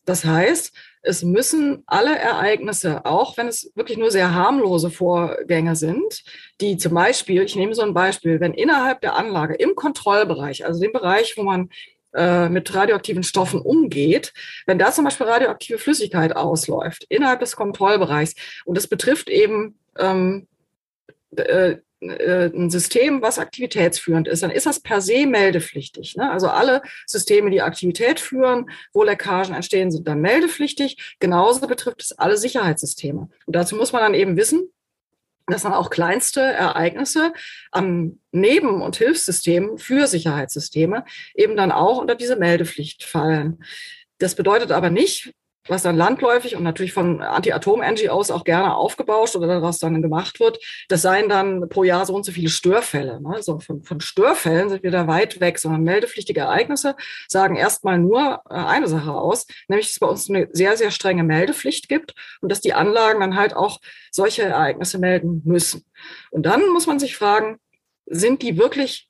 Das 0.05 0.25
heißt, 0.25 0.73
es 1.03 1.23
müssen 1.23 1.83
alle 1.87 2.17
Ereignisse, 2.17 3.05
auch 3.05 3.37
wenn 3.37 3.49
es 3.49 3.73
wirklich 3.75 3.99
nur 3.99 4.11
sehr 4.11 4.35
harmlose 4.35 4.91
Vorgänge 4.91 5.77
sind, 5.77 6.23
die 6.61 6.77
zum 6.77 6.95
Beispiel, 6.95 7.43
ich 7.43 7.57
nehme 7.57 7.75
so 7.75 7.83
ein 7.83 7.95
Beispiel, 7.95 8.41
wenn 8.41 8.55
innerhalb 8.55 9.01
der 9.01 9.17
Anlage 9.17 9.55
im 9.55 9.75
Kontrollbereich, 9.75 10.65
also 10.65 10.81
dem 10.81 10.93
Bereich, 10.93 11.35
wo 11.37 11.43
man 11.43 11.71
äh, 12.15 12.49
mit 12.49 12.73
radioaktiven 12.75 13.23
Stoffen 13.23 13.61
umgeht, 13.61 14.33
wenn 14.67 14.79
da 14.79 14.93
zum 14.93 15.05
Beispiel 15.05 15.27
radioaktive 15.27 15.79
Flüssigkeit 15.79 16.37
ausläuft, 16.37 17.05
innerhalb 17.09 17.41
des 17.41 17.57
Kontrollbereichs, 17.57 18.35
und 18.65 18.77
das 18.77 18.87
betrifft 18.87 19.29
eben 19.29 19.79
ähm, 19.99 20.47
äh, 21.37 21.77
ein 22.03 22.71
System, 22.71 23.23
was 23.23 23.39
aktivitätsführend 23.39 24.27
ist, 24.27 24.43
dann 24.43 24.51
ist 24.51 24.67
das 24.67 24.81
per 24.81 25.01
se 25.01 25.27
meldepflichtig. 25.27 26.17
Ne? 26.17 26.31
Also 26.31 26.49
alle 26.49 26.83
Systeme, 27.07 27.51
die 27.51 27.63
Aktivität 27.63 28.19
führen, 28.19 28.71
wo 28.93 29.03
Leckagen 29.05 29.55
entstehen, 29.55 29.91
sind 29.91 30.09
dann 30.09 30.21
meldepflichtig. 30.21 31.17
Genauso 31.21 31.67
betrifft 31.67 32.03
es 32.03 32.19
alle 32.19 32.37
Sicherheitssysteme. 32.37 33.29
Und 33.47 33.57
dazu 33.57 33.77
muss 33.77 33.93
man 33.93 34.03
dann 34.03 34.15
eben 34.15 34.37
wissen, 34.37 34.69
dass 35.47 35.63
dann 35.63 35.75
auch 35.75 35.91
kleinste 35.91 36.41
Ereignisse 36.41 37.33
am 37.71 38.19
Neben- 38.31 38.83
und 38.83 38.97
Hilfssystemen 38.97 39.79
für 39.79 40.07
Sicherheitssysteme 40.07 41.05
eben 41.35 41.57
dann 41.57 41.73
auch 41.73 41.99
unter 41.99 42.15
diese 42.15 42.37
Meldepflicht 42.37 43.05
fallen. 43.05 43.63
Das 44.19 44.35
bedeutet 44.35 44.71
aber 44.71 44.91
nicht, 44.91 45.35
was 45.69 45.83
dann 45.83 45.97
landläufig 45.97 46.57
und 46.57 46.65
natürlich 46.65 46.93
von 46.93 47.21
Anti-Atom-NGOs 47.23 48.31
auch 48.31 48.45
gerne 48.45 48.75
aufgebauscht 48.75 49.37
oder 49.37 49.63
was 49.63 49.79
dann 49.79 50.03
gemacht 50.03 50.41
wird, 50.41 50.59
das 50.89 51.03
seien 51.03 51.29
dann 51.29 51.69
pro 51.69 51.85
Jahr 51.85 52.05
so 52.05 52.15
und 52.15 52.25
so 52.25 52.33
viele 52.33 52.49
Störfälle. 52.49 53.21
Ne? 53.21 53.31
Also 53.35 53.61
von, 53.61 53.83
von 53.83 54.01
Störfällen 54.01 54.71
sind 54.71 54.83
wir 54.83 54.91
da 54.91 55.07
weit 55.07 55.41
weg, 55.41 55.59
sondern 55.59 55.83
meldepflichtige 55.83 56.41
Ereignisse 56.41 56.97
sagen 57.29 57.57
erstmal 57.57 57.99
nur 57.99 58.43
äh, 58.51 58.55
eine 58.55 58.89
Sache 58.89 59.13
aus, 59.13 59.47
nämlich 59.69 59.87
dass 59.87 59.95
es 59.95 60.01
bei 60.01 60.07
uns 60.07 60.29
eine 60.29 60.49
sehr, 60.53 60.77
sehr 60.77 60.91
strenge 60.91 61.23
Meldepflicht 61.23 61.89
gibt 61.89 62.15
und 62.41 62.51
dass 62.51 62.61
die 62.61 62.75
Anlagen 62.75 63.21
dann 63.21 63.37
halt 63.37 63.55
auch 63.55 63.79
solche 64.11 64.43
Ereignisse 64.43 64.99
melden 64.99 65.43
müssen. 65.45 65.85
Und 66.31 66.45
dann 66.45 66.69
muss 66.71 66.87
man 66.87 66.99
sich 66.99 67.17
fragen, 67.17 67.59
sind 68.07 68.43
die 68.43 68.59
wirklich 68.59 69.09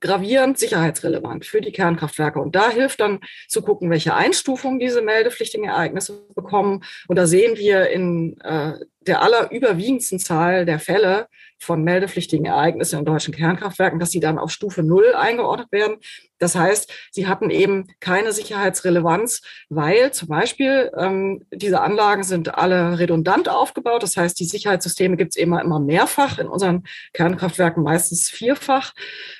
gravierend 0.00 0.58
sicherheitsrelevant 0.58 1.44
für 1.44 1.60
die 1.60 1.72
Kernkraftwerke. 1.72 2.40
Und 2.40 2.54
da 2.54 2.70
hilft 2.70 3.00
dann 3.00 3.20
zu 3.48 3.62
gucken, 3.62 3.90
welche 3.90 4.14
Einstufung 4.14 4.78
diese 4.78 5.02
meldepflichtigen 5.02 5.66
Ereignisse 5.66 6.26
bekommen. 6.34 6.84
Und 7.08 7.16
da 7.16 7.26
sehen 7.26 7.56
wir 7.56 7.90
in 7.90 8.40
äh, 8.40 8.74
der 9.08 9.22
allerüberwiegendsten 9.22 10.18
Zahl 10.18 10.64
der 10.64 10.78
Fälle 10.78 11.28
von 11.60 11.82
meldepflichtigen 11.82 12.46
Ereignissen 12.46 13.00
in 13.00 13.04
deutschen 13.04 13.34
Kernkraftwerken, 13.34 13.98
dass 13.98 14.10
sie 14.10 14.20
dann 14.20 14.38
auf 14.38 14.50
Stufe 14.50 14.82
Null 14.82 15.14
eingeordnet 15.14 15.72
werden. 15.72 15.96
Das 16.38 16.54
heißt, 16.54 16.92
sie 17.10 17.26
hatten 17.26 17.50
eben 17.50 17.88
keine 17.98 18.32
Sicherheitsrelevanz, 18.32 19.42
weil 19.68 20.12
zum 20.12 20.28
Beispiel 20.28 20.92
ähm, 20.96 21.44
diese 21.52 21.80
Anlagen 21.80 22.22
sind 22.22 22.54
alle 22.54 23.00
redundant 23.00 23.48
aufgebaut. 23.48 24.04
Das 24.04 24.16
heißt, 24.16 24.38
die 24.38 24.44
Sicherheitssysteme 24.44 25.16
gibt 25.16 25.34
es 25.34 25.36
immer, 25.36 25.60
immer 25.60 25.80
mehrfach, 25.80 26.38
in 26.38 26.46
unseren 26.46 26.84
Kernkraftwerken 27.12 27.82
meistens 27.82 28.28
vierfach. 28.28 28.92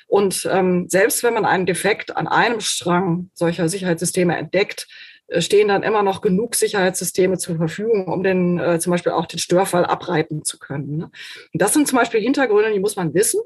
Und 0.07 0.47
ähm, 0.51 0.87
selbst 0.89 1.23
wenn 1.23 1.33
man 1.33 1.45
einen 1.45 1.65
Defekt 1.65 2.17
an 2.17 2.27
einem 2.27 2.59
Strang 2.59 3.29
solcher 3.33 3.69
Sicherheitssysteme 3.69 4.35
entdeckt, 4.35 4.87
stehen 5.37 5.67
dann 5.67 5.83
immer 5.83 6.03
noch 6.03 6.21
genug 6.21 6.55
Sicherheitssysteme 6.55 7.37
zur 7.37 7.57
Verfügung, 7.57 8.07
um 8.07 8.23
den 8.23 8.59
äh, 8.59 8.79
zum 8.79 8.91
Beispiel 8.91 9.11
auch 9.11 9.25
den 9.25 9.39
Störfall 9.39 9.85
abreiten 9.85 10.43
zu 10.43 10.57
können. 10.57 10.97
Ne? 10.97 11.11
Und 11.53 11.61
das 11.61 11.73
sind 11.73 11.87
zum 11.87 11.97
Beispiel 11.97 12.21
Hintergründe, 12.21 12.71
die 12.73 12.79
muss 12.79 12.95
man 12.95 13.13
wissen. 13.13 13.41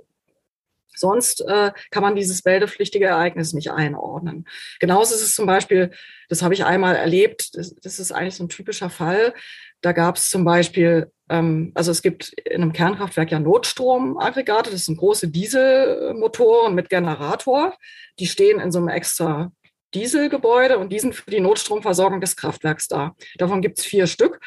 Sonst 0.95 1.41
äh, 1.41 1.71
kann 1.91 2.03
man 2.03 2.15
dieses 2.15 2.45
meldepflichtige 2.45 3.07
Ereignis 3.07 3.53
nicht 3.53 3.71
einordnen. 3.71 4.45
Genauso 4.79 5.15
ist 5.15 5.23
es 5.23 5.35
zum 5.35 5.45
Beispiel, 5.45 5.91
das 6.29 6.41
habe 6.41 6.53
ich 6.53 6.65
einmal 6.65 6.95
erlebt, 6.95 7.57
das, 7.57 7.75
das 7.75 7.99
ist 7.99 8.11
eigentlich 8.11 8.35
so 8.35 8.43
ein 8.43 8.49
typischer 8.49 8.89
Fall. 8.89 9.33
Da 9.81 9.91
gab 9.91 10.17
es 10.17 10.29
zum 10.29 10.45
Beispiel, 10.45 11.11
ähm, 11.29 11.71
also 11.73 11.91
es 11.91 12.01
gibt 12.01 12.33
in 12.45 12.61
einem 12.61 12.73
Kernkraftwerk 12.73 13.31
ja 13.31 13.39
Notstromaggregate, 13.39 14.71
das 14.71 14.85
sind 14.85 14.97
große 14.97 15.29
Dieselmotoren 15.29 16.75
mit 16.75 16.89
Generator. 16.89 17.75
Die 18.19 18.27
stehen 18.27 18.59
in 18.59 18.71
so 18.71 18.79
einem 18.79 18.89
extra 18.89 19.51
Dieselgebäude 19.93 20.77
und 20.77 20.91
die 20.91 20.99
sind 20.99 21.15
für 21.15 21.29
die 21.29 21.39
Notstromversorgung 21.39 22.21
des 22.21 22.35
Kraftwerks 22.35 22.87
da. 22.87 23.15
Davon 23.37 23.61
gibt 23.61 23.79
es 23.79 23.85
vier 23.85 24.07
Stück. 24.07 24.39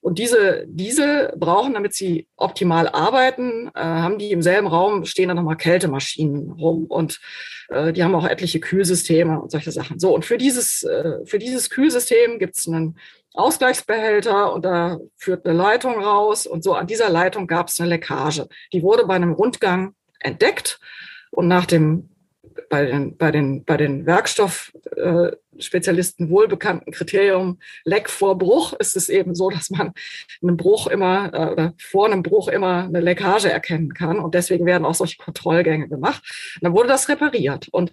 Und 0.00 0.18
diese 0.18 0.64
Diesel 0.66 1.32
brauchen, 1.36 1.74
damit 1.74 1.94
sie 1.94 2.28
optimal 2.36 2.88
arbeiten, 2.88 3.68
äh, 3.74 3.80
haben 3.80 4.18
die 4.18 4.32
im 4.32 4.42
selben 4.42 4.66
Raum 4.66 5.04
stehen 5.04 5.28
dann 5.28 5.36
nochmal 5.36 5.56
Kältemaschinen 5.56 6.50
rum 6.52 6.86
und 6.86 7.20
äh, 7.68 7.92
die 7.92 8.02
haben 8.02 8.14
auch 8.14 8.26
etliche 8.26 8.60
Kühlsysteme 8.60 9.40
und 9.40 9.50
solche 9.50 9.72
Sachen. 9.72 9.98
So, 9.98 10.14
und 10.14 10.24
für 10.24 10.38
dieses, 10.38 10.82
äh, 10.82 11.24
für 11.24 11.38
dieses 11.38 11.70
Kühlsystem 11.70 12.38
gibt 12.38 12.56
es 12.56 12.66
einen 12.66 12.98
Ausgleichsbehälter 13.34 14.52
und 14.52 14.64
da 14.64 14.98
führt 15.16 15.46
eine 15.46 15.56
Leitung 15.56 15.94
raus 16.02 16.46
und 16.46 16.62
so 16.62 16.74
an 16.74 16.86
dieser 16.86 17.08
Leitung 17.08 17.46
gab 17.46 17.68
es 17.68 17.80
eine 17.80 17.88
Leckage. 17.88 18.46
Die 18.72 18.82
wurde 18.82 19.06
bei 19.06 19.14
einem 19.14 19.32
Rundgang 19.32 19.94
entdeckt 20.20 20.78
und 21.30 21.48
nach 21.48 21.66
dem 21.66 22.10
bei 22.68 22.86
den, 22.86 23.16
bei 23.16 23.30
den, 23.30 23.64
bei 23.64 23.76
den 23.76 24.04
Werkstoffspezialisten 24.06 26.30
wohlbekannten 26.30 26.92
Kriterium 26.92 27.60
Leck 27.84 28.10
vor 28.10 28.38
Bruch 28.38 28.72
ist 28.74 28.96
es 28.96 29.08
eben 29.08 29.34
so, 29.34 29.50
dass 29.50 29.70
man 29.70 29.92
einen 30.42 30.56
Bruch 30.56 30.86
immer 30.86 31.32
äh, 31.32 31.46
oder 31.52 31.74
vor 31.78 32.06
einem 32.06 32.22
Bruch 32.22 32.46
immer 32.48 32.84
eine 32.84 33.00
Leckage 33.00 33.50
erkennen 33.50 33.94
kann. 33.94 34.18
Und 34.18 34.34
deswegen 34.34 34.66
werden 34.66 34.84
auch 34.84 34.94
solche 34.94 35.16
Kontrollgänge 35.18 35.88
gemacht. 35.88 36.22
Und 36.56 36.64
dann 36.64 36.74
wurde 36.74 36.88
das 36.88 37.08
repariert. 37.08 37.68
Und 37.70 37.92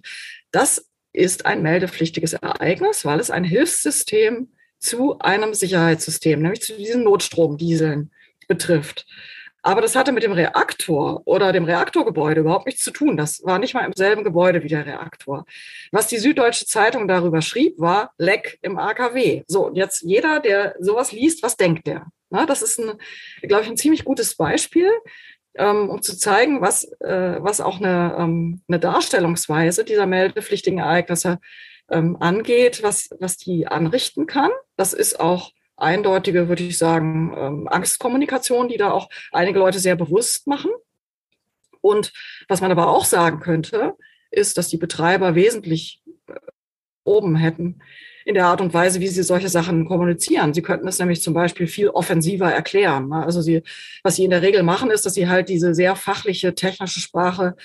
das 0.50 0.86
ist 1.12 1.46
ein 1.46 1.62
meldepflichtiges 1.62 2.34
Ereignis, 2.34 3.04
weil 3.04 3.20
es 3.20 3.30
ein 3.30 3.44
Hilfssystem 3.44 4.48
zu 4.78 5.18
einem 5.18 5.54
Sicherheitssystem, 5.54 6.40
nämlich 6.40 6.62
zu 6.62 6.76
diesen 6.76 7.04
Notstromdieseln 7.04 8.10
betrifft. 8.48 9.06
Aber 9.62 9.80
das 9.80 9.94
hatte 9.94 10.12
mit 10.12 10.22
dem 10.22 10.32
Reaktor 10.32 11.22
oder 11.26 11.52
dem 11.52 11.64
Reaktorgebäude 11.64 12.40
überhaupt 12.40 12.66
nichts 12.66 12.82
zu 12.82 12.90
tun. 12.90 13.16
Das 13.16 13.44
war 13.44 13.58
nicht 13.58 13.74
mal 13.74 13.84
im 13.84 13.92
selben 13.94 14.24
Gebäude 14.24 14.62
wie 14.62 14.68
der 14.68 14.86
Reaktor. 14.86 15.44
Was 15.92 16.06
die 16.06 16.18
Süddeutsche 16.18 16.66
Zeitung 16.66 17.08
darüber 17.08 17.42
schrieb, 17.42 17.78
war 17.78 18.12
Leck 18.16 18.58
im 18.62 18.78
AKW. 18.78 19.42
So, 19.46 19.66
und 19.66 19.76
jetzt 19.76 20.02
jeder, 20.02 20.40
der 20.40 20.76
sowas 20.80 21.12
liest, 21.12 21.42
was 21.42 21.56
denkt 21.56 21.86
der? 21.86 22.06
Na, 22.30 22.46
das 22.46 22.62
ist, 22.62 22.78
ein, 22.78 22.92
glaube 23.42 23.64
ich, 23.64 23.68
ein 23.68 23.76
ziemlich 23.76 24.04
gutes 24.04 24.36
Beispiel, 24.36 24.90
ähm, 25.56 25.90
um 25.90 26.00
zu 26.00 26.16
zeigen, 26.16 26.60
was, 26.60 26.84
äh, 27.00 27.36
was 27.40 27.60
auch 27.60 27.78
eine, 27.80 28.16
ähm, 28.18 28.62
eine 28.68 28.78
Darstellungsweise 28.78 29.84
dieser 29.84 30.06
meldepflichtigen 30.06 30.78
Ereignisse 30.78 31.38
ähm, 31.90 32.16
angeht, 32.20 32.82
was, 32.82 33.10
was 33.18 33.36
die 33.36 33.66
anrichten 33.66 34.26
kann. 34.26 34.50
Das 34.76 34.92
ist 34.94 35.20
auch 35.20 35.50
eindeutige, 35.80 36.48
würde 36.48 36.62
ich 36.62 36.78
sagen, 36.78 37.34
ähm, 37.36 37.68
Angstkommunikation, 37.68 38.68
die 38.68 38.76
da 38.76 38.90
auch 38.90 39.08
einige 39.32 39.58
Leute 39.58 39.78
sehr 39.78 39.96
bewusst 39.96 40.46
machen. 40.46 40.70
Und 41.80 42.12
was 42.48 42.60
man 42.60 42.70
aber 42.70 42.88
auch 42.88 43.04
sagen 43.04 43.40
könnte, 43.40 43.94
ist, 44.30 44.58
dass 44.58 44.68
die 44.68 44.76
Betreiber 44.76 45.34
wesentlich 45.34 46.02
äh, 46.28 46.34
oben 47.04 47.36
hätten 47.36 47.80
in 48.24 48.34
der 48.34 48.46
Art 48.46 48.60
und 48.60 48.74
Weise, 48.74 49.00
wie 49.00 49.08
sie 49.08 49.22
solche 49.22 49.48
Sachen 49.48 49.86
kommunizieren. 49.86 50.54
Sie 50.54 50.62
könnten 50.62 50.86
es 50.86 50.98
nämlich 50.98 51.22
zum 51.22 51.34
Beispiel 51.34 51.66
viel 51.66 51.88
offensiver 51.88 52.52
erklären. 52.52 53.08
Ne? 53.08 53.24
Also 53.24 53.40
sie, 53.40 53.62
was 54.02 54.16
sie 54.16 54.24
in 54.24 54.30
der 54.30 54.42
Regel 54.42 54.62
machen, 54.62 54.90
ist, 54.90 55.06
dass 55.06 55.14
sie 55.14 55.28
halt 55.28 55.48
diese 55.48 55.74
sehr 55.74 55.96
fachliche 55.96 56.54
technische 56.54 57.00
Sprache 57.00 57.56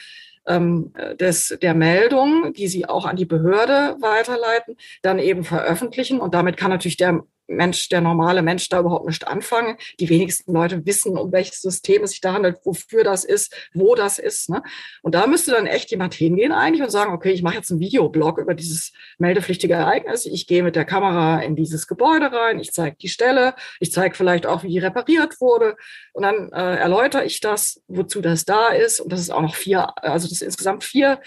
ähm, 0.47 0.93
des, 1.19 1.57
der 1.61 1.73
Meldung, 1.73 2.53
die 2.53 2.67
sie 2.67 2.87
auch 2.87 3.05
an 3.05 3.15
die 3.15 3.25
Behörde 3.25 3.97
weiterleiten, 3.99 4.77
dann 5.01 5.19
eben 5.19 5.43
veröffentlichen. 5.43 6.19
Und 6.19 6.33
damit 6.33 6.57
kann 6.57 6.71
natürlich 6.71 6.97
der 6.97 7.23
Mensch, 7.47 7.89
der 7.89 8.01
normale 8.01 8.41
Mensch 8.41 8.69
da 8.69 8.79
überhaupt 8.79 9.05
nicht 9.07 9.27
anfangen. 9.27 9.77
Die 9.99 10.09
wenigsten 10.09 10.53
Leute 10.53 10.85
wissen, 10.85 11.17
um 11.17 11.31
welches 11.31 11.61
System 11.61 12.03
es 12.03 12.11
sich 12.11 12.21
da 12.21 12.33
handelt, 12.33 12.57
wofür 12.63 13.03
das 13.03 13.23
ist, 13.25 13.53
wo 13.73 13.95
das 13.95 14.19
ist. 14.19 14.49
Ne? 14.49 14.63
Und 15.01 15.15
da 15.15 15.27
müsste 15.27 15.51
dann 15.51 15.67
echt 15.67 15.91
jemand 15.91 16.13
hingehen 16.13 16.51
eigentlich 16.51 16.81
und 16.81 16.91
sagen, 16.91 17.13
okay, 17.13 17.31
ich 17.31 17.43
mache 17.43 17.55
jetzt 17.55 17.71
einen 17.71 17.79
Videoblog 17.79 18.39
über 18.39 18.53
dieses 18.53 18.91
meldepflichtige 19.17 19.73
Ereignis. 19.73 20.25
Ich 20.25 20.47
gehe 20.47 20.63
mit 20.63 20.75
der 20.75 20.85
Kamera 20.85 21.41
in 21.41 21.55
dieses 21.55 21.87
Gebäude 21.87 22.31
rein, 22.31 22.59
ich 22.59 22.71
zeige 22.71 22.95
die 22.97 23.09
Stelle, 23.09 23.55
ich 23.79 23.91
zeige 23.91 24.15
vielleicht 24.15 24.45
auch, 24.45 24.63
wie 24.63 24.79
repariert 24.79 25.39
wurde. 25.39 25.75
Und 26.13 26.23
dann 26.23 26.51
äh, 26.51 26.77
erläutere 26.77 27.25
ich 27.25 27.39
das, 27.39 27.81
wozu 27.87 28.21
das 28.21 28.45
da 28.45 28.69
ist. 28.69 28.99
Und 28.99 29.11
das 29.11 29.19
ist 29.19 29.31
auch 29.31 29.41
noch 29.41 29.55
vier, 29.55 29.93
also 30.03 30.27
das 30.27 30.41
insgesamt 30.41 30.83
vier 30.83 31.19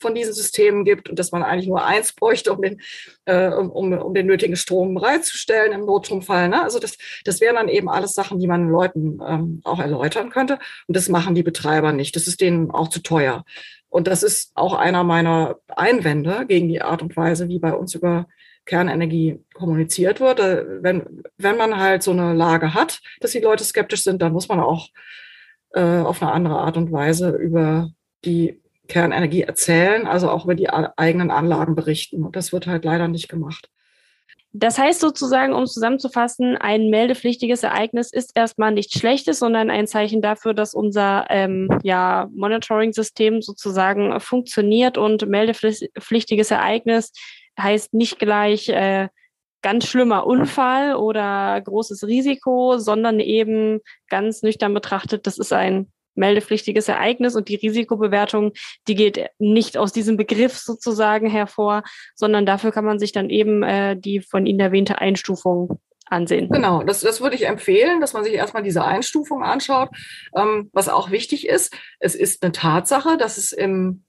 von 0.00 0.14
diesen 0.14 0.32
Systemen 0.32 0.84
gibt 0.84 1.08
und 1.08 1.18
dass 1.18 1.32
man 1.32 1.42
eigentlich 1.42 1.68
nur 1.68 1.84
eins 1.84 2.12
bräuchte, 2.12 2.52
um 2.52 2.62
den, 2.62 2.80
äh, 3.24 3.48
um, 3.48 3.92
um 3.92 4.14
den 4.14 4.26
nötigen 4.26 4.56
Strom 4.56 4.94
bereitzustellen 4.94 5.72
im 5.72 5.84
Notstromfall. 5.84 6.48
Ne? 6.48 6.62
Also 6.62 6.78
das, 6.78 6.96
das 7.24 7.40
wären 7.40 7.56
dann 7.56 7.68
eben 7.68 7.88
alles 7.88 8.14
Sachen, 8.14 8.38
die 8.38 8.46
man 8.46 8.68
Leuten 8.68 9.20
ähm, 9.26 9.60
auch 9.64 9.80
erläutern 9.80 10.30
könnte. 10.30 10.58
Und 10.86 10.96
das 10.96 11.08
machen 11.08 11.34
die 11.34 11.42
Betreiber 11.42 11.92
nicht. 11.92 12.16
Das 12.16 12.26
ist 12.26 12.40
denen 12.40 12.70
auch 12.70 12.88
zu 12.88 13.02
teuer. 13.02 13.44
Und 13.88 14.06
das 14.06 14.22
ist 14.22 14.52
auch 14.54 14.74
einer 14.74 15.02
meiner 15.02 15.56
Einwände 15.68 16.44
gegen 16.46 16.68
die 16.68 16.82
Art 16.82 17.02
und 17.02 17.16
Weise, 17.16 17.48
wie 17.48 17.58
bei 17.58 17.72
uns 17.72 17.94
über 17.94 18.26
Kernenergie 18.66 19.42
kommuniziert 19.54 20.20
wird. 20.20 20.40
Äh, 20.40 20.82
wenn, 20.82 21.22
wenn 21.36 21.56
man 21.56 21.78
halt 21.78 22.02
so 22.02 22.12
eine 22.12 22.34
Lage 22.34 22.74
hat, 22.74 23.00
dass 23.20 23.32
die 23.32 23.40
Leute 23.40 23.64
skeptisch 23.64 24.04
sind, 24.04 24.22
dann 24.22 24.32
muss 24.32 24.48
man 24.48 24.60
auch 24.60 24.88
äh, 25.72 25.80
auf 25.80 26.22
eine 26.22 26.32
andere 26.32 26.58
Art 26.58 26.76
und 26.76 26.92
Weise 26.92 27.30
über 27.30 27.90
die 28.24 28.60
Kernenergie 28.88 29.42
erzählen, 29.42 30.06
also 30.06 30.30
auch 30.30 30.44
über 30.44 30.54
die 30.54 30.68
eigenen 30.70 31.30
Anlagen 31.30 31.74
berichten. 31.74 32.24
Und 32.24 32.36
das 32.36 32.52
wird 32.52 32.66
halt 32.66 32.84
leider 32.84 33.06
nicht 33.06 33.28
gemacht. 33.28 33.70
Das 34.52 34.78
heißt 34.78 35.00
sozusagen, 35.00 35.52
um 35.52 35.66
zusammenzufassen, 35.66 36.56
ein 36.56 36.88
meldepflichtiges 36.88 37.62
Ereignis 37.62 38.10
ist 38.10 38.32
erstmal 38.34 38.72
nichts 38.72 38.98
Schlechtes, 38.98 39.38
sondern 39.38 39.70
ein 39.70 39.86
Zeichen 39.86 40.22
dafür, 40.22 40.54
dass 40.54 40.74
unser 40.74 41.26
ähm, 41.28 41.68
ja, 41.82 42.28
Monitoring-System 42.34 43.42
sozusagen 43.42 44.18
funktioniert 44.20 44.96
und 44.96 45.28
meldepflichtiges 45.28 46.50
Ereignis 46.50 47.12
heißt 47.60 47.92
nicht 47.92 48.18
gleich 48.18 48.70
äh, 48.70 49.08
ganz 49.60 49.86
schlimmer 49.86 50.26
Unfall 50.26 50.94
oder 50.94 51.60
großes 51.60 52.06
Risiko, 52.06 52.78
sondern 52.78 53.20
eben 53.20 53.80
ganz 54.08 54.42
nüchtern 54.42 54.72
betrachtet, 54.72 55.26
das 55.26 55.36
ist 55.38 55.52
ein 55.52 55.92
meldepflichtiges 56.18 56.88
Ereignis 56.88 57.34
und 57.34 57.48
die 57.48 57.56
Risikobewertung, 57.56 58.52
die 58.86 58.94
geht 58.94 59.26
nicht 59.38 59.78
aus 59.78 59.92
diesem 59.92 60.16
Begriff 60.16 60.58
sozusagen 60.58 61.28
hervor, 61.28 61.82
sondern 62.14 62.44
dafür 62.44 62.72
kann 62.72 62.84
man 62.84 62.98
sich 62.98 63.12
dann 63.12 63.30
eben 63.30 63.62
äh, 63.62 63.96
die 63.96 64.20
von 64.20 64.46
Ihnen 64.46 64.60
erwähnte 64.60 64.98
Einstufung 64.98 65.80
ansehen. 66.10 66.48
Genau, 66.50 66.82
das, 66.82 67.00
das 67.00 67.20
würde 67.20 67.36
ich 67.36 67.46
empfehlen, 67.46 68.00
dass 68.00 68.12
man 68.12 68.24
sich 68.24 68.34
erstmal 68.34 68.62
diese 68.62 68.84
Einstufung 68.84 69.42
anschaut. 69.42 69.90
Ähm, 70.36 70.70
was 70.72 70.88
auch 70.88 71.10
wichtig 71.10 71.46
ist, 71.46 71.74
es 71.98 72.14
ist 72.14 72.42
eine 72.42 72.52
Tatsache, 72.52 73.16
dass 73.16 73.38
es 73.38 73.52
im 73.52 74.04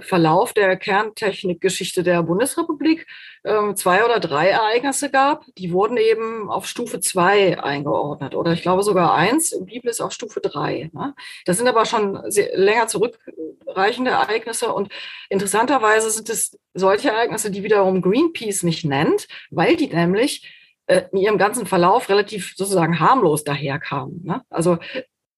Verlauf 0.00 0.52
der 0.52 0.76
Kerntechnikgeschichte 0.76 2.02
der 2.02 2.22
Bundesrepublik 2.22 3.06
äh, 3.42 3.74
zwei 3.74 4.04
oder 4.04 4.20
drei 4.20 4.48
Ereignisse 4.48 5.10
gab. 5.10 5.44
Die 5.58 5.72
wurden 5.72 5.96
eben 5.96 6.50
auf 6.50 6.66
Stufe 6.66 7.00
zwei 7.00 7.60
eingeordnet 7.62 8.34
oder 8.34 8.52
ich 8.52 8.62
glaube 8.62 8.82
sogar 8.82 9.14
eins 9.14 9.56
blieb 9.64 9.84
es 9.84 10.00
auf 10.00 10.12
Stufe 10.12 10.40
drei. 10.40 10.90
Ne? 10.92 11.14
Das 11.44 11.58
sind 11.58 11.68
aber 11.68 11.84
schon 11.84 12.22
länger 12.54 12.86
zurückreichende 12.86 14.12
Ereignisse 14.12 14.72
und 14.72 14.90
interessanterweise 15.28 16.10
sind 16.10 16.28
es 16.30 16.58
solche 16.74 17.10
Ereignisse, 17.10 17.50
die 17.50 17.62
wiederum 17.62 18.02
Greenpeace 18.02 18.62
nicht 18.62 18.84
nennt, 18.84 19.28
weil 19.50 19.76
die 19.76 19.88
nämlich 19.88 20.48
äh, 20.86 21.02
in 21.12 21.18
ihrem 21.18 21.38
ganzen 21.38 21.66
Verlauf 21.66 22.08
relativ 22.08 22.54
sozusagen 22.56 22.98
harmlos 22.98 23.44
daherkamen. 23.44 24.22
Ne? 24.24 24.42
Also 24.50 24.78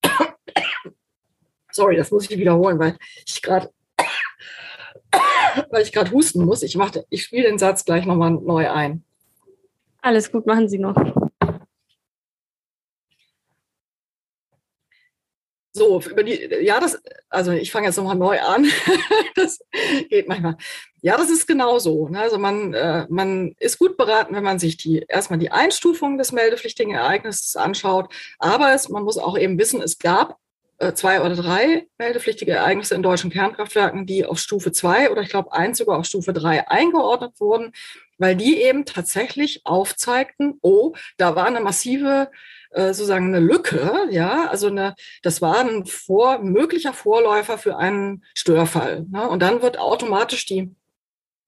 sorry, 1.70 1.96
das 1.96 2.10
muss 2.10 2.30
ich 2.30 2.38
wiederholen, 2.38 2.78
weil 2.78 2.96
ich 3.26 3.42
gerade 3.42 3.70
weil 5.70 5.82
ich 5.82 5.92
gerade 5.92 6.10
husten 6.10 6.44
muss. 6.44 6.62
Ich, 6.62 6.76
ich 7.10 7.22
spiele 7.22 7.48
den 7.48 7.58
Satz 7.58 7.84
gleich 7.84 8.06
nochmal 8.06 8.32
neu 8.32 8.70
ein. 8.70 9.04
Alles 10.02 10.30
gut, 10.30 10.46
machen 10.46 10.68
Sie 10.68 10.78
noch. 10.78 10.94
So, 15.76 16.00
über 16.00 16.22
die, 16.22 16.34
ja, 16.62 16.78
das, 16.78 17.02
also 17.28 17.50
ich 17.50 17.72
fange 17.72 17.88
jetzt 17.88 17.96
nochmal 17.96 18.14
neu 18.14 18.38
an. 18.40 18.64
das 19.34 19.58
geht 20.08 20.28
manchmal. 20.28 20.56
Ja, 21.02 21.16
das 21.16 21.30
ist 21.30 21.48
genau 21.48 21.80
so. 21.80 22.08
Ne? 22.08 22.20
Also 22.20 22.38
man, 22.38 22.74
äh, 22.74 23.06
man 23.08 23.56
ist 23.58 23.80
gut 23.80 23.96
beraten, 23.96 24.36
wenn 24.36 24.44
man 24.44 24.60
sich 24.60 24.76
die 24.76 25.04
erstmal 25.08 25.40
die 25.40 25.50
Einstufung 25.50 26.16
des 26.16 26.30
meldepflichtigen 26.30 26.94
Ereignisses 26.94 27.56
anschaut. 27.56 28.12
Aber 28.38 28.72
es, 28.72 28.88
man 28.88 29.02
muss 29.02 29.18
auch 29.18 29.36
eben 29.36 29.58
wissen, 29.58 29.82
es 29.82 29.98
gab 29.98 30.38
zwei 30.94 31.20
oder 31.20 31.36
drei 31.36 31.86
meldepflichtige 31.98 32.52
Ereignisse 32.52 32.94
in 32.94 33.02
deutschen 33.02 33.30
Kernkraftwerken, 33.30 34.06
die 34.06 34.24
auf 34.26 34.38
Stufe 34.38 34.72
zwei 34.72 35.10
oder 35.10 35.22
ich 35.22 35.28
glaube 35.28 35.52
eins 35.52 35.78
sogar 35.78 35.98
auf 35.98 36.06
Stufe 36.06 36.32
drei 36.32 36.68
eingeordnet 36.68 37.38
wurden, 37.40 37.72
weil 38.18 38.36
die 38.36 38.60
eben 38.62 38.84
tatsächlich 38.84 39.62
aufzeigten, 39.64 40.58
oh, 40.62 40.94
da 41.16 41.36
war 41.36 41.46
eine 41.46 41.60
massive 41.60 42.30
äh, 42.70 42.92
sozusagen 42.92 43.28
eine 43.28 43.40
Lücke, 43.40 44.08
ja, 44.10 44.48
also 44.48 44.66
eine, 44.66 44.94
das 45.22 45.40
war 45.40 45.60
ein 45.60 45.86
vor, 45.86 46.40
möglicher 46.40 46.92
Vorläufer 46.92 47.58
für 47.58 47.76
einen 47.76 48.24
Störfall. 48.34 49.06
Ne? 49.10 49.28
Und 49.28 49.40
dann 49.40 49.62
wird 49.62 49.78
automatisch 49.78 50.46
die 50.46 50.74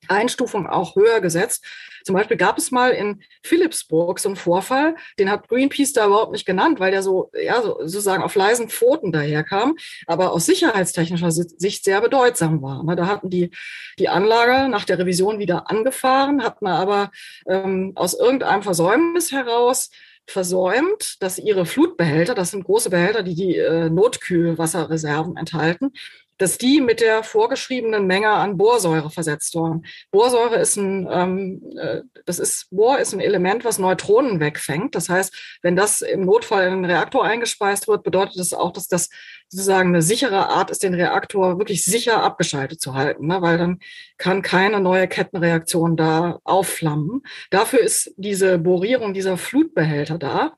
Einstufung 0.09 0.67
auch 0.67 0.97
höher 0.97 1.21
gesetzt. 1.21 1.65
Zum 2.05 2.15
Beispiel 2.15 2.37
gab 2.37 2.57
es 2.59 2.71
mal 2.71 2.91
in 2.91 3.23
Philipsburg 3.43 4.21
so 4.21 4.29
einen 4.29 4.37
Vorfall, 4.37 4.95
den 5.19 5.31
hat 5.31 5.49
Greenpeace 5.49 5.93
da 5.93 6.07
überhaupt 6.07 6.33
nicht 6.33 6.47
genannt, 6.47 6.79
weil 6.79 6.93
der 6.93 7.03
so, 7.03 7.31
ja, 7.35 7.61
so, 7.63 7.79
sozusagen 7.81 8.23
auf 8.23 8.35
leisen 8.35 8.69
Pfoten 8.69 9.11
daherkam, 9.11 9.77
aber 10.07 10.33
aus 10.33 10.47
sicherheitstechnischer 10.47 11.33
Sicht 11.33 11.85
sehr 11.85 12.01
bedeutsam 12.01 12.63
war. 12.63 12.85
Ne, 12.85 12.95
da 12.95 13.07
hatten 13.07 13.31
die 13.31 13.51
die 13.99 14.09
Anlage 14.09 14.69
nach 14.69 14.85
der 14.85 14.99
Revision 14.99 15.39
wieder 15.39 15.69
angefahren, 15.71 16.45
hatten 16.45 16.67
aber 16.67 17.11
ähm, 17.49 17.93
aus 17.97 18.15
irgendeinem 18.15 18.63
Versäumnis 18.63 19.33
heraus 19.33 19.91
versäumt, 20.29 21.23
dass 21.23 21.39
ihre 21.39 21.67
Flutbehälter, 21.67 22.35
das 22.35 22.51
sind 22.51 22.65
große 22.65 22.91
Behälter, 22.91 23.23
die 23.23 23.35
die 23.35 23.57
äh, 23.57 23.89
Notkühlwasserreserven 23.91 25.37
enthalten, 25.37 25.93
dass 26.39 26.59
die 26.59 26.81
mit 26.81 27.01
der 27.01 27.23
vorgeschriebenen 27.23 28.07
Menge 28.07 28.31
an 28.31 28.57
Borsäure 28.57 29.11
versetzt 29.11 29.55
waren. 29.55 29.87
Borsäure 30.11 30.57
ist 30.57 30.77
ein, 30.77 31.09
ähm, 31.11 31.63
äh, 31.79 32.03
das 32.25 32.39
ist, 32.39 32.69
Bohr 32.71 32.99
ist 32.99 33.15
ein 33.15 33.21
Element, 33.21 33.65
was 33.65 33.79
Neutronen 33.79 34.41
wegfängt. 34.41 34.95
Das 34.95 35.09
heißt, 35.09 35.59
wenn 35.63 35.77
das 35.77 36.03
im 36.03 36.25
Notfall 36.25 36.67
in 36.67 36.83
den 36.83 36.85
Reaktor 36.85 37.25
eingespeist 37.25 37.89
wird, 37.89 38.03
bedeutet 38.03 38.39
das 38.39 38.53
auch, 38.53 38.73
dass 38.73 38.89
das 38.89 39.09
sozusagen 39.49 39.91
eine 39.91 40.03
sichere 40.03 40.49
Art 40.49 40.71
ist, 40.71 40.83
den 40.83 40.95
Reaktor 40.95 41.59
wirklich 41.59 41.85
sicher 41.85 42.23
abgeschaltet 42.23 42.81
zu 42.81 42.95
halten, 42.95 43.27
ne? 43.29 43.41
weil 43.43 43.59
dann 43.59 43.79
kann 44.19 44.43
keine 44.43 44.81
neue 44.81 45.09
Kettenreaktion 45.09 45.97
da 45.97 46.41
aufflammen. 46.45 47.23
Dafür 47.51 47.81
ist 47.81 48.13
diese 48.17 48.59
Borierung 48.59 49.15
dieser 49.15 49.37
Flutbehälter 49.37 50.19
da. 50.19 50.57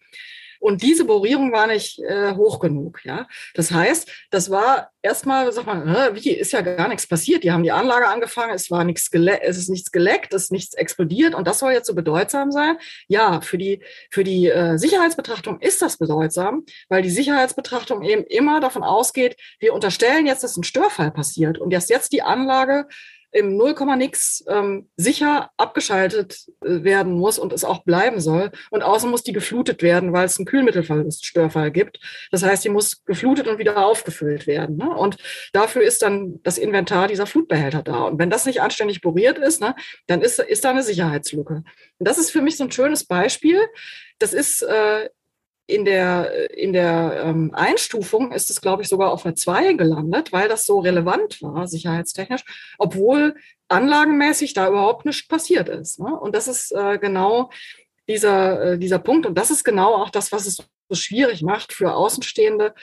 Und 0.61 0.83
diese 0.83 1.05
Bohrierung 1.05 1.53
war 1.53 1.67
nicht 1.67 1.99
äh, 2.01 2.35
hoch 2.35 2.59
genug. 2.59 3.05
Ja, 3.05 3.27
das 3.55 3.71
heißt, 3.71 4.11
das 4.31 4.51
war 4.51 4.91
erstmal, 5.03 5.51
sag 5.53 5.67
mal, 5.67 6.15
wie 6.15 6.31
ist 6.31 6.53
ja 6.53 6.61
gar 6.61 6.89
nichts 6.89 7.07
passiert. 7.07 7.45
Die 7.45 7.53
haben 7.53 7.63
die 7.63 7.73
Anlage 7.73 8.09
angefangen, 8.09 8.55
es 8.55 8.71
war 8.71 8.85
nichts 8.85 9.11
geleckt, 9.11 9.45
es 9.45 9.57
ist 9.57 9.69
nichts 9.69 9.93
geleckt, 9.93 10.35
es 10.35 10.45
ist 10.45 10.53
nichts 10.53 10.75
explodiert 10.75 11.35
und 11.35 11.47
das 11.47 11.61
soll 11.61 11.73
jetzt 11.73 11.87
so 11.87 11.95
bedeutsam 11.95 12.51
sein. 12.53 12.77
Ja, 13.07 13.41
für 13.41 13.59
die 13.59 13.83
für 14.11 14.25
die 14.25 14.49
äh, 14.49 14.77
Sicherheitsbetrachtung 14.79 15.61
ist 15.61 15.83
das 15.83 15.99
bedeutsam, 15.99 16.65
weil 16.89 17.03
die 17.03 17.11
Sicherheitsbetrachtung 17.11 18.03
eben 18.03 18.25
immer 18.25 18.61
davon 18.61 18.83
ausgeht, 18.83 19.37
wir 19.61 19.75
unterstellen 19.75 20.27
jetzt, 20.27 20.43
dass 20.43 20.57
ein 20.57 20.65
Störfall 20.65 21.11
passiert 21.11 21.59
und 21.59 21.73
dass 21.73 21.89
jetzt 21.89 22.13
die 22.13 22.23
Anlage 22.23 22.87
im 23.31 23.57
0, 23.57 23.75
nix 23.97 24.45
ähm, 24.49 24.89
sicher 24.97 25.51
abgeschaltet 25.57 26.47
äh, 26.63 26.83
werden 26.83 27.13
muss 27.13 27.39
und 27.39 27.53
es 27.53 27.65
auch 27.65 27.85
bleiben 27.85 28.21
soll. 28.21 28.51
Und 28.71 28.83
außen 28.83 29.11
muss 29.11 29.23
die 29.23 29.33
geflutet 29.33 29.83
werden, 29.83 30.13
weil 30.13 30.27
es 30.27 30.39
einen 30.39 30.47
Kühlmittelverluststörfall 30.47 31.71
gibt. 31.71 32.01
Das 32.31 32.43
heißt, 32.43 32.65
die 32.65 32.71
muss 32.71 33.05
geflutet 33.05 33.47
und 33.47 33.59
wieder 33.59 33.85
aufgefüllt 33.85 34.47
werden. 34.47 34.77
Ne? 34.77 34.89
Und 34.89 35.17
dafür 35.53 35.83
ist 35.83 36.03
dann 36.03 36.41
das 36.43 36.59
Inventar 36.59 37.09
dieser 37.09 37.27
Flutbehälter 37.27 37.83
da. 37.83 38.05
Und 38.05 38.19
wenn 38.19 38.31
das 38.31 38.47
nicht 38.47 38.63
anständig 38.63 39.03
boriert 39.03 39.39
ist, 39.39 39.61
ne, 39.61 39.75
dann 40.07 40.23
ist, 40.23 40.39
ist 40.39 40.65
da 40.65 40.71
eine 40.71 40.83
Sicherheitslücke. 40.83 41.63
Und 41.99 42.09
das 42.09 42.19
ist 42.19 42.31
für 42.31 42.41
mich 42.41 42.57
so 42.57 42.65
ein 42.65 42.73
schönes 42.73 43.05
Beispiel. 43.05 43.61
Das 44.19 44.33
ist 44.33 44.63
äh, 44.63 45.09
in 45.69 45.85
der, 45.85 46.51
in 46.57 46.73
der 46.73 47.23
ähm, 47.25 47.51
Einstufung 47.55 48.33
ist 48.33 48.49
es, 48.49 48.63
glaube 48.63 48.83
ich, 48.83 48.89
sogar 48.89 49.13
auf 49.13 49.27
eine 49.27 49.35
2 49.35 49.75
gelandet, 49.75 50.33
weil 50.33 50.49
das 50.49 50.65
so 50.65 50.79
relevant 50.81 51.43
war, 51.43 51.69
sicherheitstechnisch, 51.69 52.43
obwohl 52.79 53.35
anlagenmäßig 53.69 54.55
da 54.55 54.67
überhaupt 54.67 55.05
nichts 55.05 55.29
passiert 55.29 55.69
ist. 55.69 56.01
Ne? 56.01 56.19
Und 56.19 56.35
das 56.35 56.49
ist 56.49 56.73
äh, 56.73 56.99
genau 56.99 57.51
dieser, 58.09 58.63
äh, 58.63 58.79
dieser 58.79 58.99
Punkt. 58.99 59.27
Und 59.27 59.37
das 59.37 59.51
ist 59.51 59.63
genau 59.63 59.95
auch 59.95 60.09
das, 60.09 60.33
was 60.33 60.47
es 60.47 60.57
so 60.57 60.95
schwierig 60.95 61.43
macht 61.43 61.75
für 61.75 61.93
Außenstehende, 61.93 62.75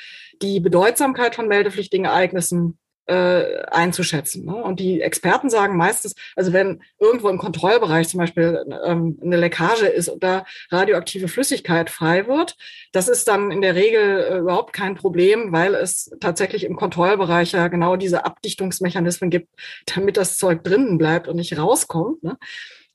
die 0.44 0.60
Bedeutsamkeit 0.60 1.34
von 1.34 1.48
meldepflichtigen 1.48 2.06
Ereignissen 2.06 2.78
äh, 3.08 3.64
einzuschätzen. 3.68 4.46
Ne? 4.46 4.56
Und 4.56 4.80
die 4.80 5.02
Experten 5.02 5.50
sagen 5.50 5.78
meistens, 5.78 6.16
also 6.36 6.54
wenn 6.54 6.82
irgendwo 7.00 7.30
im 7.30 7.38
Kontrollbereich 7.38 8.08
zum 8.08 8.20
Beispiel 8.20 8.66
ähm, 8.86 9.20
eine 9.24 9.38
Leckage 9.38 9.86
ist 9.86 10.10
und 10.10 10.24
da 10.24 10.46
radioaktive 10.72 11.28
Flüssigkeit 11.28 11.90
frei 11.90 12.28
wird, 12.28 12.58
das 12.92 13.08
ist 13.08 13.28
dann 13.28 13.52
in 13.52 13.62
der 13.62 13.76
Regel 13.76 14.20
äh, 14.20 14.38
überhaupt 14.40 14.74
kein 14.74 14.96
Problem, 14.96 15.52
weil 15.52 15.76
es 15.76 16.10
tatsächlich 16.20 16.64
im 16.64 16.76
Kontrollbereich 16.76 17.52
ja 17.52 17.68
genau 17.68 17.96
diese 17.96 18.26
Abdichtungsmechanismen 18.26 19.30
gibt, 19.30 19.50
damit 19.94 20.18
das 20.18 20.38
Zeug 20.38 20.64
drinnen 20.64 20.98
bleibt 20.98 21.28
und 21.28 21.36
nicht 21.36 21.58
rauskommt. 21.58 22.24
Ne? 22.24 22.38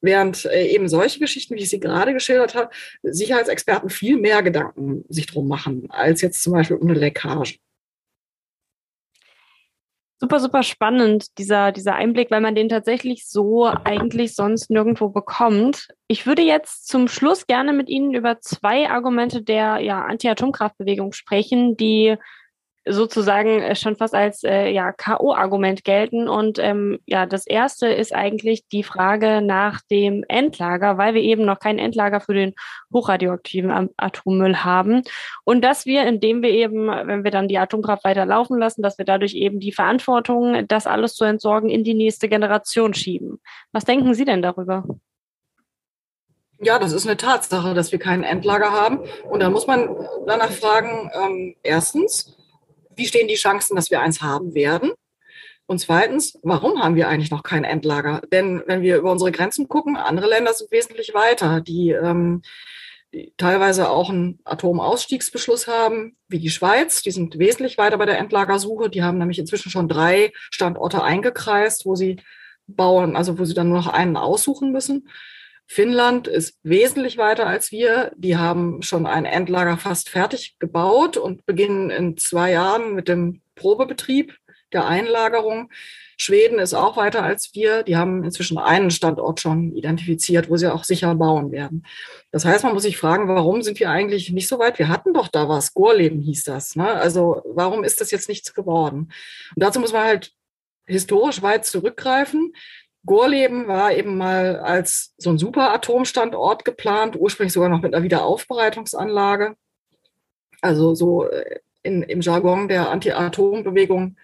Während 0.00 0.46
äh, 0.46 0.66
eben 0.66 0.88
solche 0.88 1.20
Geschichten, 1.20 1.54
wie 1.54 1.62
ich 1.62 1.70
sie 1.70 1.80
gerade 1.80 2.12
geschildert 2.12 2.54
habe, 2.54 2.70
Sicherheitsexperten 3.02 3.90
viel 3.90 4.16
mehr 4.16 4.42
Gedanken 4.42 5.04
sich 5.08 5.26
drum 5.26 5.46
machen, 5.46 5.86
als 5.90 6.22
jetzt 6.22 6.42
zum 6.42 6.54
Beispiel 6.54 6.76
um 6.76 6.88
eine 6.88 6.98
Leckage 6.98 7.58
super, 10.20 10.38
super 10.38 10.62
spannend, 10.62 11.38
dieser, 11.38 11.72
dieser 11.72 11.94
Einblick, 11.94 12.30
weil 12.30 12.42
man 12.42 12.54
den 12.54 12.68
tatsächlich 12.68 13.26
so 13.26 13.64
eigentlich 13.66 14.34
sonst 14.34 14.70
nirgendwo 14.70 15.08
bekommt. 15.08 15.88
Ich 16.08 16.26
würde 16.26 16.42
jetzt 16.42 16.86
zum 16.86 17.08
Schluss 17.08 17.46
gerne 17.46 17.72
mit 17.72 17.88
Ihnen 17.88 18.12
über 18.12 18.38
zwei 18.40 18.90
Argumente 18.90 19.42
der 19.42 19.78
ja, 19.78 20.02
Anti-Atomkraftbewegung 20.04 21.12
sprechen, 21.12 21.76
die 21.78 22.16
sozusagen 22.86 23.60
äh, 23.60 23.76
schon 23.76 23.96
fast 23.96 24.14
als 24.14 24.42
äh, 24.42 24.70
ja, 24.70 24.92
K.O.-Argument 24.92 25.84
gelten. 25.84 26.28
Und 26.28 26.58
ähm, 26.58 26.98
ja, 27.06 27.26
das 27.26 27.46
erste 27.46 27.88
ist 27.88 28.14
eigentlich 28.14 28.66
die 28.68 28.82
Frage 28.82 29.42
nach 29.42 29.80
dem 29.90 30.24
Endlager, 30.28 30.96
weil 30.96 31.14
wir 31.14 31.22
eben 31.22 31.44
noch 31.44 31.58
kein 31.58 31.78
Endlager 31.78 32.20
für 32.20 32.34
den 32.34 32.54
hochradioaktiven 32.92 33.90
Atommüll 33.96 34.56
haben. 34.58 35.02
Und 35.44 35.62
dass 35.62 35.84
wir, 35.84 36.06
indem 36.06 36.42
wir 36.42 36.50
eben, 36.50 36.88
wenn 36.88 37.24
wir 37.24 37.30
dann 37.30 37.48
die 37.48 37.58
Atomkraft 37.58 38.04
weiter 38.04 38.24
laufen 38.24 38.58
lassen, 38.58 38.82
dass 38.82 38.98
wir 38.98 39.04
dadurch 39.04 39.34
eben 39.34 39.60
die 39.60 39.72
Verantwortung, 39.72 40.66
das 40.66 40.86
alles 40.86 41.14
zu 41.14 41.24
entsorgen, 41.24 41.68
in 41.68 41.84
die 41.84 41.94
nächste 41.94 42.28
Generation 42.28 42.94
schieben. 42.94 43.40
Was 43.72 43.84
denken 43.84 44.14
Sie 44.14 44.24
denn 44.24 44.42
darüber? 44.42 44.84
Ja, 46.62 46.78
das 46.78 46.92
ist 46.92 47.06
eine 47.06 47.16
Tatsache, 47.16 47.72
dass 47.72 47.90
wir 47.90 47.98
kein 47.98 48.22
Endlager 48.22 48.70
haben. 48.70 49.00
Und 49.30 49.40
da 49.40 49.48
muss 49.48 49.66
man 49.66 49.88
danach 50.26 50.50
fragen, 50.50 51.10
ähm, 51.14 51.56
erstens, 51.62 52.36
wie 53.00 53.06
stehen 53.06 53.28
die 53.28 53.34
Chancen, 53.34 53.76
dass 53.76 53.90
wir 53.90 54.00
eins 54.00 54.20
haben 54.20 54.54
werden? 54.54 54.92
Und 55.66 55.78
zweitens, 55.78 56.38
warum 56.42 56.82
haben 56.82 56.96
wir 56.96 57.08
eigentlich 57.08 57.30
noch 57.30 57.42
kein 57.42 57.64
Endlager? 57.64 58.20
Denn 58.30 58.62
wenn 58.66 58.82
wir 58.82 58.98
über 58.98 59.10
unsere 59.10 59.32
Grenzen 59.32 59.68
gucken, 59.68 59.96
andere 59.96 60.28
Länder 60.28 60.52
sind 60.52 60.70
wesentlich 60.70 61.14
weiter, 61.14 61.62
die, 61.62 61.92
ähm, 61.92 62.42
die 63.14 63.32
teilweise 63.38 63.88
auch 63.88 64.10
einen 64.10 64.40
Atomausstiegsbeschluss 64.44 65.66
haben, 65.66 66.16
wie 66.28 66.40
die 66.40 66.50
Schweiz. 66.50 67.02
Die 67.02 67.10
sind 67.10 67.38
wesentlich 67.38 67.78
weiter 67.78 67.96
bei 67.96 68.04
der 68.04 68.18
Endlagersuche. 68.18 68.90
Die 68.90 69.02
haben 69.02 69.16
nämlich 69.16 69.38
inzwischen 69.38 69.70
schon 69.70 69.88
drei 69.88 70.32
Standorte 70.50 71.02
eingekreist, 71.02 71.86
wo 71.86 71.94
sie 71.94 72.16
bauen, 72.66 73.16
also 73.16 73.38
wo 73.38 73.44
sie 73.44 73.54
dann 73.54 73.68
nur 73.68 73.78
noch 73.78 73.86
einen 73.86 74.16
aussuchen 74.16 74.72
müssen. 74.72 75.08
Finnland 75.72 76.26
ist 76.26 76.58
wesentlich 76.64 77.16
weiter 77.16 77.46
als 77.46 77.70
wir. 77.70 78.10
Die 78.16 78.36
haben 78.36 78.82
schon 78.82 79.06
ein 79.06 79.24
Endlager 79.24 79.76
fast 79.76 80.08
fertig 80.08 80.56
gebaut 80.58 81.16
und 81.16 81.46
beginnen 81.46 81.90
in 81.90 82.16
zwei 82.16 82.50
Jahren 82.50 82.96
mit 82.96 83.06
dem 83.06 83.40
Probebetrieb 83.54 84.36
der 84.72 84.88
Einlagerung. 84.88 85.70
Schweden 86.16 86.58
ist 86.58 86.74
auch 86.74 86.96
weiter 86.96 87.22
als 87.22 87.50
wir. 87.54 87.84
Die 87.84 87.96
haben 87.96 88.24
inzwischen 88.24 88.58
einen 88.58 88.90
Standort 88.90 89.38
schon 89.38 89.72
identifiziert, 89.76 90.50
wo 90.50 90.56
sie 90.56 90.66
auch 90.66 90.82
sicher 90.82 91.14
bauen 91.14 91.52
werden. 91.52 91.86
Das 92.32 92.44
heißt, 92.44 92.64
man 92.64 92.74
muss 92.74 92.82
sich 92.82 92.96
fragen, 92.96 93.28
warum 93.28 93.62
sind 93.62 93.78
wir 93.78 93.90
eigentlich 93.90 94.32
nicht 94.32 94.48
so 94.48 94.58
weit? 94.58 94.76
Wir 94.80 94.88
hatten 94.88 95.14
doch 95.14 95.28
da 95.28 95.48
was. 95.48 95.72
Gorleben 95.72 96.20
hieß 96.20 96.42
das. 96.42 96.74
Ne? 96.74 96.88
Also 96.88 97.42
warum 97.44 97.84
ist 97.84 98.00
das 98.00 98.10
jetzt 98.10 98.28
nichts 98.28 98.54
geworden? 98.54 99.12
Und 99.54 99.62
dazu 99.62 99.78
muss 99.78 99.92
man 99.92 100.02
halt 100.02 100.32
historisch 100.90 101.42
weit 101.42 101.64
zurückgreifen. 101.64 102.54
Gorleben 103.06 103.66
war 103.66 103.92
eben 103.92 104.16
mal 104.16 104.56
als 104.56 105.14
so 105.16 105.30
ein 105.30 105.38
Superatomstandort 105.38 106.64
geplant, 106.64 107.16
ursprünglich 107.18 107.52
sogar 107.52 107.68
noch 107.68 107.80
mit 107.80 107.94
einer 107.94 108.02
Wiederaufbereitungsanlage. 108.02 109.56
Also 110.60 110.94
so 110.94 111.26
äh, 111.26 111.60
in, 111.82 112.02
im 112.02 112.20
Jargon 112.20 112.68
der 112.68 112.90
Anti-Atom-Bewegung, 112.90 114.16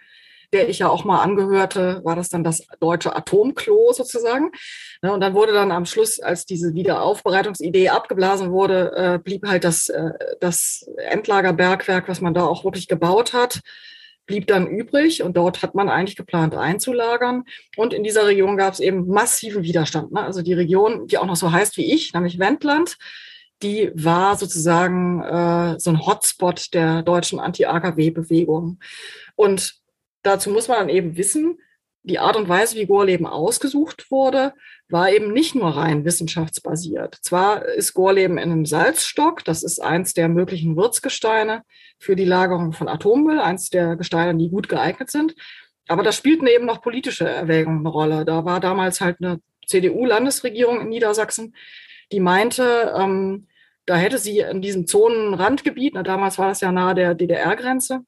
der 0.52 0.68
ich 0.68 0.78
ja 0.78 0.88
auch 0.88 1.04
mal 1.04 1.22
angehörte, 1.22 2.00
war 2.04 2.16
das 2.16 2.28
dann 2.28 2.44
das 2.44 2.66
deutsche 2.78 3.16
Atomklo 3.16 3.92
sozusagen. 3.92 4.52
Und 5.00 5.20
dann 5.20 5.34
wurde 5.34 5.52
dann 5.52 5.72
am 5.72 5.86
Schluss, 5.86 6.20
als 6.20 6.44
diese 6.44 6.74
Wiederaufbereitungsidee 6.74 7.88
abgeblasen 7.88 8.52
wurde, 8.52 8.92
äh, 8.94 9.18
blieb 9.18 9.46
halt 9.46 9.64
das, 9.64 9.88
äh, 9.88 10.10
das 10.40 10.88
Endlagerbergwerk, 10.98 12.08
was 12.08 12.20
man 12.20 12.34
da 12.34 12.44
auch 12.44 12.64
wirklich 12.64 12.88
gebaut 12.88 13.32
hat, 13.32 13.60
blieb 14.26 14.46
dann 14.46 14.66
übrig 14.66 15.22
und 15.22 15.36
dort 15.36 15.62
hat 15.62 15.74
man 15.74 15.88
eigentlich 15.88 16.16
geplant 16.16 16.54
einzulagern. 16.54 17.44
Und 17.76 17.94
in 17.94 18.02
dieser 18.02 18.26
Region 18.26 18.56
gab 18.56 18.74
es 18.74 18.80
eben 18.80 19.06
massiven 19.06 19.62
Widerstand. 19.62 20.12
Ne? 20.12 20.22
Also 20.22 20.42
die 20.42 20.52
Region, 20.52 21.06
die 21.06 21.18
auch 21.18 21.26
noch 21.26 21.36
so 21.36 21.52
heißt 21.52 21.76
wie 21.76 21.92
ich, 21.94 22.12
nämlich 22.12 22.38
Wendland, 22.38 22.98
die 23.62 23.90
war 23.94 24.36
sozusagen 24.36 25.22
äh, 25.22 25.78
so 25.78 25.90
ein 25.90 26.04
Hotspot 26.04 26.74
der 26.74 27.02
deutschen 27.02 27.40
Anti-AKW-Bewegung. 27.40 28.78
Und 29.34 29.74
dazu 30.22 30.50
muss 30.50 30.68
man 30.68 30.78
dann 30.78 30.88
eben 30.88 31.16
wissen, 31.16 31.58
die 32.02 32.18
Art 32.18 32.36
und 32.36 32.48
Weise, 32.48 32.76
wie 32.76 32.86
Gorleben 32.86 33.26
ausgesucht 33.26 34.10
wurde, 34.10 34.52
war 34.88 35.10
eben 35.10 35.32
nicht 35.32 35.54
nur 35.54 35.76
rein 35.76 36.04
wissenschaftsbasiert. 36.04 37.18
Zwar 37.20 37.64
ist 37.64 37.94
Gorleben 37.94 38.38
in 38.38 38.52
einem 38.52 38.66
Salzstock, 38.66 39.44
das 39.44 39.62
ist 39.62 39.80
eins 39.80 40.14
der 40.14 40.28
möglichen 40.28 40.76
Wirtsgesteine 40.76 41.62
für 41.98 42.14
die 42.14 42.24
Lagerung 42.24 42.72
von 42.72 42.88
Atommüll, 42.88 43.40
eins 43.40 43.68
der 43.70 43.96
Gesteine, 43.96 44.38
die 44.38 44.48
gut 44.48 44.68
geeignet 44.68 45.10
sind. 45.10 45.34
Aber 45.88 46.02
da 46.02 46.12
spielten 46.12 46.46
eben 46.46 46.66
noch 46.66 46.82
politische 46.82 47.28
Erwägungen 47.28 47.80
eine 47.80 47.88
Rolle. 47.88 48.24
Da 48.24 48.44
war 48.44 48.60
damals 48.60 49.00
halt 49.00 49.16
eine 49.20 49.40
CDU-Landesregierung 49.66 50.80
in 50.80 50.88
Niedersachsen, 50.88 51.54
die 52.12 52.20
meinte, 52.20 52.94
ähm, 52.96 53.48
da 53.86 53.96
hätte 53.96 54.18
sie 54.18 54.38
in 54.40 54.62
diesem 54.62 54.86
Zonenrandgebiet, 54.86 55.94
na, 55.94 56.04
damals 56.04 56.38
war 56.38 56.48
das 56.48 56.60
ja 56.60 56.70
nahe 56.70 56.94
der 56.94 57.14
DDR-Grenze, 57.14 58.00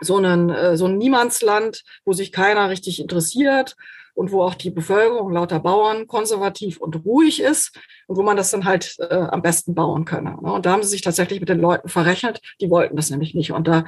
so, 0.00 0.16
einen, 0.16 0.50
äh, 0.50 0.76
so 0.76 0.86
ein 0.86 0.98
Niemandsland, 0.98 1.84
wo 2.04 2.12
sich 2.12 2.32
keiner 2.32 2.68
richtig 2.68 3.00
interessiert 3.00 3.76
und 4.14 4.32
wo 4.32 4.42
auch 4.42 4.54
die 4.54 4.70
Bevölkerung 4.70 5.32
lauter 5.32 5.60
Bauern 5.60 6.06
konservativ 6.06 6.78
und 6.78 7.04
ruhig 7.04 7.42
ist 7.42 7.78
und 8.06 8.16
wo 8.16 8.22
man 8.22 8.36
das 8.36 8.50
dann 8.50 8.64
halt 8.64 8.96
äh, 8.98 9.14
am 9.14 9.42
besten 9.42 9.74
bauen 9.74 10.04
könne. 10.04 10.38
Ne? 10.40 10.52
Und 10.52 10.66
da 10.66 10.72
haben 10.72 10.82
sie 10.82 10.88
sich 10.88 11.02
tatsächlich 11.02 11.40
mit 11.40 11.48
den 11.48 11.60
Leuten 11.60 11.88
verrechnet, 11.88 12.40
die 12.60 12.70
wollten 12.70 12.96
das 12.96 13.10
nämlich 13.10 13.34
nicht. 13.34 13.52
Und 13.52 13.68
da 13.68 13.84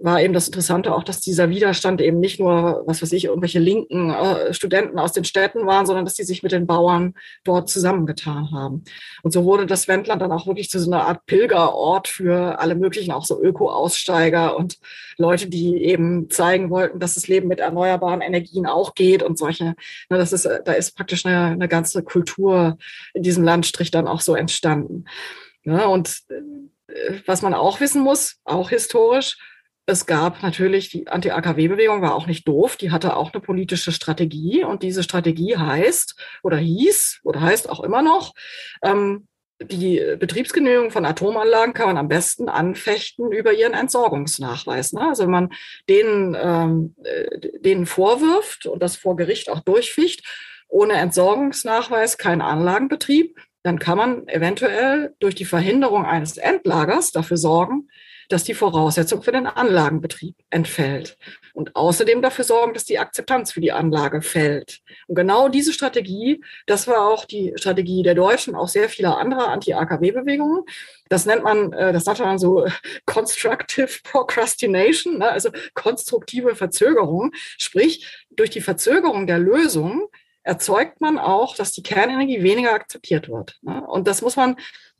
war 0.00 0.22
eben 0.22 0.32
das 0.32 0.46
Interessante 0.46 0.94
auch, 0.94 1.02
dass 1.02 1.20
dieser 1.20 1.50
Widerstand 1.50 2.00
eben 2.00 2.20
nicht 2.20 2.38
nur, 2.38 2.84
was 2.86 3.02
weiß 3.02 3.10
ich, 3.12 3.24
irgendwelche 3.24 3.58
linken 3.58 4.10
äh, 4.10 4.54
Studenten 4.54 4.98
aus 4.98 5.12
den 5.12 5.24
Städten 5.24 5.66
waren, 5.66 5.86
sondern 5.86 6.04
dass 6.04 6.14
die 6.14 6.22
sich 6.22 6.44
mit 6.44 6.52
den 6.52 6.68
Bauern 6.68 7.14
dort 7.42 7.68
zusammengetan 7.68 8.52
haben. 8.52 8.84
Und 9.24 9.32
so 9.32 9.44
wurde 9.44 9.66
das 9.66 9.88
Wendland 9.88 10.22
dann 10.22 10.30
auch 10.30 10.46
wirklich 10.46 10.70
zu 10.70 10.78
so 10.78 10.90
einer 10.90 11.06
Art 11.06 11.26
Pilgerort 11.26 12.06
für 12.06 12.60
alle 12.60 12.76
möglichen, 12.76 13.10
auch 13.10 13.24
so 13.24 13.42
Öko-Aussteiger 13.42 14.56
und 14.56 14.78
Leute, 15.16 15.48
die 15.48 15.82
eben 15.82 16.30
zeigen 16.30 16.70
wollten, 16.70 17.00
dass 17.00 17.14
das 17.14 17.26
Leben 17.26 17.48
mit 17.48 17.58
erneuerbaren 17.58 18.20
Energien 18.20 18.66
auch 18.66 18.94
geht 18.94 19.24
und 19.24 19.36
solche. 19.36 19.74
Ne, 20.10 20.18
das 20.18 20.32
ist, 20.32 20.48
da 20.64 20.72
ist 20.72 20.96
praktisch 20.96 21.26
eine, 21.26 21.46
eine 21.46 21.68
ganze 21.68 22.04
Kultur 22.04 22.78
in 23.14 23.24
diesem 23.24 23.42
Landstrich 23.42 23.90
dann 23.90 24.06
auch 24.06 24.20
so 24.20 24.36
entstanden. 24.36 25.06
Ja, 25.64 25.86
und 25.86 26.20
äh, 26.28 27.20
was 27.26 27.42
man 27.42 27.52
auch 27.52 27.80
wissen 27.80 28.02
muss, 28.02 28.36
auch 28.44 28.70
historisch, 28.70 29.36
es 29.88 30.04
gab 30.04 30.42
natürlich, 30.42 30.90
die 30.90 31.08
Anti-AKW-Bewegung 31.08 32.02
war 32.02 32.14
auch 32.14 32.26
nicht 32.26 32.46
doof, 32.46 32.76
die 32.76 32.90
hatte 32.90 33.16
auch 33.16 33.32
eine 33.32 33.40
politische 33.40 33.90
Strategie 33.90 34.62
und 34.62 34.82
diese 34.82 35.02
Strategie 35.02 35.56
heißt 35.56 36.14
oder 36.42 36.58
hieß 36.58 37.20
oder 37.24 37.40
heißt 37.40 37.70
auch 37.70 37.80
immer 37.80 38.02
noch, 38.02 38.34
ähm, 38.82 39.26
die 39.62 40.00
Betriebsgenehmigung 40.20 40.90
von 40.90 41.06
Atomanlagen 41.06 41.72
kann 41.72 41.86
man 41.86 41.96
am 41.96 42.08
besten 42.08 42.50
anfechten 42.50 43.32
über 43.32 43.54
ihren 43.54 43.72
Entsorgungsnachweis. 43.72 44.92
Ne? 44.92 45.08
Also 45.08 45.24
wenn 45.24 45.30
man 45.30 45.52
denen, 45.88 46.36
ähm, 46.38 46.94
äh, 47.02 47.58
denen 47.60 47.86
vorwirft 47.86 48.66
und 48.66 48.82
das 48.82 48.96
vor 48.96 49.16
Gericht 49.16 49.48
auch 49.48 49.60
durchficht, 49.60 50.22
ohne 50.68 50.94
Entsorgungsnachweis 50.94 52.18
kein 52.18 52.42
Anlagenbetrieb, 52.42 53.38
dann 53.62 53.78
kann 53.78 53.96
man 53.96 54.28
eventuell 54.28 55.14
durch 55.18 55.34
die 55.34 55.46
Verhinderung 55.46 56.04
eines 56.04 56.36
Endlagers 56.36 57.10
dafür 57.10 57.38
sorgen, 57.38 57.88
dass 58.28 58.44
die 58.44 58.54
Voraussetzung 58.54 59.22
für 59.22 59.32
den 59.32 59.46
Anlagenbetrieb 59.46 60.36
entfällt 60.50 61.16
und 61.54 61.74
außerdem 61.74 62.22
dafür 62.22 62.44
sorgen, 62.44 62.74
dass 62.74 62.84
die 62.84 62.98
Akzeptanz 62.98 63.52
für 63.52 63.60
die 63.60 63.72
Anlage 63.72 64.22
fällt. 64.22 64.80
Und 65.06 65.14
genau 65.14 65.48
diese 65.48 65.72
Strategie, 65.72 66.42
das 66.66 66.86
war 66.86 67.08
auch 67.08 67.24
die 67.24 67.54
Strategie 67.56 68.02
der 68.02 68.14
Deutschen, 68.14 68.54
auch 68.54 68.68
sehr 68.68 68.88
vieler 68.88 69.18
anderer 69.18 69.48
Anti-AKW-Bewegungen. 69.48 70.64
Das 71.08 71.24
nennt 71.26 71.42
man, 71.42 71.72
äh, 71.72 71.92
das 71.92 72.04
sagt 72.04 72.20
man 72.20 72.38
so 72.38 72.66
Constructive 73.06 74.00
Procrastination, 74.04 75.18
ne, 75.18 75.30
also 75.30 75.50
konstruktive 75.74 76.54
Verzögerung. 76.54 77.32
Sprich, 77.56 78.24
durch 78.30 78.50
die 78.50 78.60
Verzögerung 78.60 79.26
der 79.26 79.38
Lösung 79.38 80.08
erzeugt 80.42 81.00
man 81.00 81.18
auch, 81.18 81.54
dass 81.56 81.72
die 81.72 81.82
Kernenergie 81.82 82.42
weniger 82.42 82.72
akzeptiert 82.72 83.28
wird. 83.28 83.58
Ne. 83.62 83.86
Und 83.86 84.06
das 84.06 84.22
muss 84.22 84.36
man 84.36 84.56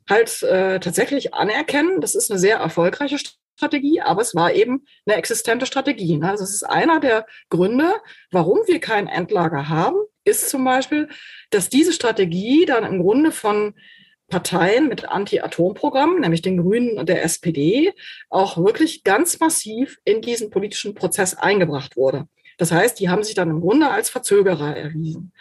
halt 0.09 0.43
äh, 0.43 0.79
tatsächlich 0.79 1.33
anerkennen. 1.33 2.01
Das 2.01 2.15
ist 2.15 2.31
eine 2.31 2.39
sehr 2.39 2.57
erfolgreiche 2.57 3.17
Strategie, 3.19 4.01
aber 4.01 4.21
es 4.21 4.35
war 4.35 4.53
eben 4.53 4.85
eine 5.05 5.15
existente 5.15 5.65
Strategie. 5.65 6.17
Ne? 6.17 6.29
Also 6.29 6.43
es 6.43 6.53
ist 6.53 6.63
einer 6.63 6.99
der 6.99 7.25
Gründe, 7.49 7.93
warum 8.31 8.59
wir 8.65 8.79
kein 8.79 9.07
Endlager 9.07 9.69
haben, 9.69 9.97
ist 10.23 10.49
zum 10.49 10.63
Beispiel, 10.63 11.09
dass 11.49 11.69
diese 11.69 11.93
Strategie 11.93 12.65
dann 12.65 12.83
im 12.83 13.01
Grunde 13.01 13.31
von 13.31 13.75
Parteien 14.29 14.87
mit 14.87 15.05
Anti-Atom-Programmen, 15.05 16.21
nämlich 16.21 16.41
den 16.41 16.57
Grünen 16.57 16.97
und 16.97 17.09
der 17.09 17.23
SPD, 17.23 17.93
auch 18.29 18.57
wirklich 18.57 19.03
ganz 19.03 19.39
massiv 19.39 19.99
in 20.05 20.21
diesen 20.21 20.51
politischen 20.51 20.93
Prozess 20.93 21.33
eingebracht 21.33 21.97
wurde. 21.97 22.27
Das 22.57 22.71
heißt, 22.71 22.99
die 22.99 23.09
haben 23.09 23.23
sich 23.23 23.35
dann 23.35 23.49
im 23.49 23.61
Grunde 23.61 23.89
als 23.89 24.09
Verzögerer 24.09 24.75
erwiesen. 24.75 25.33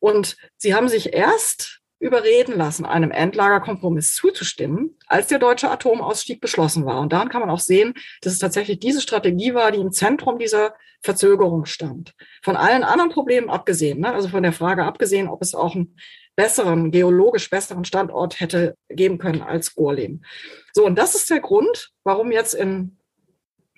Und 0.00 0.36
sie 0.56 0.74
haben 0.74 0.88
sich 0.88 1.12
erst 1.12 1.81
überreden 2.02 2.56
lassen, 2.56 2.84
einem 2.84 3.12
Endlagerkompromiss 3.12 4.14
zuzustimmen, 4.14 4.98
als 5.06 5.28
der 5.28 5.38
deutsche 5.38 5.70
Atomausstieg 5.70 6.40
beschlossen 6.40 6.84
war. 6.84 7.00
Und 7.00 7.12
daran 7.12 7.28
kann 7.28 7.40
man 7.40 7.50
auch 7.50 7.60
sehen, 7.60 7.94
dass 8.22 8.32
es 8.32 8.40
tatsächlich 8.40 8.80
diese 8.80 9.00
Strategie 9.00 9.54
war, 9.54 9.70
die 9.70 9.78
im 9.78 9.92
Zentrum 9.92 10.40
dieser 10.40 10.74
Verzögerung 11.00 11.64
stand. 11.64 12.12
Von 12.42 12.56
allen 12.56 12.82
anderen 12.82 13.10
Problemen 13.10 13.48
abgesehen, 13.48 14.00
ne? 14.00 14.12
also 14.12 14.28
von 14.28 14.42
der 14.42 14.52
Frage 14.52 14.84
abgesehen, 14.84 15.28
ob 15.28 15.42
es 15.42 15.54
auch 15.54 15.76
einen 15.76 15.96
besseren, 16.34 16.90
geologisch 16.90 17.48
besseren 17.48 17.84
Standort 17.84 18.40
hätte 18.40 18.76
geben 18.88 19.18
können 19.18 19.42
als 19.42 19.76
Gorleben. 19.76 20.24
So, 20.72 20.84
und 20.84 20.98
das 20.98 21.14
ist 21.14 21.30
der 21.30 21.40
Grund, 21.40 21.92
warum 22.02 22.32
jetzt 22.32 22.54
in 22.54 22.98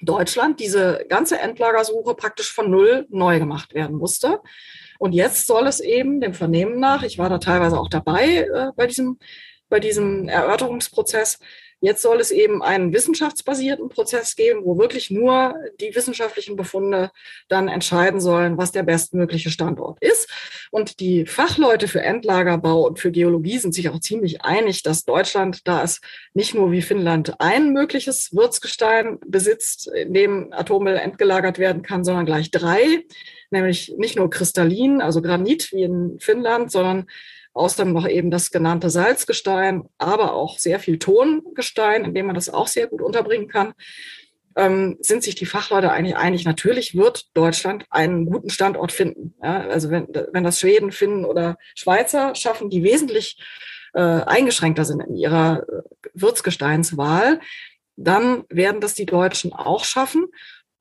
Deutschland 0.00 0.60
diese 0.60 1.04
ganze 1.10 1.38
Endlagersuche 1.38 2.14
praktisch 2.14 2.50
von 2.50 2.70
Null 2.70 3.06
neu 3.10 3.38
gemacht 3.38 3.74
werden 3.74 3.96
musste. 3.96 4.40
Und 5.04 5.12
jetzt 5.12 5.46
soll 5.46 5.66
es 5.66 5.80
eben 5.80 6.22
dem 6.22 6.32
Vernehmen 6.32 6.80
nach, 6.80 7.02
ich 7.02 7.18
war 7.18 7.28
da 7.28 7.36
teilweise 7.36 7.78
auch 7.78 7.90
dabei 7.90 8.48
äh, 8.50 8.72
bei, 8.74 8.86
diesem, 8.86 9.18
bei 9.68 9.78
diesem 9.78 10.30
Erörterungsprozess, 10.30 11.40
jetzt 11.82 12.00
soll 12.00 12.20
es 12.20 12.30
eben 12.30 12.62
einen 12.62 12.94
wissenschaftsbasierten 12.94 13.90
Prozess 13.90 14.34
geben, 14.34 14.60
wo 14.64 14.78
wirklich 14.78 15.10
nur 15.10 15.56
die 15.78 15.94
wissenschaftlichen 15.94 16.56
Befunde 16.56 17.10
dann 17.48 17.68
entscheiden 17.68 18.18
sollen, 18.18 18.56
was 18.56 18.72
der 18.72 18.82
bestmögliche 18.82 19.50
Standort 19.50 19.98
ist. 20.00 20.26
Und 20.70 21.00
die 21.00 21.26
Fachleute 21.26 21.86
für 21.86 22.00
Endlagerbau 22.00 22.86
und 22.86 22.98
für 22.98 23.10
Geologie 23.10 23.58
sind 23.58 23.74
sich 23.74 23.90
auch 23.90 24.00
ziemlich 24.00 24.40
einig, 24.40 24.82
dass 24.84 25.04
Deutschland, 25.04 25.68
da 25.68 25.82
es 25.82 26.00
nicht 26.32 26.54
nur 26.54 26.72
wie 26.72 26.80
Finnland 26.80 27.34
ein 27.40 27.74
mögliches 27.74 28.34
Wirtsgestein 28.34 29.18
besitzt, 29.26 29.86
in 29.88 30.14
dem 30.14 30.52
Atommüll 30.54 30.96
entgelagert 30.96 31.58
werden 31.58 31.82
kann, 31.82 32.04
sondern 32.04 32.24
gleich 32.24 32.50
drei 32.50 33.04
nämlich 33.54 33.94
nicht 33.96 34.16
nur 34.16 34.28
Kristallin, 34.28 35.00
also 35.00 35.22
Granit 35.22 35.72
wie 35.72 35.82
in 35.82 36.18
Finnland, 36.20 36.70
sondern 36.70 37.06
außerdem 37.54 37.92
noch 37.92 38.06
eben 38.06 38.30
das 38.30 38.50
genannte 38.50 38.90
Salzgestein, 38.90 39.84
aber 39.96 40.34
auch 40.34 40.58
sehr 40.58 40.80
viel 40.80 40.98
Tongestein, 40.98 42.04
in 42.04 42.14
dem 42.14 42.26
man 42.26 42.34
das 42.34 42.50
auch 42.50 42.66
sehr 42.66 42.88
gut 42.88 43.00
unterbringen 43.00 43.48
kann. 43.48 43.74
ähm, 44.56 44.96
sind 45.00 45.22
sich 45.22 45.34
die 45.34 45.46
Fachleute 45.46 45.90
eigentlich 45.90 46.16
einig, 46.16 46.44
natürlich 46.44 46.94
wird 46.94 47.26
Deutschland 47.34 47.86
einen 47.90 48.26
guten 48.26 48.50
Standort 48.50 48.92
finden. 48.92 49.34
Ja, 49.42 49.66
also 49.68 49.90
wenn, 49.90 50.06
wenn 50.32 50.44
das 50.44 50.60
Schweden, 50.60 50.92
Finnen 50.92 51.24
oder 51.24 51.56
Schweizer 51.74 52.34
schaffen, 52.34 52.70
die 52.70 52.84
wesentlich 52.84 53.42
äh, 53.94 54.00
eingeschränkter 54.00 54.84
sind 54.84 55.00
in 55.00 55.16
ihrer 55.16 55.64
äh, 55.68 55.82
Wirtsgesteinswahl, 56.14 57.40
dann 57.96 58.44
werden 58.48 58.80
das 58.80 58.94
die 58.94 59.06
Deutschen 59.06 59.52
auch 59.52 59.84
schaffen. 59.84 60.26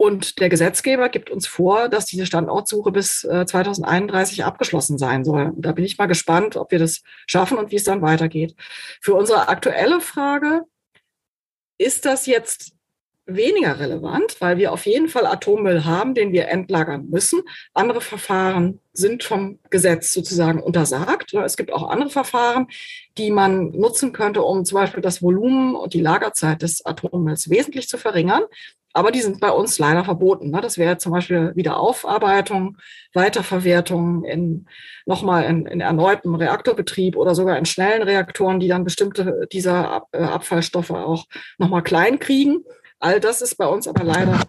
Und 0.04 0.41
der 0.41 0.49
Gesetzgeber 0.49 1.08
gibt 1.08 1.30
uns 1.30 1.47
vor, 1.47 1.88
dass 1.88 2.06
diese 2.06 2.26
Standortsuche 2.26 2.91
bis 2.91 3.24
äh, 3.24 3.45
2031 3.45 4.43
abgeschlossen 4.43 4.97
sein 4.97 5.24
soll. 5.24 5.54
Da 5.56 5.72
bin 5.72 5.86
ich 5.86 5.97
mal 5.97 6.08
gespannt, 6.08 6.58
ob 6.58 6.72
wir 6.72 6.80
das 6.80 7.04
schaffen 7.26 7.58
und 7.58 7.72
wie 7.72 7.78
es 7.78 7.86
dann 7.86 8.01
weitergeht. 8.01 8.54
Für 8.99 9.14
unsere 9.14 9.47
aktuelle 9.47 10.01
Frage, 10.01 10.64
ist 11.78 12.06
das 12.06 12.26
jetzt 12.26 12.74
weniger 13.26 13.80
relevant, 13.80 14.41
weil 14.41 14.58
wir 14.58 14.74
auf 14.74 14.86
jeden 14.86 15.08
Fall 15.08 15.26
Atommüll 15.26 15.86
haben, 15.86 16.16
den 16.16 16.34
wir 16.34 16.49
entlagern 16.49 17.08
müssen. 17.10 17.41
Andere 17.74 18.01
Verfahren 18.01 18.82
sind 18.91 19.24
vom 19.24 19.60
Gesetz 19.70 20.12
sozusagen 20.12 20.62
untersagt. 20.62 21.34
Es 21.34 21.56
gibt 21.56 21.72
auch 21.72 21.89
andere 21.89 22.10
Verfahren, 22.10 22.68
die 23.18 23.32
man 23.32 23.70
nutzen 23.70 24.12
könnte, 24.12 24.41
um 24.41 24.66
zum 24.66 24.80
Beispiel 24.80 25.01
das 25.01 25.22
Volumen 25.22 25.76
und 25.76 25.93
die 25.93 26.01
Lagerzeit 26.01 26.62
des 26.62 26.86
Atommülls 26.86 27.49
wesentlich 27.49 27.88
zu 27.88 27.97
verringern. 27.97 28.43
Aber 28.94 29.12
die 29.12 29.22
sind 29.22 29.39
bei 29.39 29.50
uns 29.50 29.80
leider 29.80 30.06
verboten. 30.06 30.52
Ne? 30.52 30.62
Das 30.62 30.78
wäre 30.78 30.98
zum 30.98 31.12
Beispiel 31.12 31.52
Wiederaufarbeitung, 31.56 32.78
Weiterverwertung 33.14 34.24
in 34.24 34.68
nochmal 35.06 35.46
in, 35.46 35.66
in 35.66 35.82
erneutem 35.82 36.36
Reaktorbetrieb 36.36 37.18
oder 37.18 37.34
sogar 37.34 37.58
in 37.58 37.66
schnellen 37.66 38.04
Reaktoren, 38.04 38.60
die 38.60 38.68
dann 38.68 38.84
bestimmte 38.84 39.48
dieser 39.52 40.04
äh, 40.12 40.20
Abfallstoffe 40.20 40.91
auch 40.91 41.26
nochmal 41.58 41.84
klein 41.84 42.20
kriegen. 42.20 42.64
All 43.00 43.20
das 43.20 43.41
ist 43.41 43.56
bei 43.56 43.66
uns 43.66 43.88
aber 43.88 44.04
leider 44.04 44.41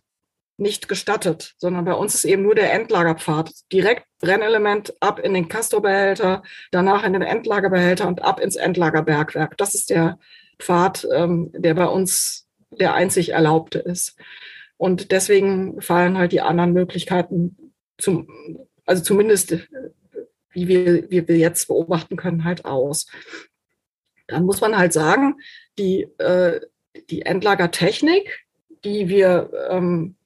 nicht 0.57 0.89
gestattet, 0.89 1.55
sondern 1.59 1.85
bei 1.85 1.95
uns 1.95 2.15
ist 2.15 2.25
eben 2.25 2.43
nur 2.43 2.55
der 2.55 2.73
Endlagerpfad. 2.73 3.51
Direkt 3.73 4.07
Brennelement 4.21 4.95
ab 5.01 5.19
in 5.19 5.35
den 5.35 5.49
Castor-Behälter, 5.49 6.43
danach 6.71 7.03
in 7.05 7.13
den 7.13 7.23
Endlagerbehälter 7.23 8.07
und 8.07 8.23
ab 8.23 8.41
ins 8.41 8.57
Endlagerbergwerk. 8.57 9.57
Das 9.57 9.75
ist 9.75 9.91
der 9.91 10.19
Pfad, 10.61 11.07
ähm, 11.13 11.51
der 11.55 11.75
bei 11.75 11.87
uns 11.87 12.44
der 12.81 12.95
einzig 12.95 13.31
erlaubte 13.31 13.79
ist. 13.79 14.17
Und 14.77 15.13
deswegen 15.13 15.81
fallen 15.81 16.19
halt 16.19 16.33
die 16.33 16.41
anderen 16.41 16.73
Möglichkeiten 16.73 17.73
zum, 17.99 18.29
also 18.87 19.03
zumindest 19.03 19.57
wie 20.51 20.69
wir, 20.69 21.11
wie 21.11 21.27
wir 21.27 21.37
jetzt 21.37 21.69
beobachten 21.69 22.17
können, 22.17 22.45
halt 22.45 22.65
aus. 22.65 23.07
Dann 24.27 24.45
muss 24.45 24.61
man 24.61 24.77
halt 24.77 24.93
sagen, 24.93 25.37
die, 25.79 26.03
äh, 26.19 26.61
die 27.11 27.23
Endlagertechnik, 27.23 28.47
die 28.85 29.09
wir, 29.09 29.51
ähm, 29.71 30.17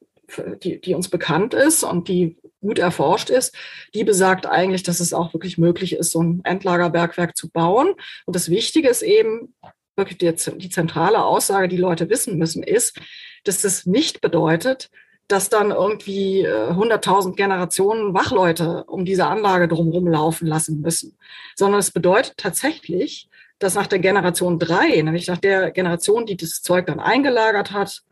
die, 0.62 0.80
die 0.80 0.94
uns 0.94 1.09
bekannt 1.09 1.55
ist 1.55 1.82
und 1.82 2.09
die 2.09 2.36
gut 2.61 2.78
erforscht 2.78 3.30
ist, 3.30 3.55
die 3.94 4.05
besagt 4.05 4.46
eigentlich, 4.46 4.82
dass 4.82 5.01
es 5.01 5.14
auch 5.14 5.32
wirklich 5.32 5.57
möglich 5.57 5.94
ist, 5.94 6.11
so 6.11 6.22
ein 6.22 6.40
Endlagerbergwerk 6.44 7.36
zu 7.36 7.49
bauen. 7.49 7.94
Und 8.26 8.36
das 8.36 8.51
Wichtige 8.51 8.88
ist 8.88 9.03
eben, 9.03 9.55
wirklich 9.99 10.18
die, 10.18 10.32
die 10.59 10.70
zentrale 10.70 11.22
Aussage, 11.22 11.68
die 11.68 11.76
Leute 11.76 12.09
wissen 12.09 12.38
müssen, 12.38 12.62
ist, 12.62 12.99
dass 13.44 13.62
das 13.62 13.84
nicht 13.86 14.20
bedeutet, 14.20 14.90
dass 15.26 15.51
dann 15.51 15.70
irgendwie 15.70 16.49
100.000 16.49 17.32
äh, 17.32 17.34
Generationen 17.34 18.14
Wachleute 18.14 18.84
um 18.84 19.05
diese 19.05 19.26
Anlage 19.26 19.68
drumherum 19.68 20.09
laufen 20.09 20.46
lassen 20.46 20.80
müssen, 20.80 21.18
sondern 21.55 21.80
es 21.80 21.90
bedeutet 21.90 22.38
tatsächlich, 22.38 23.28
dass 23.59 23.74
nach 23.74 23.86
der 23.86 23.99
Generation 23.99 24.59
drei, 24.59 25.03
nämlich 25.03 25.26
nach 25.26 25.38
der 25.38 25.70
Generation, 25.70 26.24
die 26.24 26.36
das 26.36 26.62
Zeug 26.62 26.86
dann 26.86 27.01
eingelagert 27.01 27.72
hat, 27.72 28.03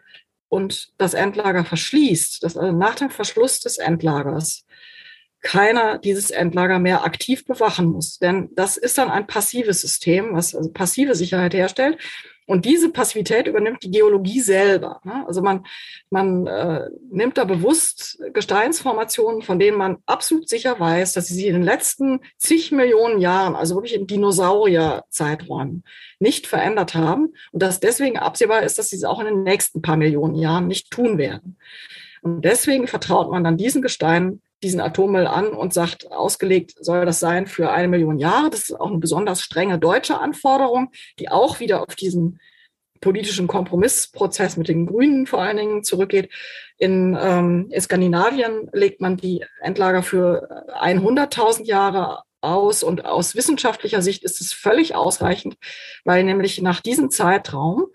und 0.49 0.93
das 0.99 1.15
Endlager 1.15 1.65
verschließt, 1.65 2.43
dass 2.43 2.57
also 2.57 2.73
nach 2.73 2.95
dem 2.95 3.11
Verschluss 3.11 3.61
des 3.61 3.79
Endlagers 3.79 4.65
keiner 5.47 5.99
dieses 5.99 6.33
Endlager 6.33 6.81
mehr 6.81 7.05
aktiv 7.05 7.45
bewachen 7.45 7.87
muss. 7.87 8.19
Denn 8.19 8.49
das 8.57 8.77
ist 8.77 8.99
dann 8.99 9.11
ein 9.11 9.29
passives 9.29 9.81
System, 9.81 10.31
was 10.33 10.57
also 10.57 10.73
passive 10.73 11.15
Sicherheit 11.15 11.55
herstellt. 11.55 11.99
Und 12.47 12.65
diese 12.65 12.91
Passivität 12.91 13.47
übernimmt 13.47 13.85
die 13.85 13.93
Geologie 13.93 14.41
selber. 14.41 15.01
Ne? 15.05 15.25
Also 15.25 15.43
man, 15.43 15.65
man 16.11 16.49
äh, 16.49 16.89
nimmt 17.13 17.39
da 17.39 17.45
bewusst 17.45 18.19
Gesteinsformationen, 18.33 19.43
von 19.43 19.61
denen 19.61 19.79
man 19.79 19.99
absolut 20.07 20.49
sicher 20.49 20.81
weiß, 20.81 21.13
dass 21.13 21.29
sie 21.29 21.35
sich 21.35 21.47
in 21.47 21.55
den 21.55 21.63
letzten 21.63 22.21
zig 22.39 22.73
Millionen 22.73 23.21
Jahren, 23.21 23.55
also 23.55 23.77
wirklich 23.77 23.95
in 23.95 24.09
Dinosaurierzeiträumen, 24.09 25.85
nicht 26.19 26.49
verändert 26.49 26.95
haben 26.95 27.35
und 27.53 27.63
dass 27.63 27.79
deswegen 27.79 28.19
absehbar 28.19 28.65
ist, 28.65 28.79
dass 28.79 28.89
sie 28.89 28.97
es 28.97 29.05
auch 29.05 29.21
in 29.21 29.27
den 29.27 29.43
nächsten 29.45 29.81
paar 29.81 29.97
Millionen 29.97 30.35
Jahren 30.35 30.67
nicht 30.67 30.91
tun 30.91 31.19
werden. 31.19 31.57
Und 32.23 32.45
deswegen 32.45 32.89
vertraut 32.89 33.31
man 33.31 33.45
dann 33.45 33.57
diesen 33.57 33.83
Gesteinen 33.83 34.43
diesen 34.63 34.81
Atommüll 34.81 35.27
an 35.27 35.49
und 35.49 35.75
sagt, 35.75 36.11
ausgelegt 36.11 36.75
soll 36.81 37.05
das 37.05 37.21
sein 37.21 37.47
für 37.47 37.71
eine 37.71 37.89
Million 37.89 38.19
Jahre. 38.19 38.51
Das 38.51 38.71
ist 38.71 38.81
auch 38.81 38.89
eine 38.89 38.99
besonders 38.99 39.43
strenge 39.43 39.79
deutsche 39.79 40.19
Anforderung, 40.19 40.91
die 41.19 41.29
auch 41.29 41.61
wieder 41.61 41.83
auf 41.83 41.95
diesen 41.95 42.41
politischen 43.01 43.47
Kompromissprozess 43.47 44.57
mit 44.57 44.69
den 44.69 44.87
Grünen 44.87 45.27
vor 45.27 45.43
allen 45.43 45.59
Dingen 45.59 45.85
zurückgeht. 45.85 46.33
In, 46.79 47.17
ähm, 47.21 47.69
in 47.71 47.81
Skandinavien 47.81 48.69
legt 48.73 49.01
man 49.01 49.17
die 49.17 49.45
Endlager 49.61 50.03
für 50.03 50.67
100.000 50.81 51.65
Jahre 51.65 52.23
aus 52.41 52.83
und 52.83 53.05
aus 53.05 53.35
wissenschaftlicher 53.35 54.03
Sicht 54.03 54.25
ist 54.25 54.41
es 54.41 54.53
völlig 54.53 54.95
ausreichend, 54.95 55.57
weil 56.05 56.25
nämlich 56.25 56.61
nach 56.63 56.81
diesem 56.81 57.11
Zeitraum 57.11 57.87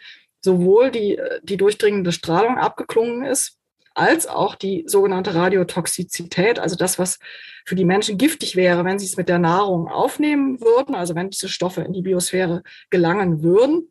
sowohl 0.41 0.91
die, 0.91 1.19
die 1.43 1.57
durchdringende 1.57 2.11
Strahlung 2.11 2.57
abgeklungen 2.57 3.23
ist, 3.23 3.57
als 3.93 4.27
auch 4.27 4.55
die 4.55 4.83
sogenannte 4.87 5.35
Radiotoxizität, 5.35 6.59
also 6.59 6.75
das, 6.75 6.97
was 6.97 7.19
für 7.65 7.75
die 7.75 7.85
Menschen 7.85 8.17
giftig 8.17 8.55
wäre, 8.55 8.85
wenn 8.85 8.99
sie 8.99 9.05
es 9.05 9.17
mit 9.17 9.29
der 9.29 9.39
Nahrung 9.39 9.87
aufnehmen 9.87 10.61
würden, 10.61 10.95
also 10.95 11.15
wenn 11.15 11.29
diese 11.29 11.49
Stoffe 11.49 11.81
in 11.81 11.93
die 11.93 12.01
Biosphäre 12.01 12.63
gelangen 12.89 13.43
würden. 13.43 13.87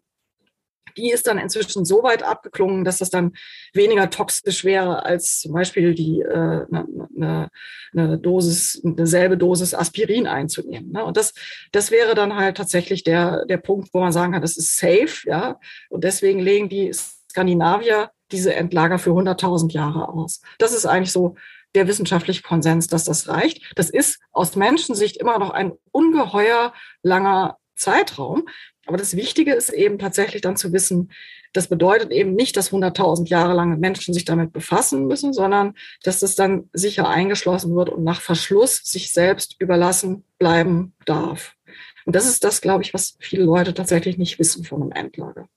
Die 0.96 1.10
ist 1.12 1.28
dann 1.28 1.38
inzwischen 1.38 1.84
so 1.84 2.02
weit 2.02 2.24
abgeklungen, 2.24 2.84
dass 2.84 2.98
das 2.98 3.10
dann 3.10 3.34
weniger 3.72 4.10
toxisch 4.10 4.64
wäre 4.64 5.04
als 5.04 5.40
zum 5.40 5.52
Beispiel 5.52 5.94
die 5.94 6.20
äh, 6.20 6.66
eine, 6.68 6.86
ne, 7.14 7.48
ne 7.92 8.18
Dosis, 8.18 8.82
eine 8.84 9.06
selbe 9.06 9.38
Dosis 9.38 9.72
Aspirin 9.72 10.26
einzunehmen. 10.26 10.90
Ne? 10.90 11.04
Und 11.04 11.16
das, 11.16 11.32
das 11.70 11.92
wäre 11.92 12.16
dann 12.16 12.34
halt 12.34 12.56
tatsächlich 12.56 13.04
der, 13.04 13.44
der 13.46 13.58
Punkt, 13.58 13.90
wo 13.92 14.00
man 14.00 14.10
sagen 14.10 14.32
kann, 14.32 14.42
das 14.42 14.56
ist 14.56 14.76
safe, 14.76 15.20
ja. 15.26 15.60
Und 15.90 16.02
deswegen 16.02 16.40
legen 16.40 16.68
die 16.68 16.92
Skandinavier 16.92 18.10
diese 18.32 18.54
Endlager 18.54 18.98
für 18.98 19.10
100.000 19.10 19.72
Jahre 19.72 20.08
aus. 20.08 20.40
Das 20.58 20.72
ist 20.72 20.86
eigentlich 20.86 21.12
so 21.12 21.36
der 21.74 21.86
wissenschaftliche 21.86 22.42
Konsens, 22.42 22.88
dass 22.88 23.04
das 23.04 23.28
reicht. 23.28 23.72
Das 23.76 23.90
ist 23.90 24.20
aus 24.32 24.56
Menschensicht 24.56 25.16
immer 25.16 25.38
noch 25.38 25.50
ein 25.50 25.72
ungeheuer 25.92 26.72
langer 27.02 27.58
Zeitraum. 27.76 28.48
Aber 28.86 28.96
das 28.96 29.14
Wichtige 29.16 29.54
ist 29.54 29.70
eben 29.70 29.98
tatsächlich 29.98 30.42
dann 30.42 30.56
zu 30.56 30.72
wissen, 30.72 31.12
das 31.52 31.68
bedeutet 31.68 32.12
eben 32.12 32.34
nicht, 32.34 32.56
dass 32.56 32.70
100.000 32.70 33.28
Jahre 33.28 33.54
lange 33.54 33.76
Menschen 33.76 34.14
sich 34.14 34.24
damit 34.24 34.52
befassen 34.52 35.06
müssen, 35.06 35.32
sondern 35.32 35.74
dass 36.04 36.20
das 36.20 36.36
dann 36.36 36.70
sicher 36.72 37.08
eingeschlossen 37.08 37.74
wird 37.74 37.88
und 37.88 38.04
nach 38.04 38.20
Verschluss 38.20 38.76
sich 38.84 39.12
selbst 39.12 39.56
überlassen 39.58 40.24
bleiben 40.38 40.94
darf. 41.06 41.56
Und 42.04 42.14
das 42.14 42.28
ist 42.28 42.44
das, 42.44 42.60
glaube 42.60 42.84
ich, 42.84 42.94
was 42.94 43.16
viele 43.18 43.44
Leute 43.44 43.74
tatsächlich 43.74 44.16
nicht 44.16 44.38
wissen 44.38 44.64
von 44.64 44.82
einem 44.82 44.92
Endlager. 44.92 45.48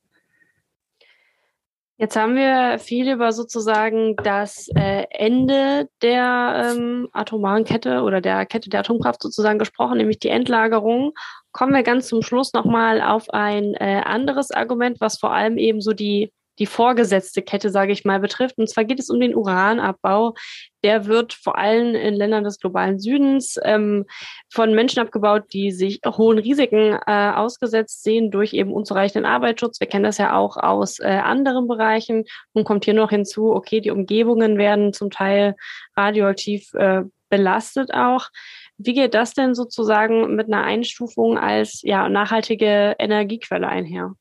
Jetzt 1.97 2.15
haben 2.15 2.35
wir 2.35 2.79
viel 2.79 3.11
über 3.11 3.31
sozusagen 3.31 4.15
das 4.17 4.67
äh, 4.75 5.05
Ende 5.11 5.89
der 6.01 6.73
ähm, 6.75 7.07
atomaren 7.13 7.65
Kette 7.65 8.01
oder 8.01 8.19
der 8.19 8.47
Kette 8.47 8.69
der 8.69 8.79
Atomkraft 8.79 9.21
sozusagen 9.21 9.59
gesprochen, 9.59 9.97
nämlich 9.97 10.17
die 10.17 10.29
Endlagerung. 10.29 11.13
Kommen 11.51 11.73
wir 11.73 11.83
ganz 11.83 12.07
zum 12.07 12.23
Schluss 12.23 12.51
nochmal 12.53 12.99
auf 12.99 13.29
ein 13.29 13.75
äh, 13.75 14.01
anderes 14.03 14.49
Argument, 14.49 14.99
was 15.01 15.19
vor 15.19 15.33
allem 15.33 15.57
eben 15.57 15.81
so 15.81 15.93
die 15.93 16.33
die 16.59 16.65
vorgesetzte 16.65 17.41
Kette, 17.41 17.69
sage 17.69 17.91
ich 17.91 18.05
mal, 18.05 18.19
betrifft. 18.19 18.57
Und 18.57 18.69
zwar 18.69 18.85
geht 18.85 18.99
es 18.99 19.09
um 19.09 19.19
den 19.19 19.35
Uranabbau. 19.35 20.35
Der 20.83 21.05
wird 21.05 21.33
vor 21.33 21.57
allem 21.57 21.95
in 21.95 22.13
Ländern 22.13 22.43
des 22.43 22.59
globalen 22.59 22.99
Südens 22.99 23.57
ähm, 23.63 24.05
von 24.51 24.73
Menschen 24.73 24.99
abgebaut, 24.99 25.43
die 25.53 25.71
sich 25.71 26.01
hohen 26.05 26.37
Risiken 26.37 26.97
äh, 27.07 27.31
ausgesetzt 27.31 28.03
sehen 28.03 28.31
durch 28.31 28.53
eben 28.53 28.73
unzureichenden 28.73 29.25
Arbeitsschutz. 29.25 29.79
Wir 29.79 29.87
kennen 29.87 30.03
das 30.03 30.17
ja 30.17 30.35
auch 30.35 30.57
aus 30.57 30.99
äh, 30.99 31.05
anderen 31.05 31.67
Bereichen. 31.67 32.25
Nun 32.53 32.65
kommt 32.65 32.85
hier 32.85 32.93
noch 32.93 33.09
hinzu, 33.09 33.53
okay, 33.53 33.79
die 33.79 33.91
Umgebungen 33.91 34.57
werden 34.57 34.93
zum 34.93 35.09
Teil 35.09 35.55
radioaktiv 35.95 36.73
äh, 36.73 37.03
belastet 37.29 37.93
auch. 37.93 38.29
Wie 38.77 38.93
geht 38.93 39.13
das 39.13 39.33
denn 39.33 39.55
sozusagen 39.55 40.35
mit 40.35 40.47
einer 40.47 40.63
Einstufung 40.63 41.37
als 41.37 41.81
ja, 41.81 42.09
nachhaltige 42.09 42.95
Energiequelle 42.99 43.67
einher? 43.67 44.13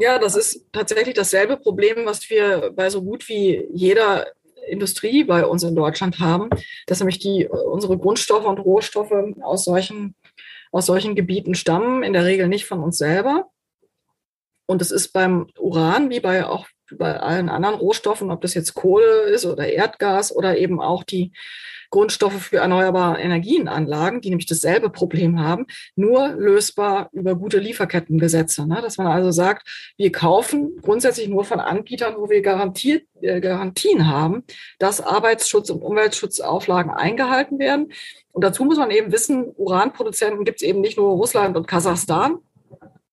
Ja, 0.00 0.20
das 0.20 0.36
ist 0.36 0.66
tatsächlich 0.72 1.14
dasselbe 1.14 1.56
Problem, 1.56 2.06
was 2.06 2.30
wir 2.30 2.70
bei 2.74 2.88
so 2.88 3.02
gut 3.02 3.28
wie 3.28 3.66
jeder 3.72 4.28
Industrie 4.68 5.24
bei 5.24 5.44
uns 5.44 5.64
in 5.64 5.74
Deutschland 5.74 6.20
haben, 6.20 6.50
dass 6.86 7.00
nämlich 7.00 7.18
die, 7.18 7.48
unsere 7.48 7.98
Grundstoffe 7.98 8.44
und 8.44 8.58
Rohstoffe 8.58 9.12
aus 9.40 9.64
solchen, 9.64 10.14
aus 10.70 10.86
solchen 10.86 11.16
Gebieten 11.16 11.56
stammen, 11.56 12.04
in 12.04 12.12
der 12.12 12.24
Regel 12.24 12.46
nicht 12.46 12.66
von 12.66 12.80
uns 12.80 12.96
selber. 12.98 13.50
Und 14.66 14.82
es 14.82 14.92
ist 14.92 15.12
beim 15.12 15.48
Uran, 15.58 16.10
wie 16.10 16.20
bei 16.20 16.46
auch 16.46 16.68
bei 16.96 17.18
allen 17.18 17.48
anderen 17.48 17.76
Rohstoffen, 17.76 18.30
ob 18.30 18.40
das 18.40 18.54
jetzt 18.54 18.74
Kohle 18.74 19.22
ist 19.22 19.44
oder 19.44 19.68
Erdgas 19.68 20.34
oder 20.34 20.56
eben 20.58 20.80
auch 20.80 21.04
die 21.04 21.32
Grundstoffe 21.90 22.42
für 22.42 22.58
erneuerbare 22.58 23.18
Energienanlagen, 23.20 24.20
die 24.20 24.28
nämlich 24.30 24.46
dasselbe 24.46 24.90
Problem 24.90 25.40
haben, 25.40 25.66
nur 25.96 26.28
lösbar 26.28 27.08
über 27.12 27.34
gute 27.34 27.58
Lieferkettengesetze. 27.58 28.66
Ne? 28.66 28.80
Dass 28.82 28.98
man 28.98 29.06
also 29.06 29.30
sagt, 29.30 29.92
wir 29.96 30.12
kaufen 30.12 30.76
grundsätzlich 30.82 31.28
nur 31.28 31.44
von 31.44 31.60
Anbietern, 31.60 32.16
wo 32.18 32.28
wir 32.28 32.42
garantiert, 32.42 33.04
äh, 33.22 33.40
Garantien 33.40 34.06
haben, 34.06 34.44
dass 34.78 35.02
Arbeitsschutz- 35.02 35.70
und 35.70 35.82
Umweltschutzauflagen 35.82 36.92
eingehalten 36.92 37.58
werden. 37.58 37.92
Und 38.32 38.44
dazu 38.44 38.64
muss 38.64 38.78
man 38.78 38.90
eben 38.90 39.10
wissen, 39.10 39.52
Uranproduzenten 39.56 40.44
gibt 40.44 40.60
es 40.60 40.68
eben 40.68 40.80
nicht 40.80 40.98
nur 40.98 41.10
Russland 41.12 41.56
und 41.56 41.66
Kasachstan, 41.66 42.38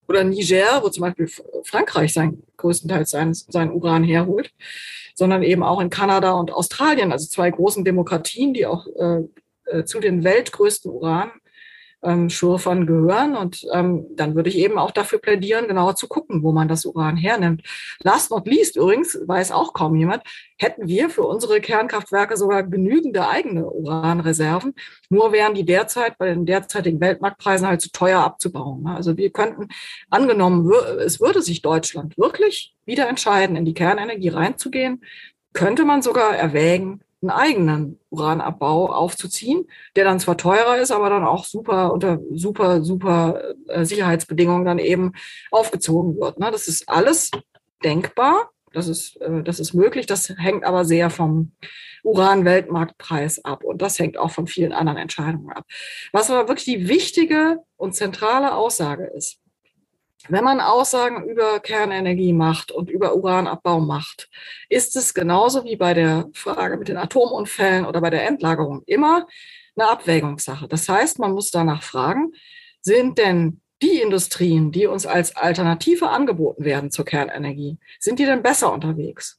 oder 0.07 0.23
Niger, 0.23 0.81
wo 0.83 0.89
zum 0.89 1.01
Beispiel 1.01 1.29
Frankreich 1.63 2.13
sein, 2.13 2.43
größtenteils 2.57 3.09
sein, 3.09 3.33
sein 3.33 3.71
Uran 3.71 4.03
herholt, 4.03 4.51
sondern 5.13 5.43
eben 5.43 5.63
auch 5.63 5.79
in 5.79 5.89
Kanada 5.89 6.33
und 6.33 6.51
Australien, 6.51 7.11
also 7.11 7.27
zwei 7.27 7.49
großen 7.49 7.83
Demokratien, 7.83 8.53
die 8.53 8.65
auch 8.65 8.87
äh, 8.87 9.21
äh 9.65 9.85
zu 9.85 9.99
den 9.99 10.23
weltgrößten 10.23 10.91
Uran 10.91 11.31
ähm, 12.05 12.29
Schürfern 12.29 12.85
gehören. 12.85 13.35
Und 13.35 13.65
ähm, 13.73 14.05
dann 14.15 14.35
würde 14.35 14.49
ich 14.49 14.57
eben 14.57 14.77
auch 14.77 14.91
dafür 14.91 15.19
plädieren, 15.19 15.67
genauer 15.67 15.95
zu 15.95 16.07
gucken, 16.07 16.43
wo 16.43 16.51
man 16.51 16.67
das 16.67 16.85
Uran 16.85 17.17
hernimmt. 17.17 17.63
Last 18.03 18.31
not 18.31 18.47
least 18.47 18.77
übrigens, 18.77 19.19
weiß 19.25 19.51
auch 19.51 19.73
kaum 19.73 19.95
jemand, 19.95 20.23
hätten 20.57 20.87
wir 20.87 21.09
für 21.09 21.23
unsere 21.23 21.59
Kernkraftwerke 21.59 22.37
sogar 22.37 22.63
genügende 22.63 23.27
eigene 23.27 23.69
Uranreserven. 23.69 24.73
Nur 25.09 25.31
wären 25.31 25.53
die 25.53 25.65
derzeit 25.65 26.17
bei 26.17 26.27
den 26.27 26.45
derzeitigen 26.45 27.01
Weltmarktpreisen 27.01 27.67
halt 27.67 27.81
zu 27.81 27.91
teuer 27.91 28.21
abzubauen. 28.21 28.87
Also 28.87 29.17
wir 29.17 29.31
könnten, 29.31 29.67
angenommen, 30.09 30.71
es 30.99 31.19
würde 31.19 31.41
sich 31.41 31.61
Deutschland 31.61 32.17
wirklich 32.17 32.73
wieder 32.85 33.09
entscheiden, 33.09 33.55
in 33.55 33.65
die 33.65 33.73
Kernenergie 33.73 34.29
reinzugehen, 34.29 35.03
könnte 35.53 35.85
man 35.85 36.01
sogar 36.01 36.35
erwägen, 36.35 37.01
einen 37.29 37.39
eigenen 37.39 37.99
Uranabbau 38.09 38.91
aufzuziehen, 38.91 39.67
der 39.95 40.05
dann 40.05 40.19
zwar 40.19 40.37
teurer 40.37 40.77
ist, 40.77 40.91
aber 40.91 41.09
dann 41.09 41.23
auch 41.23 41.45
super 41.45 41.91
unter 41.93 42.19
super, 42.31 42.83
super 42.83 43.41
äh, 43.67 43.85
Sicherheitsbedingungen 43.85 44.65
dann 44.65 44.79
eben 44.79 45.13
aufgezogen 45.51 46.17
wird. 46.17 46.39
Ne? 46.39 46.49
Das 46.51 46.67
ist 46.67 46.89
alles 46.89 47.31
denkbar. 47.83 48.49
Das 48.73 48.87
ist, 48.87 49.19
äh, 49.21 49.43
das 49.43 49.59
ist 49.59 49.73
möglich. 49.73 50.05
Das 50.05 50.29
hängt 50.29 50.63
aber 50.63 50.85
sehr 50.85 51.09
vom 51.09 51.53
Uran-Weltmarktpreis 52.03 53.43
ab. 53.43 53.63
Und 53.63 53.81
das 53.81 53.97
hängt 53.99 54.17
auch 54.17 54.31
von 54.31 54.47
vielen 54.47 54.73
anderen 54.73 54.97
Entscheidungen 54.97 55.51
ab. 55.51 55.65
Was 56.11 56.29
aber 56.29 56.47
wirklich 56.47 56.65
die 56.65 56.87
wichtige 56.87 57.59
und 57.77 57.95
zentrale 57.95 58.53
Aussage 58.53 59.05
ist, 59.05 59.39
wenn 60.29 60.43
man 60.43 60.59
Aussagen 60.59 61.27
über 61.29 61.59
Kernenergie 61.59 62.33
macht 62.33 62.71
und 62.71 62.89
über 62.89 63.15
Uranabbau 63.15 63.79
macht, 63.79 64.29
ist 64.69 64.95
es 64.95 65.13
genauso 65.13 65.63
wie 65.63 65.75
bei 65.75 65.93
der 65.93 66.29
Frage 66.33 66.77
mit 66.77 66.87
den 66.87 66.97
Atomunfällen 66.97 67.85
oder 67.85 68.01
bei 68.01 68.09
der 68.09 68.27
Endlagerung 68.27 68.83
immer 68.85 69.27
eine 69.75 69.89
Abwägungssache. 69.89 70.67
Das 70.67 70.87
heißt, 70.87 71.19
man 71.19 71.33
muss 71.33 71.51
danach 71.51 71.83
fragen, 71.83 72.31
sind 72.81 73.17
denn 73.17 73.61
die 73.81 74.01
Industrien, 74.01 74.71
die 74.71 74.87
uns 74.87 75.05
als 75.05 75.35
Alternative 75.35 76.09
angeboten 76.09 76.63
werden 76.63 76.91
zur 76.91 77.05
Kernenergie, 77.05 77.77
sind 77.99 78.19
die 78.19 78.25
denn 78.25 78.41
besser 78.41 78.71
unterwegs? 78.71 79.37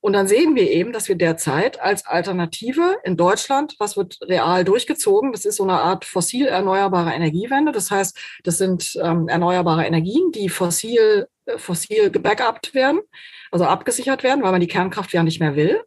Und 0.00 0.12
dann 0.12 0.26
sehen 0.26 0.54
wir 0.54 0.70
eben, 0.70 0.92
dass 0.92 1.08
wir 1.08 1.16
derzeit 1.16 1.80
als 1.80 2.06
Alternative 2.06 2.98
in 3.04 3.16
Deutschland, 3.16 3.74
was 3.78 3.96
wird 3.96 4.18
real 4.22 4.64
durchgezogen, 4.64 5.32
das 5.32 5.44
ist 5.44 5.56
so 5.56 5.64
eine 5.64 5.80
Art 5.80 6.04
fossil 6.04 6.46
erneuerbare 6.46 7.12
Energiewende. 7.12 7.72
Das 7.72 7.90
heißt, 7.90 8.18
das 8.44 8.58
sind 8.58 8.98
ähm, 9.02 9.28
erneuerbare 9.28 9.84
Energien, 9.84 10.32
die 10.32 10.48
fossil, 10.48 11.28
äh, 11.46 11.58
fossil 11.58 12.10
gebackupt 12.10 12.74
werden, 12.74 13.00
also 13.50 13.64
abgesichert 13.64 14.22
werden, 14.22 14.42
weil 14.42 14.52
man 14.52 14.60
die 14.60 14.68
Kernkraft 14.68 15.12
ja 15.12 15.22
nicht 15.22 15.40
mehr 15.40 15.56
will. 15.56 15.82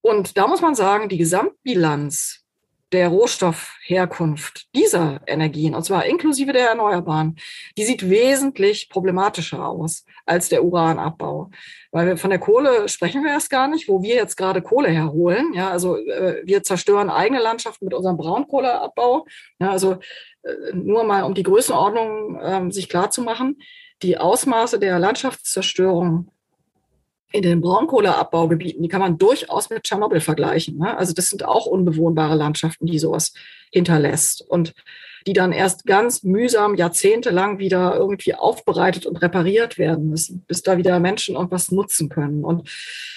Und 0.00 0.38
da 0.38 0.46
muss 0.46 0.60
man 0.60 0.74
sagen, 0.74 1.08
die 1.08 1.18
Gesamtbilanz 1.18 2.45
der 2.92 3.08
Rohstoffherkunft 3.08 4.72
dieser 4.74 5.20
Energien, 5.26 5.74
und 5.74 5.84
zwar 5.84 6.06
inklusive 6.06 6.52
der 6.52 6.68
Erneuerbaren, 6.68 7.36
die 7.76 7.84
sieht 7.84 8.08
wesentlich 8.08 8.88
problematischer 8.88 9.66
aus 9.66 10.04
als 10.24 10.48
der 10.48 10.64
Uranabbau. 10.64 11.50
Weil 11.90 12.06
wir 12.06 12.16
von 12.16 12.30
der 12.30 12.38
Kohle 12.38 12.88
sprechen 12.88 13.24
wir 13.24 13.32
erst 13.32 13.50
gar 13.50 13.68
nicht, 13.68 13.88
wo 13.88 14.02
wir 14.02 14.14
jetzt 14.14 14.36
gerade 14.36 14.62
Kohle 14.62 14.88
herholen. 14.88 15.52
Ja, 15.54 15.70
also 15.70 15.96
äh, 15.96 16.42
wir 16.44 16.62
zerstören 16.62 17.10
eigene 17.10 17.40
Landschaften 17.40 17.86
mit 17.86 17.94
unserem 17.94 18.16
Braunkohleabbau. 18.16 19.26
Ja, 19.58 19.70
also 19.70 19.98
äh, 20.42 20.74
nur 20.74 21.04
mal 21.04 21.24
um 21.24 21.34
die 21.34 21.42
Größenordnung 21.42 22.40
äh, 22.40 22.72
sich 22.72 22.88
klar 22.88 23.10
zu 23.10 23.22
machen. 23.22 23.58
Die 24.02 24.18
Ausmaße 24.18 24.78
der 24.78 24.98
Landschaftszerstörung 24.98 26.30
in 27.32 27.42
den 27.42 27.60
Braunkohleabbaugebieten, 27.60 28.82
die 28.82 28.88
kann 28.88 29.00
man 29.00 29.18
durchaus 29.18 29.68
mit 29.68 29.82
Tschernobyl 29.82 30.20
vergleichen. 30.20 30.78
Ne? 30.78 30.96
Also 30.96 31.12
das 31.12 31.28
sind 31.28 31.44
auch 31.44 31.66
unbewohnbare 31.66 32.36
Landschaften, 32.36 32.86
die 32.86 32.98
sowas 32.98 33.32
hinterlässt 33.70 34.42
und 34.48 34.74
die 35.26 35.32
dann 35.32 35.52
erst 35.52 35.86
ganz 35.86 36.22
mühsam 36.22 36.76
jahrzehntelang 36.76 37.58
wieder 37.58 37.96
irgendwie 37.96 38.34
aufbereitet 38.34 39.06
und 39.06 39.16
repariert 39.16 39.76
werden 39.76 40.08
müssen, 40.08 40.44
bis 40.46 40.62
da 40.62 40.78
wieder 40.78 41.00
Menschen 41.00 41.34
irgendwas 41.34 41.72
nutzen 41.72 42.08
können. 42.08 42.44
Und 42.44 42.70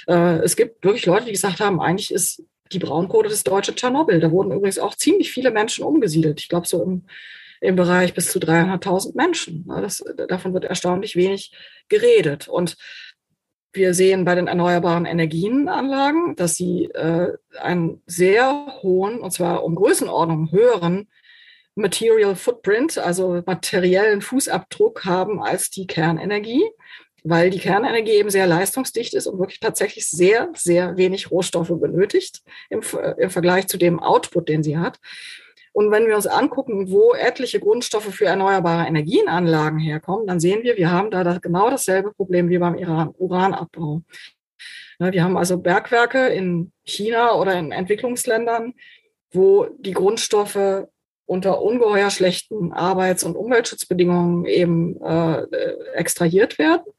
äh, 0.08 0.40
es 0.40 0.56
gibt 0.56 0.84
wirklich 0.84 1.06
Leute, 1.06 1.26
die 1.26 1.32
gesagt 1.32 1.60
haben, 1.60 1.80
eigentlich 1.80 2.12
ist 2.12 2.44
die 2.72 2.80
Braunkohle 2.80 3.30
das 3.30 3.44
deutsche 3.44 3.76
Tschernobyl. 3.76 4.20
Da 4.20 4.32
wurden 4.32 4.52
übrigens 4.52 4.80
auch 4.80 4.96
ziemlich 4.96 5.32
viele 5.32 5.52
Menschen 5.52 5.84
umgesiedelt. 5.84 6.40
Ich 6.40 6.50
glaube, 6.50 6.68
so 6.68 6.84
im, 6.84 7.04
im 7.62 7.76
Bereich 7.76 8.14
bis 8.16 8.32
zu 8.32 8.40
300.000 8.40 9.16
Menschen. 9.16 9.66
Ne? 9.68 9.82
Das, 9.82 10.04
davon 10.28 10.54
wird 10.54 10.66
erstaunlich 10.66 11.16
wenig 11.16 11.52
geredet. 11.90 12.48
Und 12.48 12.76
wir 13.72 13.94
sehen 13.94 14.26
bei 14.26 14.36
den 14.36 14.48
erneuerbaren 14.48 15.06
Energienanlagen, 15.06 16.36
dass 16.36 16.56
sie 16.56 16.86
äh, 16.86 17.34
einen 17.60 18.02
sehr 18.06 18.80
hohen, 18.82 19.20
und 19.20 19.32
zwar 19.32 19.64
um 19.64 19.76
Größenordnung 19.76 20.52
höheren 20.52 21.08
Material 21.76 22.36
Footprint, 22.36 22.98
also 22.98 23.42
materiellen 23.46 24.22
Fußabdruck 24.22 25.06
haben 25.06 25.42
als 25.42 25.70
die 25.70 25.88
Kernenergie, 25.88 26.64
weil 27.24 27.50
die 27.50 27.60
Kernenergie 27.60 28.14
eben 28.14 28.30
sehr 28.30 28.48
leistungsdicht 28.48 29.14
ist 29.14 29.28
und 29.28 29.40
wirklich 29.40 29.60
tatsächlich 29.60 30.10
sehr, 30.10 30.50
sehr 30.56 30.98
wenig 30.98 31.32
Rohstoffe 31.32 31.72
benötigt 31.80 32.42
im, 32.70 32.82
im 33.18 33.30
Vergleich 33.30 33.68
zu 33.68 33.78
dem 33.78 34.00
Output, 34.00 34.50
den 34.50 34.64
sie 34.64 34.78
hat. 34.78 35.00
Und 35.74 35.92
wenn 35.92 36.08
wir 36.08 36.16
uns 36.16 36.28
angucken, 36.28 36.92
wo 36.92 37.14
etliche 37.14 37.60
Grundstoffe 37.60 38.14
für 38.14 38.26
erneuerbare 38.26 38.88
Energienanlagen 38.88 39.80
herkommen, 39.80 40.28
dann 40.28 40.40
sehen 40.40 40.64
wir, 40.64 40.78
wir 40.78 40.92
haben 40.92 41.12
da 41.12 41.38
genau 41.38 41.70
dasselbe 41.70 42.12
Problem 42.12 42.50
wie 42.50 42.58
beim 42.58 42.76
Iran, 42.76 43.14
Uranabbau. 43.18 44.02
Wir 45.00 45.24
haben 45.24 45.38
also 45.38 45.58
Bergwerke 45.58 46.28
in 46.28 46.72
China 46.84 47.34
oder 47.36 47.58
in 47.58 47.72
Entwicklungsländern, 47.72 48.74
wo 49.32 49.68
die 49.78 49.94
Grundstoffe 49.94 50.88
unter 51.26 51.62
ungeheuer 51.62 52.10
schlechten 52.10 52.74
Arbeits- 52.74 53.24
und 53.24 53.36
Umweltschutzbedingungen 53.36 54.46
eben 54.46 55.00
äh, 55.02 55.44
extrahiert 55.94 56.58
werden. 56.58 56.92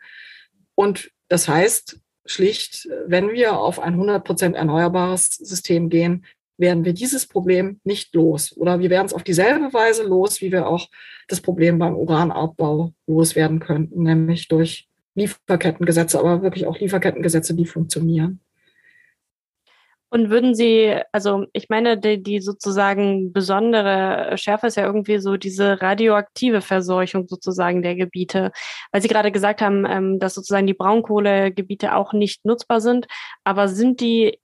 Und 0.74 1.10
das 1.28 1.48
heißt 1.48 1.98
schlicht, 2.24 2.88
wenn 3.06 3.32
wir 3.32 3.58
auf 3.58 3.80
ein 3.80 3.94
100 3.94 4.24
Prozent 4.24 4.56
erneuerbares 4.56 5.30
System 5.30 5.88
gehen, 5.88 6.24
werden 6.60 6.84
wir 6.84 6.92
dieses 6.92 7.26
Problem 7.26 7.80
nicht 7.84 8.14
los. 8.14 8.56
Oder 8.56 8.78
wir 8.80 8.90
werden 8.90 9.06
es 9.06 9.14
auf 9.14 9.22
dieselbe 9.22 9.72
Weise 9.72 10.04
los, 10.04 10.40
wie 10.40 10.52
wir 10.52 10.66
auch 10.66 10.88
das 11.28 11.40
Problem 11.40 11.78
beim 11.78 11.96
Uranabbau 11.96 12.92
loswerden 13.06 13.60
könnten, 13.60 14.02
nämlich 14.02 14.48
durch 14.48 14.88
Lieferkettengesetze, 15.14 16.18
aber 16.18 16.42
wirklich 16.42 16.66
auch 16.66 16.78
Lieferkettengesetze, 16.78 17.54
die 17.54 17.66
funktionieren. 17.66 18.40
Und 20.12 20.28
würden 20.28 20.56
Sie, 20.56 21.00
also 21.12 21.46
ich 21.52 21.68
meine, 21.68 21.96
die, 21.96 22.20
die, 22.20 22.40
sozusagen 22.40 23.32
besondere 23.32 24.36
Schärfe 24.36 24.66
ist 24.66 24.76
ja 24.76 24.84
irgendwie 24.84 25.20
so 25.20 25.36
diese 25.36 25.80
radioaktive 25.80 26.62
Verseuchung 26.62 27.28
sozusagen 27.28 27.80
der 27.82 27.94
Gebiete, 27.94 28.50
weil 28.90 29.02
Sie 29.02 29.08
gerade 29.08 29.30
gesagt 29.30 29.62
haben, 29.62 29.86
ähm, 29.88 30.18
dass 30.18 30.34
sozusagen 30.34 30.66
die 30.66 30.74
Braunkohlegebiete 30.74 31.94
auch 31.94 32.12
nicht 32.12 32.44
nutzbar 32.44 32.80
sind, 32.80 33.06
aber 33.44 33.68
sind 33.68 34.00
die 34.00 34.40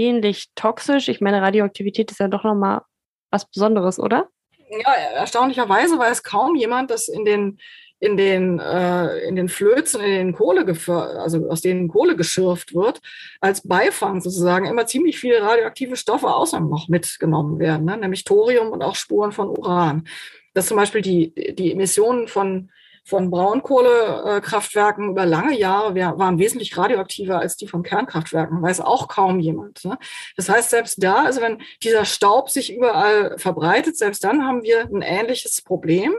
ähnlich 0.00 0.48
toxisch. 0.54 1.08
Ich 1.08 1.20
meine, 1.20 1.42
Radioaktivität 1.42 2.10
ist 2.10 2.20
ja 2.20 2.28
doch 2.28 2.44
nochmal 2.44 2.82
was 3.30 3.48
Besonderes, 3.48 3.98
oder? 3.98 4.28
Ja, 4.70 4.92
erstaunlicherweise 5.14 5.98
weiß 5.98 6.22
kaum 6.22 6.54
jemand, 6.56 6.90
dass 6.90 7.08
in 7.08 7.24
den 7.24 7.58
in 8.00 8.16
den, 8.16 8.58
äh, 8.58 9.18
in 9.28 9.36
den 9.36 9.50
Flözen, 9.50 10.00
in 10.00 10.10
den 10.10 10.32
Kohle, 10.32 10.66
also 10.66 11.48
aus 11.50 11.60
denen 11.60 11.88
Kohle 11.88 12.16
geschürft 12.16 12.74
wird, 12.74 13.00
als 13.42 13.68
Beifang 13.68 14.22
sozusagen 14.22 14.64
immer 14.64 14.86
ziemlich 14.86 15.18
viele 15.18 15.42
radioaktive 15.42 15.96
Stoffe 15.96 16.28
außerdem 16.28 16.68
noch 16.68 16.88
mitgenommen 16.88 17.58
werden, 17.58 17.84
ne? 17.84 17.98
nämlich 17.98 18.24
Thorium 18.24 18.68
und 18.68 18.82
auch 18.82 18.94
Spuren 18.94 19.32
von 19.32 19.48
Uran. 19.50 20.08
Dass 20.54 20.66
zum 20.66 20.78
Beispiel 20.78 21.02
die, 21.02 21.54
die 21.54 21.72
Emissionen 21.72 22.26
von 22.26 22.70
von 23.10 23.30
Braunkohlekraftwerken 23.30 25.10
über 25.10 25.26
lange 25.26 25.58
Jahre 25.58 25.94
waren 25.94 26.38
wesentlich 26.38 26.76
radioaktiver 26.76 27.38
als 27.38 27.56
die 27.56 27.66
von 27.66 27.82
Kernkraftwerken, 27.82 28.62
weiß 28.62 28.80
auch 28.80 29.08
kaum 29.08 29.40
jemand. 29.40 29.84
Ne? 29.84 29.98
Das 30.36 30.48
heißt, 30.48 30.70
selbst 30.70 31.02
da, 31.02 31.24
also 31.24 31.40
wenn 31.40 31.60
dieser 31.82 32.04
Staub 32.04 32.48
sich 32.48 32.72
überall 32.72 33.36
verbreitet, 33.36 33.98
selbst 33.98 34.24
dann 34.24 34.46
haben 34.46 34.62
wir 34.62 34.84
ein 34.84 35.02
ähnliches 35.02 35.60
Problem. 35.60 36.14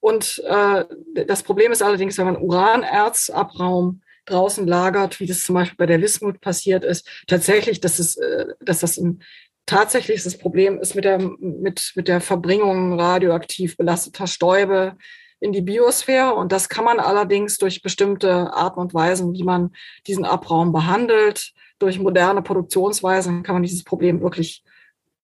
Und 0.00 0.42
äh, 0.46 0.84
das 1.26 1.42
Problem 1.42 1.72
ist 1.72 1.82
allerdings, 1.82 2.16
wenn 2.18 2.26
man 2.26 2.40
Uranerz 2.40 3.28
abraumt, 3.28 4.00
draußen 4.24 4.68
lagert, 4.68 5.18
wie 5.18 5.26
das 5.26 5.42
zum 5.42 5.56
Beispiel 5.56 5.76
bei 5.76 5.86
der 5.86 6.00
Wismut 6.00 6.40
passiert 6.40 6.84
ist, 6.84 7.08
tatsächlich, 7.26 7.80
dass, 7.80 7.98
es, 7.98 8.16
äh, 8.16 8.46
dass 8.60 8.78
das 8.78 8.96
ein 8.96 9.22
tatsächliches 9.66 10.38
Problem 10.38 10.78
ist 10.78 10.94
mit 10.94 11.04
der, 11.04 11.18
mit, 11.18 11.92
mit 11.96 12.06
der 12.06 12.20
Verbringung 12.20 12.98
radioaktiv 12.98 13.76
belasteter 13.76 14.28
Stäube 14.28 14.96
in 15.42 15.52
die 15.52 15.60
Biosphäre. 15.60 16.34
Und 16.34 16.52
das 16.52 16.68
kann 16.68 16.84
man 16.84 17.00
allerdings 17.00 17.58
durch 17.58 17.82
bestimmte 17.82 18.52
Arten 18.52 18.78
und 18.80 18.94
Weisen, 18.94 19.32
wie 19.34 19.42
man 19.42 19.72
diesen 20.06 20.24
Abraum 20.24 20.72
behandelt, 20.72 21.52
durch 21.78 21.98
moderne 21.98 22.42
Produktionsweisen 22.42 23.42
kann 23.42 23.56
man 23.56 23.64
dieses 23.64 23.82
Problem 23.82 24.22
wirklich 24.22 24.62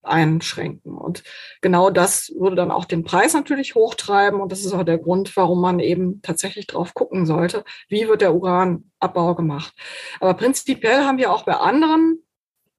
einschränken. 0.03 0.97
Und 0.97 1.23
genau 1.61 1.91
das 1.91 2.33
würde 2.37 2.57
dann 2.57 2.73
auch 2.73 2.85
den 2.85 3.05
Preis 3.05 3.35
natürlich 3.35 3.77
hochtreiben. 3.77 4.41
Und 4.41 4.51
das 4.51 4.65
ist 4.65 4.73
auch 4.73 4.83
der 4.83 4.99
Grund, 4.99 5.37
warum 5.37 5.61
man 5.61 5.79
eben 5.79 6.21
tatsächlich 6.23 6.67
drauf 6.67 6.95
gucken 6.95 7.27
sollte, 7.27 7.65
wie 7.89 8.09
wird 8.09 8.23
der 8.23 8.35
Uranabbau 8.35 9.37
gemacht. 9.37 9.73
Aber 10.19 10.35
prinzipiell 10.35 11.05
haben 11.05 11.19
wir 11.19 11.33
auch 11.33 11.45
bei 11.45 11.55
anderen 11.55 12.23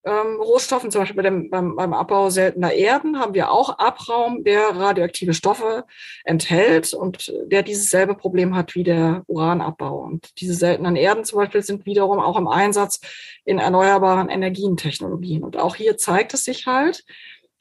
ähm, 0.06 0.40
Rohstoffen, 0.40 0.92
zum 0.92 1.02
Beispiel 1.02 1.18
bei 1.18 1.30
dem, 1.30 1.50
beim, 1.50 1.76
beim 1.76 1.94
Abbau 1.94 2.30
seltener 2.30 2.72
Erden, 2.72 3.20
haben 3.20 3.34
wir 3.34 3.52
auch 3.52 3.78
Abraum, 3.80 4.44
der 4.44 4.70
radioaktive 4.70 5.34
Stoffe 5.34 5.86
enthält 6.24 6.94
und 6.94 7.34
der 7.46 7.64
dieses 7.64 7.90
selbe 7.90 8.16
Problem 8.16 8.56
hat 8.56 8.76
wie 8.76 8.84
der 8.84 9.24
Uranabbau. 9.28 10.00
Und 10.00 10.40
diese 10.40 10.54
seltenen 10.54 10.96
Erden 10.96 11.26
zum 11.26 11.40
Beispiel 11.40 11.62
sind 11.62 11.86
wiederum 11.86 12.20
auch 12.20 12.38
im 12.38 12.48
Einsatz 12.48 13.02
in 13.44 13.60
erneuerbaren 13.60 14.30
Energientechnologien. 14.30 15.44
Und 15.44 15.58
auch 15.58 15.76
hier 15.76 15.98
zeigt 15.98 16.34
es 16.34 16.46
sich 16.46 16.66
halt, 16.66 17.04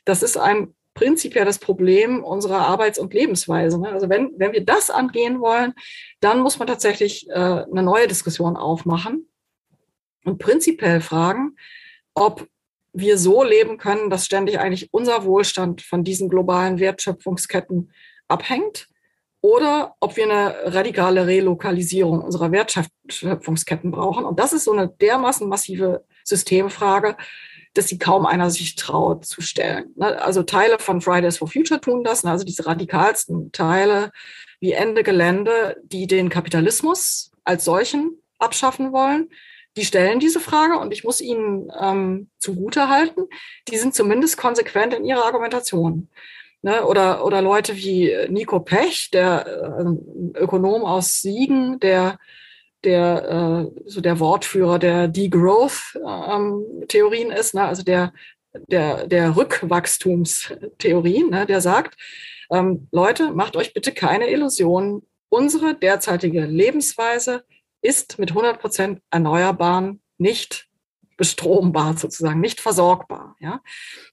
das 0.05 0.23
ist 0.23 0.37
ein 0.37 0.75
prinzipielles 0.95 1.59
Problem 1.59 2.25
unserer 2.25 2.67
Arbeits- 2.67 2.99
und 2.99 3.15
Lebensweise. 3.15 3.81
Ne? 3.81 3.89
Also 3.91 4.09
wenn, 4.09 4.33
wenn 4.37 4.53
wir 4.53 4.65
das 4.65 4.91
angehen 4.91 5.41
wollen, 5.41 5.75
dann 6.21 6.41
muss 6.41 6.59
man 6.59 6.67
tatsächlich 6.67 7.29
äh, 7.29 7.33
eine 7.33 7.83
neue 7.83 8.09
Diskussion 8.09 8.57
aufmachen 8.57 9.29
und 10.25 10.39
prinzipiell 10.39 11.01
fragen, 11.01 11.57
ob 12.19 12.47
wir 12.93 13.19
so 13.19 13.45
leben 13.45 13.79
können, 13.79 14.11
dass 14.11 14.27
ständig 14.27 14.59
eigentlich 14.59 14.93
unser 14.93 15.25
Wohlstand 15.25 15.83
von 15.83 16.05
diesen 16.05 16.29
globalen 16.29 16.79
Wertschöpfungsketten 16.79 17.93
abhängt 18.29 18.89
oder 19.41 19.95
ob 20.01 20.17
wir 20.17 20.25
eine 20.25 20.75
radikale 20.75 21.27
Relokalisierung 21.27 22.21
unserer 22.21 22.51
Wertschöpfungsketten 22.51 23.91
brauchen. 23.91 24.25
Und 24.25 24.41
das 24.41 24.53
ist 24.53 24.65
so 24.65 24.73
eine 24.73 24.89
dermaßen 24.89 25.49
massive 25.49 26.05
Systemfrage, 26.25 27.17
dass 27.75 27.87
sie 27.89 27.99
kaum 27.99 28.27
einer 28.27 28.51
sich 28.51 28.75
traut 28.75 29.25
zu 29.25 29.41
stellen. 29.41 29.93
Ne? 29.95 30.21
Also 30.21 30.43
Teile 30.43 30.79
von 30.79 31.01
Fridays 31.01 31.39
for 31.39 31.47
Future 31.47 31.81
tun 31.81 32.03
das, 32.03 32.25
ne? 32.25 32.33
also 32.33 32.45
diese 32.45 32.67
radikalsten 32.67 33.53
Teile 33.53 34.11
wie 34.59 34.73
Ende 34.73 35.05
Gelände, 35.05 35.77
die 35.85 36.09
den 36.09 36.31
Kapitalismus 36.31 37.31
als 37.45 37.65
solchen 37.65 38.21
abschaffen 38.41 38.93
wollen 38.93 39.29
die 39.77 39.85
stellen 39.85 40.19
diese 40.19 40.41
Frage 40.41 40.79
und 40.79 40.93
ich 40.93 41.05
muss 41.05 41.21
ihnen 41.21 41.71
ähm, 41.81 42.31
zugute 42.39 42.89
halten, 42.89 43.29
die 43.69 43.77
sind 43.77 43.95
zumindest 43.95 44.37
konsequent 44.37 44.95
in 44.95 45.05
ihrer 45.05 45.25
Argumentation. 45.25 46.09
Ne? 46.63 46.85
Oder, 46.85 47.25
oder 47.25 47.41
Leute 47.43 47.77
wie 47.77 48.13
Nico 48.29 48.59
Pech, 48.61 49.11
der 49.13 49.47
äh, 49.47 49.85
Ökonom 50.41 50.85
aus 50.85 51.21
Siegen, 51.21 51.79
der 51.81 52.19
der 52.85 53.29
äh, 53.29 53.67
so 53.87 54.01
der 54.01 54.21
Wortführer 54.21 54.79
der 54.79 55.09
Degrowth-Theorien 55.09 57.31
ähm, 57.31 57.37
ist, 57.37 57.55
ne? 57.55 57.65
also 57.65 57.83
der 57.83 58.13
der 58.69 59.07
der 59.07 59.37
Rückwachstumstheorien, 59.37 61.31
ne? 61.31 61.47
der 61.47 61.61
sagt, 61.61 61.97
ähm, 62.51 62.89
Leute, 62.93 63.33
macht 63.33 63.57
euch 63.57 63.75
bitte 63.75 63.93
keine 63.93 64.31
Illusionen. 64.31 65.03
Unsere 65.29 65.75
derzeitige 65.75 66.47
Lebensweise 66.47 67.45
ist 67.81 68.19
mit 68.19 68.31
100 68.31 68.61
Prozent 68.61 69.03
Erneuerbaren 69.11 70.03
nicht 70.19 70.69
bestrombar 71.17 71.97
sozusagen, 71.97 72.41
nicht 72.41 72.61
versorgbar. 72.61 73.37
Ja? 73.41 73.61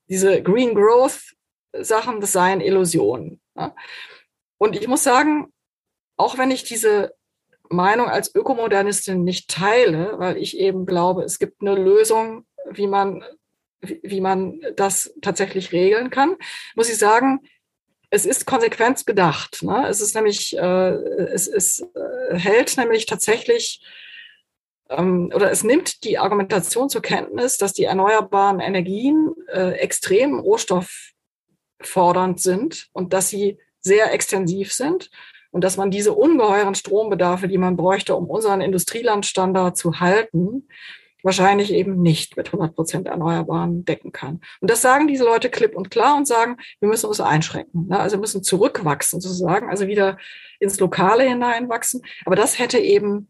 Diese 0.09 0.41
Green 0.41 0.73
Growth 0.73 1.35
Sachen, 1.79 2.21
das 2.21 2.31
seien 2.31 2.61
Illusionen. 2.61 3.41
Ja? 3.55 3.75
Und 4.57 4.75
ich 4.75 4.87
muss 4.87 5.03
sagen, 5.03 5.53
auch 6.17 6.37
wenn 6.37 6.51
ich 6.51 6.63
diese 6.63 7.13
Meinung 7.69 8.07
als 8.07 8.33
Ökomodernistin 8.33 9.23
nicht 9.23 9.49
teile, 9.49 10.17
weil 10.19 10.37
ich 10.37 10.57
eben 10.57 10.85
glaube, 10.85 11.23
es 11.23 11.39
gibt 11.39 11.61
eine 11.61 11.75
Lösung, 11.75 12.45
wie 12.69 12.87
man, 12.87 13.23
wie 13.81 14.21
man 14.21 14.61
das 14.75 15.13
tatsächlich 15.21 15.71
regeln 15.71 16.09
kann, 16.09 16.35
muss 16.75 16.89
ich 16.89 16.97
sagen, 16.97 17.41
es 18.15 18.25
ist 18.25 18.45
konsequent 18.45 19.05
gedacht. 19.05 19.61
Ne? 19.61 19.87
Es 19.89 20.01
ist 20.01 20.15
nämlich, 20.15 20.57
äh, 20.57 20.59
es, 20.59 21.47
es 21.47 21.81
äh, 21.81 22.37
hält 22.37 22.77
nämlich 22.77 23.05
tatsächlich 23.05 23.83
ähm, 24.89 25.31
oder 25.35 25.51
es 25.51 25.63
nimmt 25.63 26.03
die 26.03 26.17
Argumentation 26.17 26.89
zur 26.89 27.01
Kenntnis, 27.01 27.57
dass 27.57 27.73
die 27.73 27.83
erneuerbaren 27.83 28.61
Energien 28.61 29.33
äh, 29.51 29.73
extrem 29.73 30.39
rohstofffordernd 30.39 32.39
sind 32.39 32.87
und 32.93 33.11
dass 33.11 33.29
sie 33.29 33.59
sehr 33.81 34.13
extensiv 34.13 34.73
sind 34.73 35.09
und 35.51 35.63
dass 35.63 35.77
man 35.77 35.91
diese 35.91 36.13
ungeheuren 36.13 36.75
Strombedarfe, 36.75 37.47
die 37.47 37.57
man 37.57 37.75
bräuchte, 37.75 38.15
um 38.15 38.29
unseren 38.29 38.61
Industrielandstandard 38.61 39.77
zu 39.77 39.99
halten, 39.99 40.67
wahrscheinlich 41.25 41.73
eben 41.73 42.01
nicht 42.01 42.37
mit 42.37 42.47
100 42.47 42.75
Prozent 42.75 43.07
Erneuerbaren 43.07 43.83
decken 43.83 44.11
kann. 44.11 44.41
Und 44.61 44.69
das 44.69 44.81
sagen 44.81 45.07
diese 45.07 45.25
Leute 45.25 45.49
klipp 45.49 45.75
und 45.75 45.89
klar 45.89 46.15
und 46.15 46.27
sagen, 46.27 46.57
wir 46.79 46.87
müssen 46.87 47.07
uns 47.07 47.19
einschränken. 47.19 47.87
Ne? 47.87 47.99
Also 47.99 48.17
müssen 48.17 48.43
zurückwachsen 48.43 49.19
sozusagen, 49.19 49.69
also 49.69 49.87
wieder 49.87 50.17
ins 50.59 50.79
Lokale 50.79 51.23
hineinwachsen. 51.23 52.03
Aber 52.25 52.35
das 52.35 52.59
hätte 52.59 52.77
eben 52.77 53.27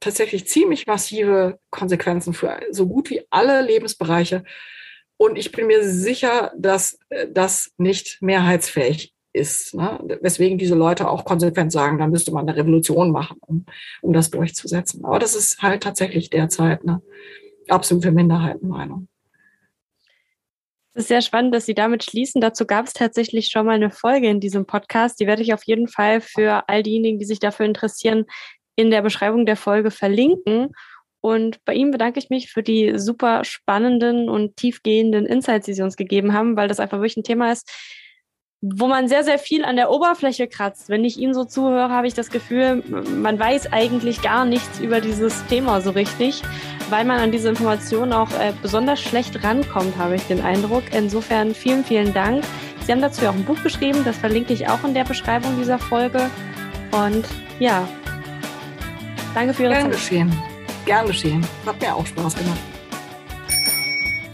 tatsächlich 0.00 0.46
ziemlich 0.46 0.86
massive 0.86 1.58
Konsequenzen 1.70 2.34
für 2.34 2.60
so 2.70 2.86
gut 2.86 3.08
wie 3.10 3.22
alle 3.30 3.62
Lebensbereiche. 3.62 4.44
Und 5.16 5.36
ich 5.36 5.50
bin 5.50 5.66
mir 5.66 5.82
sicher, 5.82 6.52
dass 6.56 6.98
äh, 7.08 7.26
das 7.30 7.72
nicht 7.78 8.18
mehrheitsfähig 8.20 9.14
ist. 9.32 9.74
Ne? 9.74 9.98
Weswegen 10.20 10.58
diese 10.58 10.74
Leute 10.74 11.08
auch 11.08 11.24
konsequent 11.24 11.72
sagen, 11.72 11.98
da 11.98 12.06
müsste 12.06 12.32
man 12.32 12.48
eine 12.48 12.56
Revolution 12.56 13.10
machen, 13.10 13.38
um, 13.46 13.64
um 14.02 14.12
das 14.12 14.30
durchzusetzen. 14.30 15.04
Aber 15.04 15.18
das 15.18 15.34
ist 15.34 15.62
halt 15.62 15.82
tatsächlich 15.82 16.30
derzeit 16.30 16.82
eine 16.82 17.02
absolute 17.68 18.10
Minderheitenmeinung. 18.10 19.08
Es 20.92 21.04
ist 21.04 21.08
sehr 21.08 21.22
spannend, 21.22 21.54
dass 21.54 21.66
Sie 21.66 21.74
damit 21.74 22.02
schließen. 22.02 22.40
Dazu 22.40 22.66
gab 22.66 22.86
es 22.86 22.92
tatsächlich 22.92 23.48
schon 23.48 23.66
mal 23.66 23.76
eine 23.76 23.90
Folge 23.90 24.28
in 24.28 24.40
diesem 24.40 24.66
Podcast. 24.66 25.20
Die 25.20 25.26
werde 25.26 25.42
ich 25.42 25.54
auf 25.54 25.62
jeden 25.64 25.86
Fall 25.86 26.20
für 26.20 26.68
all 26.68 26.82
diejenigen, 26.82 27.18
die 27.18 27.24
sich 27.24 27.38
dafür 27.38 27.66
interessieren, 27.66 28.24
in 28.74 28.90
der 28.90 29.02
Beschreibung 29.02 29.46
der 29.46 29.56
Folge 29.56 29.92
verlinken. 29.92 30.72
Und 31.20 31.64
bei 31.64 31.74
Ihnen 31.74 31.90
bedanke 31.92 32.18
ich 32.18 32.30
mich 32.30 32.50
für 32.50 32.62
die 32.62 32.98
super 32.98 33.44
spannenden 33.44 34.28
und 34.28 34.56
tiefgehenden 34.56 35.26
Insights, 35.26 35.66
die 35.66 35.74
Sie 35.74 35.82
uns 35.82 35.96
gegeben 35.96 36.32
haben, 36.32 36.56
weil 36.56 36.66
das 36.66 36.80
einfach 36.80 36.98
wirklich 36.98 37.18
ein 37.18 37.24
Thema 37.24 37.52
ist, 37.52 37.70
wo 38.62 38.88
man 38.88 39.08
sehr, 39.08 39.24
sehr 39.24 39.38
viel 39.38 39.64
an 39.64 39.76
der 39.76 39.90
Oberfläche 39.90 40.46
kratzt. 40.46 40.90
Wenn 40.90 41.04
ich 41.04 41.18
Ihnen 41.18 41.32
so 41.32 41.44
zuhöre, 41.44 41.90
habe 41.90 42.06
ich 42.06 42.14
das 42.14 42.30
Gefühl, 42.30 42.82
man 43.16 43.38
weiß 43.38 43.72
eigentlich 43.72 44.20
gar 44.20 44.44
nichts 44.44 44.80
über 44.80 45.00
dieses 45.00 45.46
Thema 45.46 45.80
so 45.80 45.90
richtig, 45.90 46.42
weil 46.90 47.06
man 47.06 47.20
an 47.20 47.32
diese 47.32 47.48
Informationen 47.48 48.12
auch 48.12 48.30
äh, 48.32 48.52
besonders 48.60 49.00
schlecht 49.00 49.42
rankommt, 49.42 49.96
habe 49.96 50.16
ich 50.16 50.22
den 50.26 50.42
Eindruck. 50.42 50.82
Insofern 50.92 51.54
vielen, 51.54 51.84
vielen 51.84 52.12
Dank. 52.12 52.44
Sie 52.84 52.92
haben 52.92 53.00
dazu 53.00 53.26
auch 53.26 53.34
ein 53.34 53.44
Buch 53.44 53.62
geschrieben, 53.62 54.02
das 54.04 54.16
verlinke 54.16 54.52
ich 54.52 54.68
auch 54.68 54.84
in 54.84 54.92
der 54.92 55.04
Beschreibung 55.04 55.56
dieser 55.58 55.78
Folge. 55.78 56.28
Und 56.90 57.24
ja, 57.60 57.88
danke 59.34 59.54
für 59.54 59.62
Ihre 59.62 59.72
Gern 59.72 59.82
Zeit. 59.84 59.92
geschehen. 59.92 60.42
Gern 60.84 61.06
geschehen. 61.06 61.46
Hat 61.64 61.80
mir 61.80 61.94
auch 61.94 62.06
Spaß 62.06 62.36
gemacht. 62.36 62.60